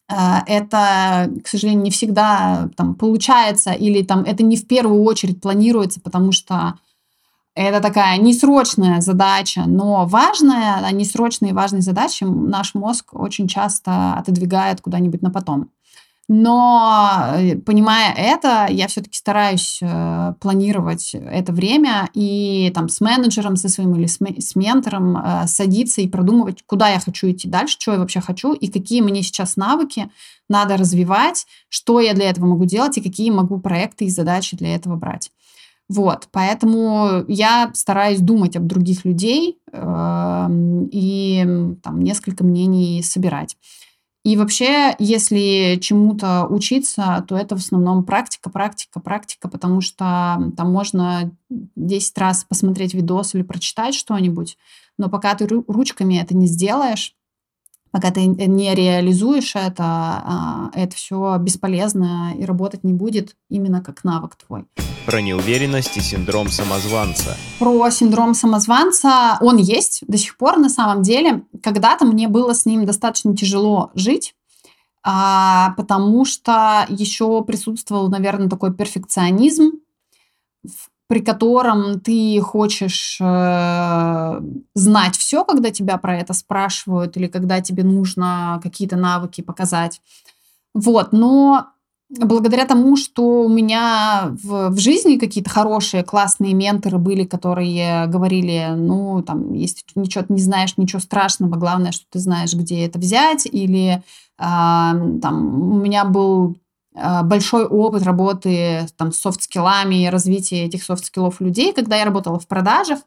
Э, 0.09 0.39
это, 0.45 1.31
к 1.43 1.47
сожалению, 1.47 1.83
не 1.83 1.91
всегда 1.91 2.69
там, 2.75 2.95
получается 2.95 3.71
или 3.71 4.03
там, 4.03 4.23
это 4.23 4.43
не 4.43 4.55
в 4.55 4.67
первую 4.67 5.03
очередь 5.03 5.41
планируется, 5.41 5.99
потому 5.99 6.31
что 6.31 6.75
это 7.55 7.81
такая 7.81 8.17
несрочная 8.17 8.99
задача, 9.01 9.63
но 9.67 10.05
важная, 10.05 10.83
а 10.83 10.91
несрочные 10.91 11.51
и 11.51 11.53
важные 11.53 11.81
задачи 11.81 12.23
наш 12.23 12.73
мозг 12.73 13.13
очень 13.13 13.47
часто 13.47 14.15
отодвигает 14.15 14.81
куда-нибудь 14.81 15.21
на 15.21 15.29
потом. 15.29 15.69
Но 16.29 17.33
э, 17.35 17.57
понимая 17.57 18.13
это, 18.13 18.67
я 18.69 18.87
все-таки 18.87 19.17
стараюсь 19.17 19.79
э, 19.81 20.33
планировать 20.39 21.13
это 21.13 21.51
время 21.51 22.09
и 22.13 22.71
там 22.73 22.87
с 22.87 23.01
менеджером 23.01 23.57
со 23.57 23.67
своим 23.67 23.93
или 23.95 24.05
с, 24.05 24.19
с 24.19 24.55
ментором 24.55 25.17
э, 25.17 25.47
садиться 25.47 25.99
и 25.99 26.07
продумывать, 26.07 26.63
куда 26.65 26.87
я 26.87 26.99
хочу 27.01 27.29
идти 27.29 27.49
дальше, 27.49 27.77
что 27.77 27.91
я 27.91 27.99
вообще 27.99 28.21
хочу 28.21 28.53
и 28.53 28.69
какие 28.69 29.01
мне 29.01 29.21
сейчас 29.21 29.57
навыки 29.57 30.09
надо 30.47 30.77
развивать, 30.77 31.45
что 31.67 31.99
я 31.99 32.13
для 32.13 32.29
этого 32.29 32.45
могу 32.45 32.63
делать 32.65 32.97
и 32.97 33.01
какие 33.01 33.29
могу 33.29 33.59
проекты 33.59 34.05
и 34.05 34.09
задачи 34.09 34.55
для 34.55 34.75
этого 34.75 34.95
брать. 34.95 35.29
Вот, 35.93 36.27
поэтому 36.31 37.23
я 37.27 37.69
стараюсь 37.75 38.19
думать 38.19 38.55
об 38.55 38.65
других 38.65 39.05
людей 39.05 39.59
э, 39.71 40.47
и 40.91 41.45
там 41.83 42.01
несколько 42.01 42.43
мнений 42.43 43.03
собирать. 43.03 43.55
И 44.25 44.35
вообще, 44.35 44.95
если 44.97 45.77
чему-то 45.79 46.47
учиться, 46.49 47.23
то 47.27 47.37
это 47.37 47.55
в 47.55 47.59
основном 47.59 48.05
практика, 48.05 48.49
практика, 48.49 48.99
практика, 48.99 49.49
потому 49.49 49.81
что 49.81 50.51
там 50.57 50.71
можно 50.71 51.31
10 51.49 52.17
раз 52.17 52.43
посмотреть 52.43 52.95
видос 52.95 53.35
или 53.35 53.43
прочитать 53.43 53.93
что-нибудь, 53.93 54.57
но 54.97 55.09
пока 55.09 55.35
ты 55.35 55.45
ручками 55.45 56.15
это 56.15 56.35
не 56.35 56.47
сделаешь, 56.47 57.15
пока 57.93 58.09
ты 58.09 58.25
не 58.25 58.73
реализуешь 58.73 59.55
это, 59.55 59.83
а, 59.83 60.71
это 60.73 60.95
все 60.95 61.37
бесполезно 61.37 62.33
и 62.35 62.43
работать 62.43 62.83
не 62.83 62.91
будет 62.91 63.35
именно 63.49 63.81
как 63.81 64.03
навык 64.03 64.35
твой. 64.35 64.65
Про 65.05 65.21
неуверенность 65.21 65.95
и 65.95 66.01
синдром 66.01 66.49
самозванца. 66.49 67.37
Про 67.59 67.91
синдром 67.91 68.33
самозванца 68.33 69.37
он 69.41 69.57
есть 69.57 70.03
до 70.07 70.17
сих 70.17 70.37
пор 70.37 70.57
на 70.57 70.69
самом 70.69 71.03
деле. 71.03 71.43
Когда-то 71.61 72.05
мне 72.05 72.27
было 72.27 72.53
с 72.53 72.65
ним 72.65 72.83
достаточно 72.85 73.35
тяжело 73.37 73.91
жить, 73.93 74.33
а, 75.03 75.75
потому 75.77 76.25
что 76.25 76.87
еще 76.89 77.43
присутствовал, 77.43 78.09
наверное, 78.09 78.49
такой 78.49 78.73
перфекционизм, 78.73 79.73
при 81.07 81.19
котором 81.19 81.99
ты 81.99 82.39
хочешь 82.41 83.17
э, 83.21 84.41
знать 84.73 85.15
все, 85.17 85.43
когда 85.43 85.69
тебя 85.69 85.97
про 85.97 86.17
это 86.17 86.33
спрашивают, 86.33 87.17
или 87.17 87.27
когда 87.27 87.61
тебе 87.61 87.83
нужно 87.83 88.59
какие-то 88.63 88.95
навыки 88.95 89.41
показать. 89.41 90.01
Вот, 90.73 91.11
но 91.11 91.67
благодаря 92.09 92.65
тому, 92.65 92.95
что 92.95 93.43
у 93.43 93.49
меня 93.49 94.29
в, 94.43 94.69
в 94.69 94.79
жизни 94.79 95.17
какие-то 95.17 95.49
хорошие, 95.49 96.03
классные 96.03 96.53
менторы 96.53 96.97
были, 96.97 97.25
которые 97.25 98.07
говорили, 98.07 98.69
ну, 98.75 99.21
там, 99.23 99.53
если 99.53 99.81
ты 99.81 99.99
ничего 99.99 100.23
не 100.29 100.41
знаешь, 100.41 100.77
ничего 100.77 100.99
страшного, 100.99 101.55
главное, 101.55 101.91
что 101.91 102.05
ты 102.09 102.19
знаешь, 102.19 102.53
где 102.53 102.85
это 102.85 102.99
взять, 102.99 103.45
или 103.45 103.95
э, 103.95 104.01
там, 104.39 105.71
у 105.71 105.79
меня 105.79 106.05
был 106.05 106.57
большой 107.23 107.65
опыт 107.65 108.03
работы 108.03 108.87
там, 108.97 109.11
с 109.11 109.17
софт-скиллами, 109.17 110.07
развития 110.07 110.65
этих 110.65 110.83
софт-скиллов 110.83 111.41
людей. 111.41 111.73
Когда 111.73 111.97
я 111.97 112.05
работала 112.05 112.39
в 112.39 112.47
продажах, 112.47 112.99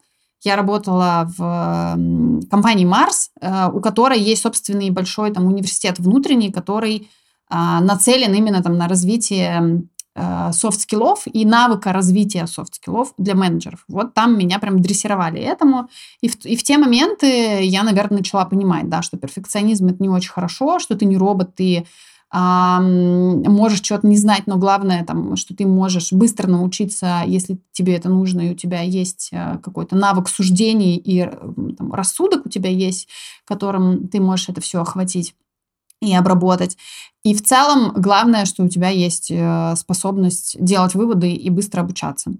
я 0.43 0.57
работала 0.57 1.31
в 1.37 1.97
компании 2.51 2.87
Mars, 2.87 3.31
э, 3.41 3.71
у 3.73 3.81
которой 3.81 4.21
есть 4.21 4.43
собственный 4.43 4.91
большой 4.91 5.31
там, 5.31 5.47
университет 5.47 5.99
внутренний, 5.99 6.53
который 6.53 7.09
а, 7.49 7.81
нацелен 7.81 8.35
именно 8.35 8.63
там, 8.63 8.77
на 8.77 8.89
развитие 8.89 9.87
софт-скиллов 10.53 11.25
и 11.27 11.45
навыка 11.45 11.93
развития 11.93 12.47
софт-скиллов 12.47 13.13
для 13.19 13.35
менеджеров. 13.35 13.85
Вот 13.87 14.15
там 14.15 14.39
меня 14.39 14.59
прям 14.59 14.81
дрессировали 14.81 15.41
этому. 15.41 15.91
И 16.23 16.29
в, 16.29 16.43
и 16.47 16.57
в 16.57 16.63
те 16.63 16.79
моменты 16.79 17.63
я, 17.63 17.83
наверное, 17.83 18.19
начала 18.19 18.47
понимать, 18.47 18.89
да, 18.89 19.03
что 19.03 19.19
перфекционизм— 19.19 19.87
это 19.89 20.03
не 20.03 20.09
очень 20.09 20.31
хорошо, 20.31 20.79
что 20.79 20.97
ты 20.97 21.05
не 21.05 21.19
робот, 21.19 21.55
ты 21.55 21.87
а, 22.31 22.81
можешь 22.81 23.83
что-то 23.83 24.07
не 24.07 24.17
знать, 24.17 24.47
но 24.47 24.57
главное, 24.57 25.05
там, 25.05 25.37
что 25.37 25.55
ты 25.55 25.65
можешь 25.67 26.13
быстро 26.13 26.49
научиться, 26.49 27.23
если 27.27 27.59
тебе 27.73 27.95
это 27.95 28.09
нужно, 28.09 28.41
и 28.41 28.53
у 28.53 28.55
тебя 28.55 28.81
есть 28.81 29.31
э, 29.33 29.59
какой-то 29.63 29.95
навык 29.95 30.29
суждений 30.29 30.97
и 30.97 31.25
там, 31.25 31.93
рассудок 31.93 32.47
у 32.47 32.49
тебя 32.49 32.69
есть, 32.69 33.09
которым 33.45 34.09
ты 34.09 34.21
можешь 34.21 34.49
это 34.49 34.61
все 34.61 34.83
охватить 34.83 35.35
и 36.03 36.15
обработать. 36.15 36.77
И 37.23 37.35
в 37.35 37.43
целом 37.43 37.93
главное, 37.97 38.45
что 38.45 38.65
у 38.65 38.69
тебя 38.69 38.89
есть 38.89 39.31
э, 39.31 39.75
способность 39.77 40.57
делать 40.59 40.95
выводы 40.95 41.33
и 41.33 41.49
быстро 41.49 41.83
обучаться. 41.83 42.33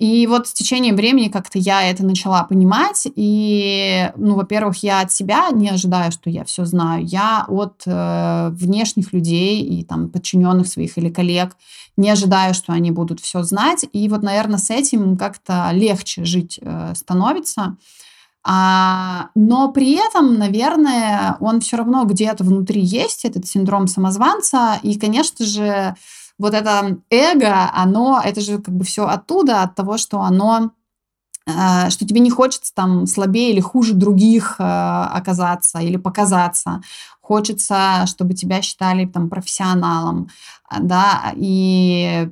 И 0.00 0.26
вот 0.26 0.48
с 0.48 0.54
течением 0.54 0.96
времени 0.96 1.28
как-то 1.28 1.58
я 1.58 1.82
это 1.90 2.06
начала 2.06 2.42
понимать. 2.44 3.06
И, 3.16 4.10
ну, 4.16 4.34
во-первых, 4.34 4.82
я 4.82 5.00
от 5.00 5.12
себя 5.12 5.50
не 5.52 5.68
ожидаю, 5.68 6.10
что 6.10 6.30
я 6.30 6.44
все 6.44 6.64
знаю. 6.64 7.04
Я 7.04 7.44
от 7.46 7.82
э, 7.84 8.48
внешних 8.50 9.12
людей 9.12 9.62
и 9.62 9.84
там 9.84 10.08
подчиненных 10.08 10.68
своих 10.68 10.96
или 10.96 11.10
коллег 11.10 11.54
не 11.98 12.08
ожидаю, 12.08 12.54
что 12.54 12.72
они 12.72 12.90
будут 12.90 13.20
все 13.20 13.42
знать. 13.42 13.84
И 13.92 14.08
вот, 14.08 14.22
наверное, 14.22 14.56
с 14.56 14.70
этим 14.70 15.18
как-то 15.18 15.68
легче 15.70 16.24
жить 16.24 16.58
э, 16.62 16.94
становится. 16.96 17.76
А, 18.42 19.28
но 19.34 19.70
при 19.70 19.96
этом, 19.96 20.38
наверное, 20.38 21.36
он 21.40 21.60
все 21.60 21.76
равно 21.76 22.04
где-то 22.04 22.42
внутри 22.42 22.80
есть, 22.80 23.26
этот 23.26 23.46
синдром 23.46 23.86
самозванца. 23.86 24.80
И, 24.82 24.98
конечно 24.98 25.44
же, 25.44 25.94
вот 26.40 26.54
это 26.54 26.96
эго, 27.10 27.70
оно, 27.74 28.20
это 28.24 28.40
же 28.40 28.58
как 28.58 28.74
бы 28.74 28.82
все 28.84 29.06
оттуда, 29.06 29.62
от 29.62 29.74
того, 29.74 29.98
что 29.98 30.22
оно 30.22 30.70
э, 31.46 31.90
что 31.90 32.06
тебе 32.06 32.20
не 32.20 32.30
хочется 32.30 32.74
там 32.74 33.06
слабее 33.06 33.52
или 33.52 33.60
хуже 33.60 33.92
других 33.92 34.56
э, 34.58 34.62
оказаться 34.62 35.80
или 35.80 35.98
показаться. 35.98 36.80
Хочется, 37.20 38.06
чтобы 38.06 38.32
тебя 38.32 38.62
считали 38.62 39.04
там 39.04 39.28
профессионалом, 39.28 40.30
да, 40.78 41.32
и 41.36 42.28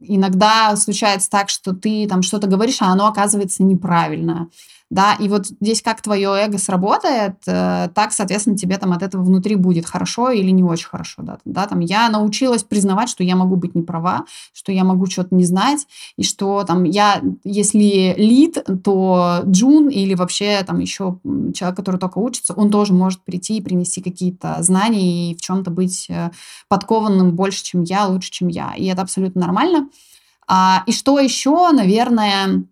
иногда 0.00 0.74
случается 0.76 1.30
так, 1.30 1.48
что 1.48 1.74
ты 1.74 2.06
там 2.08 2.22
что-то 2.22 2.46
говоришь, 2.46 2.82
а 2.82 2.86
оно 2.86 3.06
оказывается 3.06 3.62
неправильно 3.62 4.48
да, 4.88 5.14
и 5.14 5.28
вот 5.28 5.46
здесь 5.46 5.82
как 5.82 6.00
твое 6.00 6.28
эго 6.28 6.58
сработает, 6.58 7.36
э, 7.46 7.88
так, 7.92 8.12
соответственно, 8.12 8.56
тебе 8.56 8.78
там 8.78 8.92
от 8.92 9.02
этого 9.02 9.22
внутри 9.24 9.56
будет 9.56 9.84
хорошо 9.84 10.30
или 10.30 10.50
не 10.50 10.62
очень 10.62 10.86
хорошо, 10.86 11.22
да, 11.22 11.38
да, 11.44 11.66
там 11.66 11.80
я 11.80 12.08
научилась 12.08 12.62
признавать, 12.62 13.08
что 13.08 13.24
я 13.24 13.34
могу 13.34 13.56
быть 13.56 13.74
не 13.74 13.82
права, 13.82 14.26
что 14.52 14.70
я 14.70 14.84
могу 14.84 15.06
что-то 15.06 15.34
не 15.34 15.44
знать, 15.44 15.88
и 16.16 16.22
что 16.22 16.62
там 16.62 16.84
я, 16.84 17.20
если 17.42 18.14
лид, 18.16 18.64
то 18.84 19.40
джун 19.44 19.88
или 19.88 20.14
вообще 20.14 20.62
там 20.64 20.78
еще 20.78 21.18
человек, 21.52 21.76
который 21.76 21.98
только 21.98 22.18
учится, 22.18 22.54
он 22.54 22.70
тоже 22.70 22.92
может 22.92 23.22
прийти 23.24 23.56
и 23.56 23.62
принести 23.62 24.00
какие-то 24.00 24.58
знания 24.60 25.32
и 25.32 25.34
в 25.34 25.40
чем-то 25.40 25.72
быть 25.72 26.06
э, 26.08 26.30
подкованным 26.68 27.32
больше, 27.32 27.64
чем 27.64 27.75
я, 27.82 28.06
лучше, 28.06 28.30
чем 28.30 28.48
я, 28.48 28.74
и 28.76 28.86
это 28.86 29.02
абсолютно 29.02 29.42
нормально. 29.42 29.88
А, 30.48 30.82
и 30.86 30.92
что 30.92 31.18
еще, 31.18 31.70
наверное, 31.72 32.64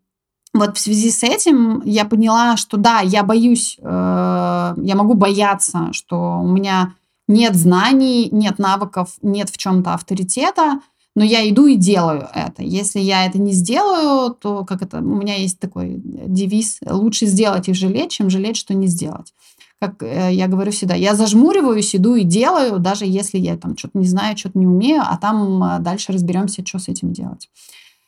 вот 0.55 0.77
в 0.77 0.81
связи 0.81 1.11
с 1.11 1.25
этим 1.25 1.83
я 1.85 2.05
поняла, 2.05 2.57
что 2.57 2.77
да, 2.77 3.01
я 3.01 3.25
боюсь, 3.25 3.77
э, 3.81 4.75
я 4.77 4.95
могу 4.95 5.15
бояться, 5.15 5.89
что 5.93 6.39
у 6.41 6.47
меня 6.47 6.95
нет 7.27 7.57
знаний, 7.57 8.29
нет 8.31 8.59
навыков, 8.59 9.17
нет 9.21 9.51
в 9.51 9.59
чем-то 9.59 9.95
авторитета, 9.95 10.81
но 11.17 11.25
я 11.25 11.49
иду 11.49 11.67
и 11.67 11.77
делаю 11.77 12.29
это. 12.33 12.63
Если 12.63 13.01
я 13.01 13.27
это 13.27 13.39
не 13.39 13.53
сделаю, 13.53 14.35
то 14.35 14.65
как 14.65 14.83
это, 14.83 14.99
у 14.99 15.03
меня 15.17 15.37
есть 15.37 15.59
такой 15.59 16.01
девиз: 16.05 16.79
лучше 16.87 17.27
сделать 17.27 17.69
и 17.69 17.75
жалеть, 17.75 18.13
чем 18.13 18.31
жалеть, 18.31 18.57
что 18.57 18.75
не 18.75 18.87
сделать. 18.87 19.33
Как 19.81 20.03
э, 20.03 20.33
я 20.33 20.49
говорю 20.49 20.73
всегда, 20.73 20.95
я 20.95 21.15
зажмуриваюсь, 21.15 21.95
иду 21.95 22.15
и 22.15 22.25
делаю, 22.25 22.79
даже 22.79 23.05
если 23.05 23.39
я 23.39 23.57
там 23.57 23.77
что-то 23.77 23.99
не 23.99 24.07
знаю, 24.07 24.37
что-то 24.37 24.59
не 24.59 24.67
умею, 24.67 25.03
а 25.05 25.17
там 25.17 25.63
э, 25.63 25.79
дальше 25.81 26.13
разберемся, 26.13 26.65
что 26.65 26.79
с 26.79 26.89
этим 26.89 27.13
делать. 27.13 27.51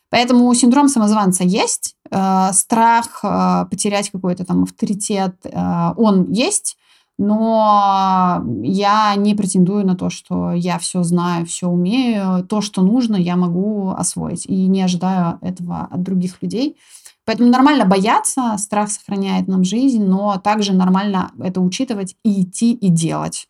Поэтому 0.09 0.55
синдром 0.55 0.89
самозванца 0.89 1.45
есть, 1.45 1.97
э, 2.11 2.49
страх 2.53 3.23
потерять 3.71 4.11
какой-то 4.11 4.45
там 4.45 4.63
авторитет, 4.63 5.35
он 5.97 6.31
есть, 6.31 6.77
но 7.19 8.45
я 8.63 9.15
не 9.17 9.35
претендую 9.35 9.87
на 9.87 9.97
то, 9.97 10.11
что 10.11 10.53
я 10.53 10.79
все 10.79 11.03
знаю, 11.03 11.47
все 11.47 11.67
умею, 11.67 12.45
то, 12.47 12.61
что 12.61 12.83
нужно, 12.83 13.17
я 13.17 13.37
могу 13.37 13.91
освоить, 13.91 14.47
и 14.47 14.67
не 14.67 14.83
ожидаю 14.83 15.39
этого 15.41 15.89
от 15.91 16.03
других 16.03 16.43
людей. 16.43 16.77
Поэтому 17.27 17.51
нормально 17.51 17.85
бояться, 17.85 18.57
страх 18.57 18.89
сохраняет 18.89 19.49
нам 19.49 19.65
жизнь, 19.65 20.03
но 20.03 20.39
также 20.39 20.73
нормально 20.73 21.33
это 21.43 21.61
учитывать 21.61 22.17
и 22.23 22.43
идти 22.43 22.73
и 22.73 22.89
делать. 22.89 23.49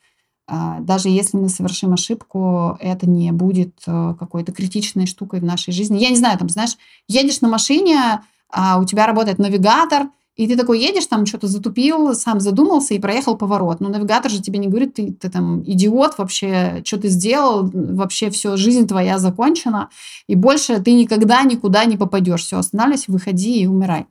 А, 0.49 0.81
даже 0.81 1.11
если 1.11 1.37
мы 1.37 1.51
совершим 1.51 1.93
ошибку, 1.93 2.79
это 2.81 3.09
не 3.09 3.33
будет 3.33 3.75
э, 3.87 4.15
какой-то 4.19 4.53
критичной 4.53 5.07
штукой 5.07 5.41
в 5.41 5.45
нашей 5.45 5.73
жизни. 5.73 5.99
Я 5.99 6.09
не 6.09 6.17
знаю, 6.17 6.39
там, 6.39 6.49
знаешь, 6.49 6.77
едешь 7.07 7.43
на 7.43 7.49
машине, 7.49 8.23
а 8.51 8.79
у 8.79 8.85
тебя 8.87 9.07
работает 9.07 9.39
навигатор, 9.39 10.09
и 10.37 10.47
ты 10.47 10.57
такой 10.57 10.81
едешь, 10.81 11.07
там 11.07 11.27
что-то 11.27 11.47
затупил, 11.47 12.15
сам 12.15 12.41
задумался 12.41 12.95
и 12.95 12.99
проехал 12.99 13.37
поворот. 13.37 13.81
Но 13.81 13.89
навигатор 13.89 14.31
же 14.31 14.43
тебе 14.43 14.59
не 14.59 14.69
говорит, 14.69 14.95
ты, 14.95 15.13
ты 15.13 15.31
там 15.31 15.63
идиот 15.63 16.19
вообще, 16.19 16.83
что 16.85 16.99
ты 16.99 17.09
сделал, 17.09 17.71
вообще 17.73 18.31
все, 18.31 18.57
жизнь 18.57 18.87
твоя 18.87 19.19
закончена, 19.19 19.89
и 20.29 20.35
больше 20.35 20.81
ты 20.81 20.93
никогда 20.93 21.43
никуда 21.43 21.85
не 21.85 21.97
попадешь. 21.97 22.45
Все, 22.45 22.59
останавливайся, 22.59 23.11
выходи 23.13 23.61
и 23.61 23.67
умирай. 23.67 24.07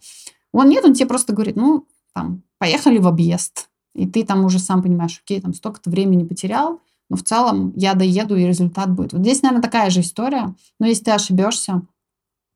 Он 0.52 0.68
нет, 0.70 0.84
он 0.84 0.94
тебе 0.94 1.06
просто 1.06 1.34
говорит, 1.34 1.56
ну, 1.56 1.86
там, 2.14 2.42
поехали 2.58 2.98
в 2.98 3.08
объезд 3.08 3.68
и 3.96 4.06
ты 4.06 4.26
там 4.26 4.46
уже 4.46 4.60
сам 4.60 4.84
понимаешь, 4.84 5.22
окей, 5.24 5.40
там 5.42 5.54
столько-то 5.54 5.90
времени 5.90 6.26
потерял, 6.26 6.82
но 7.10 7.16
в 7.16 7.24
целом 7.24 7.74
я 7.76 7.94
доеду, 7.94 8.36
и 8.36 8.46
результат 8.46 8.92
будет. 8.92 9.14
Вот 9.14 9.22
здесь, 9.22 9.42
наверное, 9.42 9.64
такая 9.64 9.90
же 9.90 10.02
история. 10.02 10.54
Но 10.80 10.86
если 10.86 11.06
ты 11.06 11.12
ошибешься, 11.12 11.82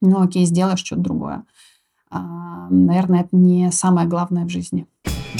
ну 0.01 0.21
окей, 0.21 0.45
сделаешь 0.45 0.83
что-то 0.83 1.01
другое. 1.01 1.45
А, 2.11 2.67
наверное, 2.69 3.21
это 3.21 3.35
не 3.35 3.71
самое 3.71 4.07
главное 4.07 4.45
в 4.45 4.49
жизни. 4.49 4.85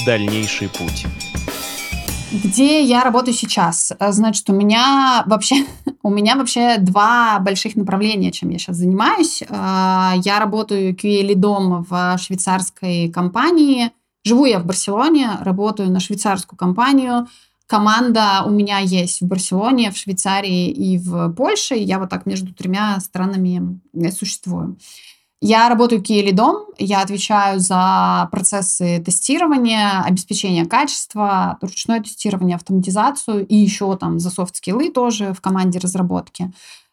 Дальнейший 0.06 0.68
путь. 0.68 1.06
Где 2.32 2.84
я 2.84 3.02
работаю 3.02 3.34
сейчас? 3.34 3.92
Значит, 3.98 4.48
у 4.50 4.52
меня 4.52 5.24
вообще 5.26 5.66
у 6.02 6.10
меня 6.10 6.36
вообще 6.36 6.78
два 6.78 7.38
больших 7.40 7.76
направления, 7.76 8.30
чем 8.30 8.50
я 8.50 8.58
сейчас 8.58 8.76
занимаюсь. 8.76 9.42
А, 9.48 10.14
я 10.24 10.38
работаю 10.38 10.94
QA-лидом 10.94 11.84
в 11.88 12.18
швейцарской 12.18 13.10
компании, 13.10 13.90
Живу 14.24 14.44
я 14.44 14.58
в 14.58 14.66
Барселоне, 14.66 15.38
работаю 15.40 15.90
на 15.90 16.00
швейцарскую 16.00 16.58
компанию. 16.58 17.26
Команда 17.66 18.42
у 18.44 18.50
меня 18.50 18.78
есть 18.80 19.22
в 19.22 19.26
Барселоне, 19.26 19.90
в 19.90 19.96
Швейцарии 19.96 20.70
и 20.70 20.98
в 20.98 21.32
Польше. 21.32 21.76
Я 21.76 21.98
вот 21.98 22.10
так 22.10 22.26
между 22.26 22.52
тремя 22.52 22.98
странами 23.00 23.80
существую. 24.10 24.76
Я 25.42 25.70
работаю 25.70 26.02
киелидом, 26.02 26.66
я 26.76 27.00
отвечаю 27.00 27.60
за 27.60 28.28
процессы 28.30 29.02
тестирования, 29.02 30.02
обеспечения 30.02 30.66
качества, 30.66 31.56
ручное 31.62 32.00
тестирование, 32.00 32.56
автоматизацию 32.56 33.46
и 33.46 33.56
еще 33.56 33.96
там 33.96 34.18
за 34.18 34.30
софт-скиллы 34.30 34.90
тоже 34.90 35.32
в 35.32 35.40
команде 35.40 35.78
разработки. 35.78 36.52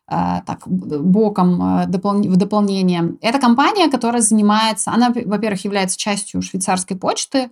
Э, 0.10 0.42
так, 0.46 0.66
боком 0.66 1.82
э, 1.82 1.86
в 1.88 2.36
дополнение. 2.38 3.18
Это 3.22 3.40
компания, 3.40 3.90
которая 3.90 4.22
занимается, 4.22 4.92
она, 4.92 5.12
во-первых, 5.14 5.66
является 5.66 5.98
частью 5.98 6.42
швейцарской 6.42 6.96
почты, 6.96 7.50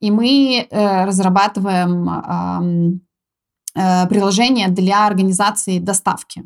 и 0.00 0.10
мы 0.10 0.66
э, 0.70 1.04
разрабатываем 1.04 3.02
приложение 4.08 4.68
для 4.68 5.06
организации 5.06 5.78
доставки. 5.78 6.44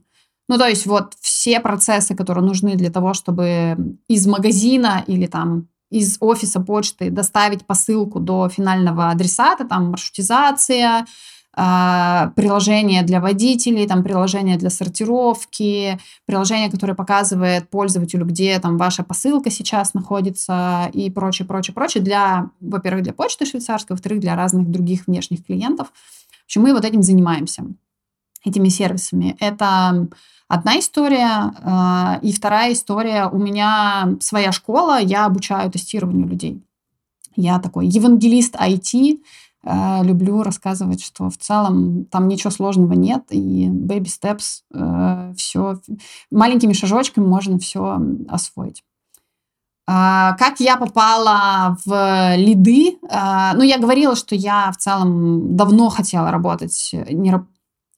Ну, 0.49 0.59
то 0.59 0.67
есть 0.67 0.87
вот 0.87 1.15
все 1.21 1.61
процессы, 1.61 2.15
которые 2.15 2.45
нужны 2.45 2.75
для 2.75 2.91
того, 2.91 3.15
чтобы 3.15 3.77
из 4.09 4.27
магазина 4.27 5.05
или 5.07 5.27
там 5.27 5.69
из 5.91 6.17
офиса 6.21 6.61
почты 6.61 7.11
доставить 7.11 7.67
посылку 7.67 8.19
до 8.19 8.49
финального 8.49 9.11
адресата, 9.11 9.67
там 9.67 9.91
маршрутизация, 9.91 11.07
а, 11.55 12.33
приложение 12.35 13.03
для 13.03 13.21
водителей, 13.21 13.87
там 13.87 14.03
приложение 14.03 14.57
для 14.57 14.71
сортировки, 14.71 15.99
приложение, 16.25 16.71
которое 16.71 16.95
показывает 16.95 17.69
пользователю, 17.69 18.25
где 18.25 18.59
там 18.59 18.79
ваша 18.79 19.05
посылка 19.05 19.51
сейчас 19.51 19.93
находится 19.93 20.89
и 20.95 21.11
прочее, 21.11 21.47
прочее, 21.47 21.75
прочее, 21.75 22.03
для, 22.03 22.49
во-первых, 22.61 23.03
для 23.03 23.13
почты 23.13 23.45
швейцарской, 23.45 23.95
во-вторых, 23.95 24.21
для 24.21 24.35
разных 24.35 24.71
других 24.71 25.07
внешних 25.07 25.45
клиентов. 25.45 25.89
В 25.89 26.45
общем, 26.47 26.63
мы 26.63 26.73
вот 26.73 26.87
этим 26.87 27.03
занимаемся, 27.03 27.65
этими 28.45 28.69
сервисами. 28.69 29.37
Это 29.41 30.09
одна 30.49 30.79
история. 30.79 31.53
А, 31.63 32.19
и 32.23 32.33
вторая 32.33 32.73
история. 32.73 33.27
У 33.27 33.39
меня 33.39 34.17
своя 34.21 34.53
школа, 34.53 35.01
я 35.01 35.27
обучаю 35.27 35.71
тестированию 35.71 36.27
людей. 36.27 36.63
Я 37.35 37.59
такой 37.59 37.87
евангелист 37.87 38.57
IT, 38.57 39.21
Э, 39.65 40.03
люблю 40.03 40.43
рассказывать, 40.43 41.03
что 41.03 41.31
в 41.31 41.37
целом 41.37 42.05
там 42.07 42.27
ничего 42.27 42.51
сложного 42.51 42.95
нет, 42.95 43.27
и 43.31 43.69
baby 43.69 44.07
steps, 44.07 44.63
э, 44.75 45.35
все, 45.37 45.79
маленькими 46.31 46.73
шажочками 46.73 47.27
можно 47.27 47.59
все 47.59 48.01
освоить. 48.29 48.83
А, 49.87 50.33
как 50.37 50.61
я 50.61 50.77
попала 50.77 51.77
в 51.85 52.37
лиды? 52.37 52.99
А, 53.09 53.55
ну, 53.55 53.63
я 53.63 53.79
говорила, 53.79 54.17
что 54.17 54.35
я 54.35 54.71
в 54.73 54.77
целом 54.79 55.57
давно 55.57 55.91
хотела 55.91 56.31
работать, 56.31 56.91
не, 57.11 57.35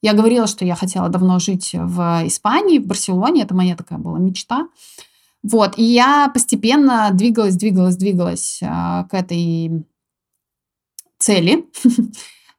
я 0.01 0.13
говорила, 0.13 0.47
что 0.47 0.65
я 0.65 0.75
хотела 0.75 1.09
давно 1.09 1.39
жить 1.39 1.71
в 1.73 2.21
Испании, 2.25 2.79
в 2.79 2.85
Барселоне. 2.85 3.43
Это 3.43 3.55
моя 3.55 3.75
такая 3.75 3.99
была 3.99 4.19
мечта. 4.19 4.67
Вот, 5.43 5.77
и 5.77 5.83
я 5.83 6.29
постепенно 6.33 7.11
двигалась, 7.13 7.55
двигалась, 7.55 7.97
двигалась 7.97 8.59
э, 8.63 8.65
к 8.67 9.09
этой 9.11 9.85
цели. 11.19 11.65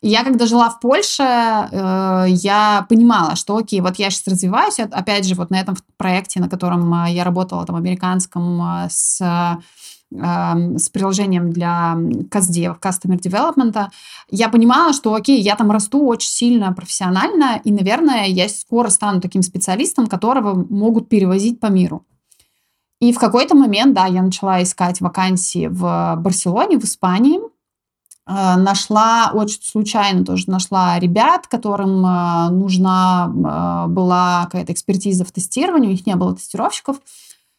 Я, 0.02 0.22
когда 0.22 0.46
жила 0.46 0.70
в 0.70 0.78
Польше, 0.78 1.22
э, 1.22 2.26
я 2.28 2.86
понимала, 2.88 3.34
что, 3.34 3.56
окей, 3.56 3.80
вот 3.80 3.96
я 3.96 4.10
сейчас 4.10 4.28
развиваюсь, 4.28 4.78
опять 4.78 5.24
же, 5.24 5.34
вот 5.34 5.50
на 5.50 5.58
этом 5.58 5.74
проекте, 5.96 6.38
на 6.38 6.48
котором 6.48 7.06
э, 7.06 7.12
я 7.12 7.24
работала, 7.24 7.66
там, 7.66 7.74
американском, 7.74 8.86
с 8.88 9.20
с 10.12 10.88
приложением 10.90 11.52
для 11.52 11.94
CastDev, 12.30 12.78
Customer 12.80 13.18
Development, 13.18 13.88
я 14.30 14.48
понимала, 14.48 14.92
что, 14.92 15.14
окей, 15.14 15.40
я 15.40 15.56
там 15.56 15.70
расту 15.70 16.06
очень 16.06 16.30
сильно 16.30 16.72
профессионально, 16.72 17.60
и, 17.64 17.72
наверное, 17.72 18.26
я 18.26 18.48
скоро 18.48 18.88
стану 18.88 19.20
таким 19.20 19.42
специалистом, 19.42 20.06
которого 20.06 20.54
могут 20.70 21.08
перевозить 21.08 21.58
по 21.58 21.66
миру. 21.66 22.06
И 23.00 23.12
в 23.12 23.18
какой-то 23.18 23.56
момент, 23.56 23.94
да, 23.94 24.06
я 24.06 24.22
начала 24.22 24.62
искать 24.62 25.00
вакансии 25.00 25.66
в 25.66 26.14
Барселоне, 26.18 26.78
в 26.78 26.84
Испании, 26.84 27.40
Э, 28.28 28.56
нашла, 28.56 29.30
очень 29.32 29.62
случайно 29.62 30.24
тоже 30.24 30.50
нашла 30.50 30.98
ребят, 30.98 31.46
которым 31.46 32.04
э, 32.04 32.50
нужна 32.50 33.30
э, 33.32 33.88
была 33.88 34.44
какая-то 34.46 34.72
экспертиза 34.72 35.24
в 35.24 35.30
тестировании, 35.30 35.88
у 35.88 35.92
них 35.92 36.06
не 36.06 36.16
было 36.16 36.34
тестировщиков. 36.34 36.96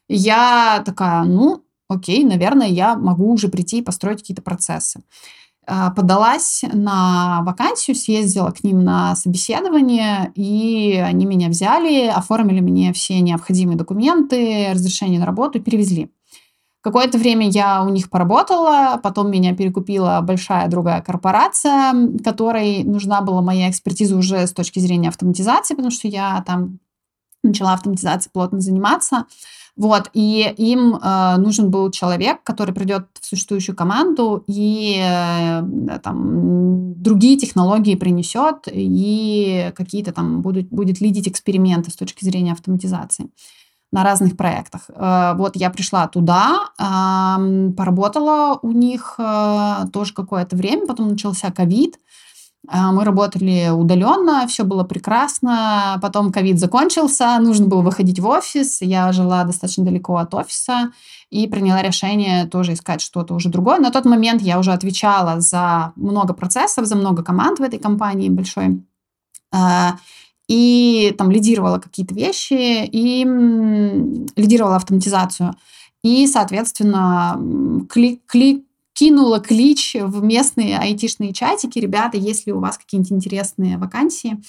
Я 0.08 0.82
такая, 0.84 1.24
ну, 1.24 1.62
окей, 1.88 2.24
наверное, 2.24 2.68
я 2.68 2.96
могу 2.96 3.32
уже 3.32 3.48
прийти 3.48 3.78
и 3.78 3.82
построить 3.82 4.20
какие-то 4.20 4.42
процессы. 4.42 5.00
Подалась 5.66 6.64
на 6.72 7.42
вакансию, 7.42 7.94
съездила 7.94 8.50
к 8.52 8.64
ним 8.64 8.84
на 8.84 9.14
собеседование, 9.16 10.32
и 10.34 10.94
они 10.94 11.26
меня 11.26 11.48
взяли, 11.48 12.06
оформили 12.06 12.60
мне 12.60 12.94
все 12.94 13.20
необходимые 13.20 13.76
документы, 13.76 14.70
разрешение 14.72 15.20
на 15.20 15.26
работу 15.26 15.60
перевезли. 15.60 16.10
Какое-то 16.80 17.18
время 17.18 17.50
я 17.50 17.82
у 17.82 17.90
них 17.90 18.08
поработала, 18.08 18.98
потом 19.02 19.30
меня 19.30 19.54
перекупила 19.54 20.20
большая 20.22 20.68
другая 20.68 21.02
корпорация, 21.02 21.92
которой 22.24 22.84
нужна 22.84 23.20
была 23.20 23.42
моя 23.42 23.68
экспертиза 23.68 24.16
уже 24.16 24.46
с 24.46 24.52
точки 24.54 24.78
зрения 24.78 25.08
автоматизации, 25.08 25.74
потому 25.74 25.90
что 25.90 26.08
я 26.08 26.42
там 26.46 26.78
начала 27.42 27.74
автоматизацией 27.74 28.30
плотно 28.32 28.60
заниматься. 28.60 29.26
Вот, 29.78 30.10
и 30.12 30.52
им 30.56 30.96
э, 30.96 31.36
нужен 31.36 31.70
был 31.70 31.92
человек, 31.92 32.42
который 32.42 32.74
придет 32.74 33.06
в 33.20 33.24
существующую 33.24 33.76
команду 33.76 34.42
и 34.48 35.00
э, 35.00 35.98
там 36.02 37.00
другие 37.00 37.38
технологии 37.38 37.94
принесет 37.94 38.66
и 38.66 39.72
какие-то 39.76 40.12
там 40.12 40.42
будут, 40.42 40.68
будет 40.70 41.00
лидить 41.00 41.28
эксперименты 41.28 41.92
с 41.92 41.94
точки 41.94 42.24
зрения 42.24 42.52
автоматизации 42.52 43.30
на 43.92 44.02
разных 44.02 44.36
проектах. 44.36 44.90
Э, 44.90 45.34
вот 45.36 45.54
я 45.54 45.70
пришла 45.70 46.08
туда, 46.08 46.70
поработала 46.76 48.58
у 48.60 48.72
них 48.72 49.14
э, 49.18 49.86
тоже 49.92 50.12
какое-то 50.12 50.56
время, 50.56 50.88
потом 50.88 51.10
начался 51.10 51.52
ковид, 51.52 52.00
мы 52.66 53.04
работали 53.04 53.70
удаленно, 53.70 54.46
все 54.46 54.64
было 54.64 54.84
прекрасно. 54.84 55.98
Потом 56.02 56.32
ковид 56.32 56.58
закончился, 56.58 57.38
нужно 57.40 57.66
было 57.66 57.80
выходить 57.80 58.20
в 58.20 58.26
офис. 58.26 58.82
Я 58.82 59.12
жила 59.12 59.44
достаточно 59.44 59.84
далеко 59.84 60.16
от 60.16 60.34
офиса 60.34 60.90
и 61.30 61.46
приняла 61.46 61.82
решение 61.82 62.46
тоже 62.46 62.74
искать 62.74 63.00
что-то 63.00 63.34
уже 63.34 63.48
другое. 63.48 63.78
На 63.78 63.90
тот 63.90 64.04
момент 64.04 64.42
я 64.42 64.58
уже 64.58 64.72
отвечала 64.72 65.40
за 65.40 65.92
много 65.96 66.34
процессов, 66.34 66.86
за 66.86 66.96
много 66.96 67.22
команд 67.22 67.58
в 67.58 67.62
этой 67.62 67.78
компании 67.78 68.28
большой 68.28 68.82
и 70.48 71.14
там 71.16 71.30
лидировала 71.30 71.78
какие-то 71.78 72.14
вещи, 72.14 72.86
и 72.86 73.22
лидировала 74.36 74.76
автоматизацию. 74.76 75.54
И, 76.02 76.26
соответственно, 76.26 77.38
клик, 77.88 78.22
клик, 78.26 78.64
кинула 78.98 79.38
клич 79.38 79.94
в 79.94 80.24
местные 80.24 80.76
айтишные 80.76 81.32
чатики. 81.32 81.78
Ребята, 81.78 82.16
если 82.16 82.50
у 82.50 82.58
вас 82.58 82.78
какие-нибудь 82.78 83.12
интересные 83.12 83.78
вакансии, 83.78 84.42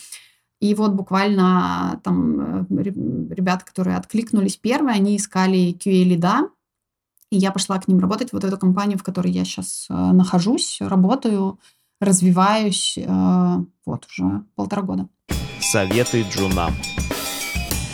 и 0.59 0.73
вот 0.73 0.93
буквально 0.93 2.01
там 2.03 2.67
э, 2.67 2.83
ребята, 2.83 3.63
которые 3.63 3.95
откликнулись 3.95 4.57
первые, 4.57 4.95
они 4.95 5.17
искали 5.17 5.77
QA-лида, 5.77 6.49
и 7.29 7.37
я 7.37 7.51
пошла 7.51 7.77
к 7.77 7.87
ним 7.87 7.99
работать, 7.99 8.33
вот 8.33 8.43
эту 8.43 8.57
компанию, 8.57 8.97
в 8.97 9.03
которой 9.03 9.31
я 9.31 9.45
сейчас 9.45 9.85
э, 9.87 9.93
нахожусь, 9.93 10.77
работаю, 10.81 11.59
развиваюсь, 12.01 12.97
э, 12.97 13.55
вот 13.85 14.07
уже 14.07 14.43
полтора 14.55 14.81
года. 14.81 15.07
Советы 15.61 16.25
джунам. 16.27 16.73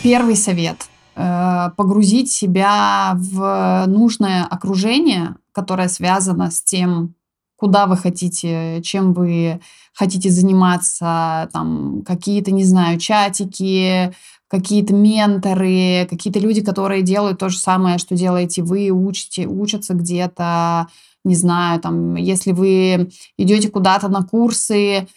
Первый 0.02 0.36
совет 0.36 0.88
э, 1.16 1.70
погрузить 1.76 2.32
себя 2.32 3.12
в 3.14 3.84
нужное 3.88 4.44
окружение, 4.44 5.36
которое 5.56 5.88
связано 5.88 6.50
с 6.50 6.62
тем, 6.62 7.14
куда 7.56 7.86
вы 7.86 7.96
хотите, 7.96 8.82
чем 8.82 9.14
вы 9.14 9.60
хотите 9.94 10.28
заниматься, 10.28 11.48
там 11.50 12.02
какие-то, 12.06 12.52
не 12.52 12.62
знаю, 12.62 12.98
чатики, 12.98 14.12
какие-то 14.48 14.92
менторы, 14.92 16.06
какие-то 16.10 16.40
люди, 16.40 16.60
которые 16.60 17.00
делают 17.00 17.38
то 17.38 17.48
же 17.48 17.56
самое, 17.56 17.96
что 17.96 18.14
делаете 18.14 18.62
вы, 18.62 18.90
учите, 18.90 19.46
учатся 19.46 19.94
где-то, 19.94 20.88
не 21.24 21.34
знаю, 21.34 21.80
там, 21.80 22.16
если 22.16 22.52
вы 22.52 23.08
идете 23.38 23.70
куда-то 23.70 24.08
на 24.08 24.24
курсы, 24.24 25.08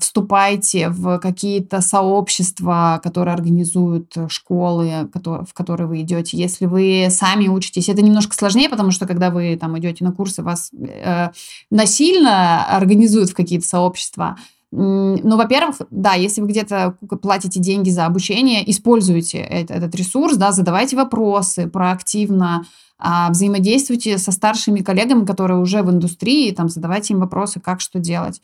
вступайте 0.00 0.88
в 0.88 1.18
какие-то 1.18 1.80
сообщества, 1.80 3.00
которые 3.02 3.34
организуют 3.34 4.14
школы, 4.28 5.08
в 5.12 5.52
которые 5.52 5.86
вы 5.86 6.00
идете. 6.02 6.36
Если 6.36 6.66
вы 6.66 7.08
сами 7.10 7.48
учитесь, 7.48 7.88
это 7.88 8.02
немножко 8.02 8.34
сложнее, 8.34 8.68
потому 8.68 8.90
что 8.90 9.06
когда 9.06 9.30
вы 9.30 9.56
там 9.56 9.78
идете 9.78 10.04
на 10.04 10.12
курсы, 10.12 10.42
вас 10.42 10.70
э, 10.72 11.30
насильно 11.70 12.64
организуют 12.66 13.30
в 13.30 13.34
какие-то 13.34 13.66
сообщества. 13.66 14.36
Ну, 14.76 15.36
во-первых, 15.36 15.76
да, 15.90 16.14
если 16.14 16.40
вы 16.40 16.48
где-то 16.48 16.96
платите 17.22 17.60
деньги 17.60 17.90
за 17.90 18.06
обучение, 18.06 18.68
используйте 18.68 19.38
этот, 19.38 19.76
этот 19.76 19.94
ресурс, 19.94 20.36
да, 20.36 20.50
задавайте 20.50 20.96
вопросы 20.96 21.68
проактивно, 21.68 22.64
а, 22.98 23.30
взаимодействуйте 23.30 24.18
со 24.18 24.32
старшими 24.32 24.80
коллегами, 24.80 25.24
которые 25.24 25.60
уже 25.60 25.82
в 25.82 25.90
индустрии, 25.90 26.50
там, 26.50 26.68
задавайте 26.68 27.14
им 27.14 27.20
вопросы, 27.20 27.60
как 27.60 27.80
что 27.80 28.00
делать 28.00 28.40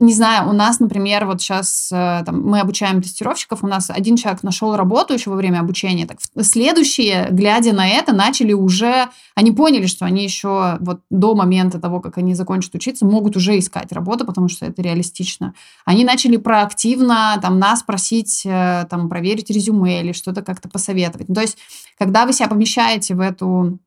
не 0.00 0.14
знаю, 0.14 0.48
у 0.48 0.52
нас, 0.52 0.80
например, 0.80 1.26
вот 1.26 1.42
сейчас 1.42 1.90
э, 1.92 2.22
там, 2.24 2.42
мы 2.42 2.60
обучаем 2.60 3.02
тестировщиков, 3.02 3.62
у 3.62 3.66
нас 3.66 3.90
один 3.90 4.16
человек 4.16 4.42
нашел 4.42 4.74
работу 4.74 5.12
еще 5.12 5.28
во 5.28 5.36
время 5.36 5.60
обучения, 5.60 6.06
так 6.06 6.18
следующие, 6.40 7.28
глядя 7.30 7.72
на 7.74 7.86
это, 7.86 8.14
начали 8.14 8.54
уже, 8.54 9.08
они 9.34 9.52
поняли, 9.52 9.86
что 9.86 10.06
они 10.06 10.24
еще 10.24 10.78
вот 10.80 11.00
до 11.10 11.34
момента 11.34 11.78
того, 11.78 12.00
как 12.00 12.16
они 12.16 12.34
закончат 12.34 12.74
учиться, 12.74 13.04
могут 13.04 13.36
уже 13.36 13.58
искать 13.58 13.92
работу, 13.92 14.24
потому 14.24 14.48
что 14.48 14.64
это 14.64 14.80
реалистично. 14.80 15.52
Они 15.84 16.04
начали 16.04 16.38
проактивно 16.38 17.38
там 17.42 17.58
нас 17.58 17.82
просить 17.82 18.42
э, 18.46 18.86
там 18.88 19.10
проверить 19.10 19.50
резюме 19.50 20.00
или 20.00 20.12
что-то 20.12 20.40
как-то 20.40 20.70
посоветовать. 20.70 21.26
то 21.26 21.42
есть, 21.42 21.58
когда 21.98 22.24
вы 22.24 22.32
себя 22.32 22.48
помещаете 22.48 23.14
в 23.14 23.20
эту 23.20 23.78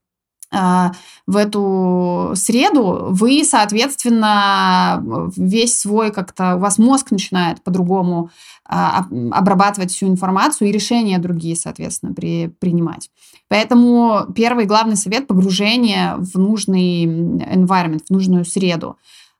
в 0.54 1.38
эту 1.38 2.34
среду, 2.36 3.08
вы, 3.10 3.44
соответственно, 3.44 5.04
весь 5.36 5.80
свой 5.80 6.12
как-то, 6.12 6.56
у 6.56 6.60
вас 6.60 6.78
мозг 6.78 7.12
начинает 7.12 7.64
по-другому 7.64 8.30
а, 8.66 9.06
обрабатывать 9.32 9.92
всю 9.92 10.08
информацию 10.08 10.70
и 10.70 10.72
решения 10.72 11.18
другие, 11.18 11.56
соответственно, 11.56 12.14
при, 12.14 12.48
принимать. 12.60 13.10
Поэтому 13.48 14.28
первый 14.36 14.66
главный 14.66 14.96
совет– 14.96 15.28
погружение 15.28 16.16
в 16.18 16.38
нужный 16.38 17.06
environment, 17.06 18.04
в 18.08 18.12
нужную 18.12 18.46
среду. 18.46 18.98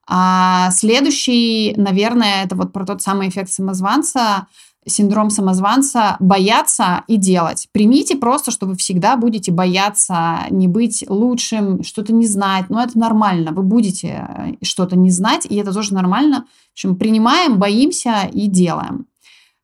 А 0.08 0.72
следующий, 0.72 1.74
наверное, 1.78 2.44
это 2.44 2.56
вот 2.56 2.74
про 2.74 2.86
тот 2.86 3.02
самый 3.02 3.30
эффект 3.30 3.52
самозванца– 3.52 4.48
синдром 4.86 5.30
самозванца 5.30 6.18
бояться 6.20 7.04
и 7.08 7.18
делать. 7.18 7.68
Примите 7.72 8.16
просто, 8.16 8.52
что 8.52 8.66
вы 8.66 8.76
всегда 8.76 9.18
будете 9.18 9.52
бояться 9.52 10.40
не 10.50 10.68
быть 10.68 11.04
лучшим, 11.08 11.84
что-то 11.84 12.14
не 12.14 12.28
знать. 12.28 12.70
Но 12.70 12.84
это 12.84 12.98
нормально. 12.98 13.52
Вы 13.52 13.64
будете 13.64 14.28
э, 14.28 14.54
что-то 14.62 14.98
не 14.98 15.10
знать, 15.10 15.46
и 15.50 15.56
это 15.56 15.74
тоже 15.74 15.94
нормально. 15.94 16.46
В 16.70 16.74
общем, 16.74 16.96
принимаем, 16.96 17.60
боимся 17.60 18.30
и 18.32 18.48
делаем. 18.48 19.06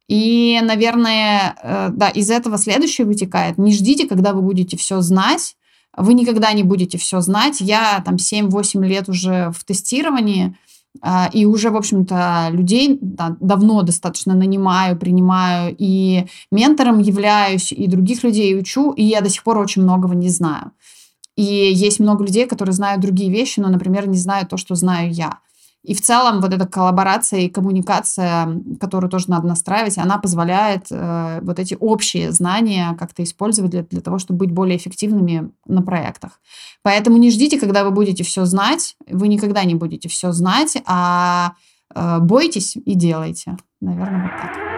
И, 0.07 0.59
наверное, 0.63 1.55
э, 1.61 1.89
да, 1.91 2.09
из 2.09 2.29
этого 2.31 2.57
следующее 2.57 3.05
вытекает. 3.05 3.57
Не 3.57 3.73
ждите, 3.73 4.07
когда 4.07 4.33
вы 4.33 4.41
будете 4.41 4.77
все 4.77 5.01
знать. 5.01 5.55
Вы 5.97 6.13
никогда 6.13 6.53
не 6.53 6.63
будете 6.63 6.97
все 6.97 7.21
знать. 7.21 7.61
Я 7.61 8.01
там 8.05 8.15
7-8 8.15 8.85
лет 8.85 9.09
уже 9.09 9.51
в 9.51 9.63
тестировании– 9.63 10.55
и 11.33 11.45
уже, 11.45 11.69
в 11.69 11.75
общем-то, 11.77 12.49
людей 12.51 12.97
да, 13.01 13.37
давно 13.39 13.83
достаточно 13.83 14.33
нанимаю, 14.33 14.97
принимаю, 14.97 15.75
и 15.77 16.25
ментором 16.51 16.99
являюсь, 16.99 17.71
и 17.71 17.87
других 17.87 18.23
людей 18.23 18.57
учу, 18.57 18.91
и 18.91 19.03
я 19.03 19.21
до 19.21 19.29
сих 19.29 19.43
пор 19.43 19.59
очень 19.59 19.83
многого 19.83 20.15
не 20.15 20.29
знаю. 20.29 20.71
И 21.35 21.43
есть 21.43 21.99
много 21.99 22.25
людей, 22.25 22.47
которые 22.47 22.73
знают 22.73 23.01
другие 23.01 23.31
вещи, 23.31 23.59
но, 23.59 23.69
например, 23.69 24.07
не 24.09 24.17
знают 24.17 24.49
то, 24.49 24.57
что 24.57 24.75
знаю 24.75 25.11
я. 25.11 25.39
И 25.83 25.93
в 25.93 26.01
целом 26.01 26.41
вот 26.41 26.53
эта 26.53 26.67
коллаборация 26.67 27.41
и 27.41 27.49
коммуникация, 27.49 28.61
которую 28.79 29.09
тоже 29.09 29.29
надо 29.29 29.47
настраивать, 29.47 29.97
она 29.97 30.17
позволяет 30.17 30.87
э, 30.91 31.39
вот 31.41 31.57
эти 31.57 31.77
общие 31.79 32.31
знания 32.31 32.95
как-то 32.99 33.23
использовать 33.23 33.71
для, 33.71 33.83
для 33.83 34.01
того, 34.01 34.19
чтобы 34.19 34.39
быть 34.39 34.51
более 34.51 34.77
эффективными 34.77 35.51
на 35.65 35.81
проектах. 35.81 36.41
Поэтому 36.83 37.17
не 37.17 37.31
ждите, 37.31 37.59
когда 37.59 37.83
вы 37.83 37.91
будете 37.91 38.23
все 38.23 38.45
знать. 38.45 38.97
Вы 39.07 39.29
никогда 39.29 39.63
не 39.63 39.75
будете 39.75 40.09
все 40.09 40.33
знать, 40.33 40.77
а 40.85 41.53
э, 41.95 42.19
бойтесь 42.19 42.75
и 42.75 42.95
делайте. 42.95 43.55
Наверное, 43.79 44.23
вот 44.23 44.31
так. 44.41 44.68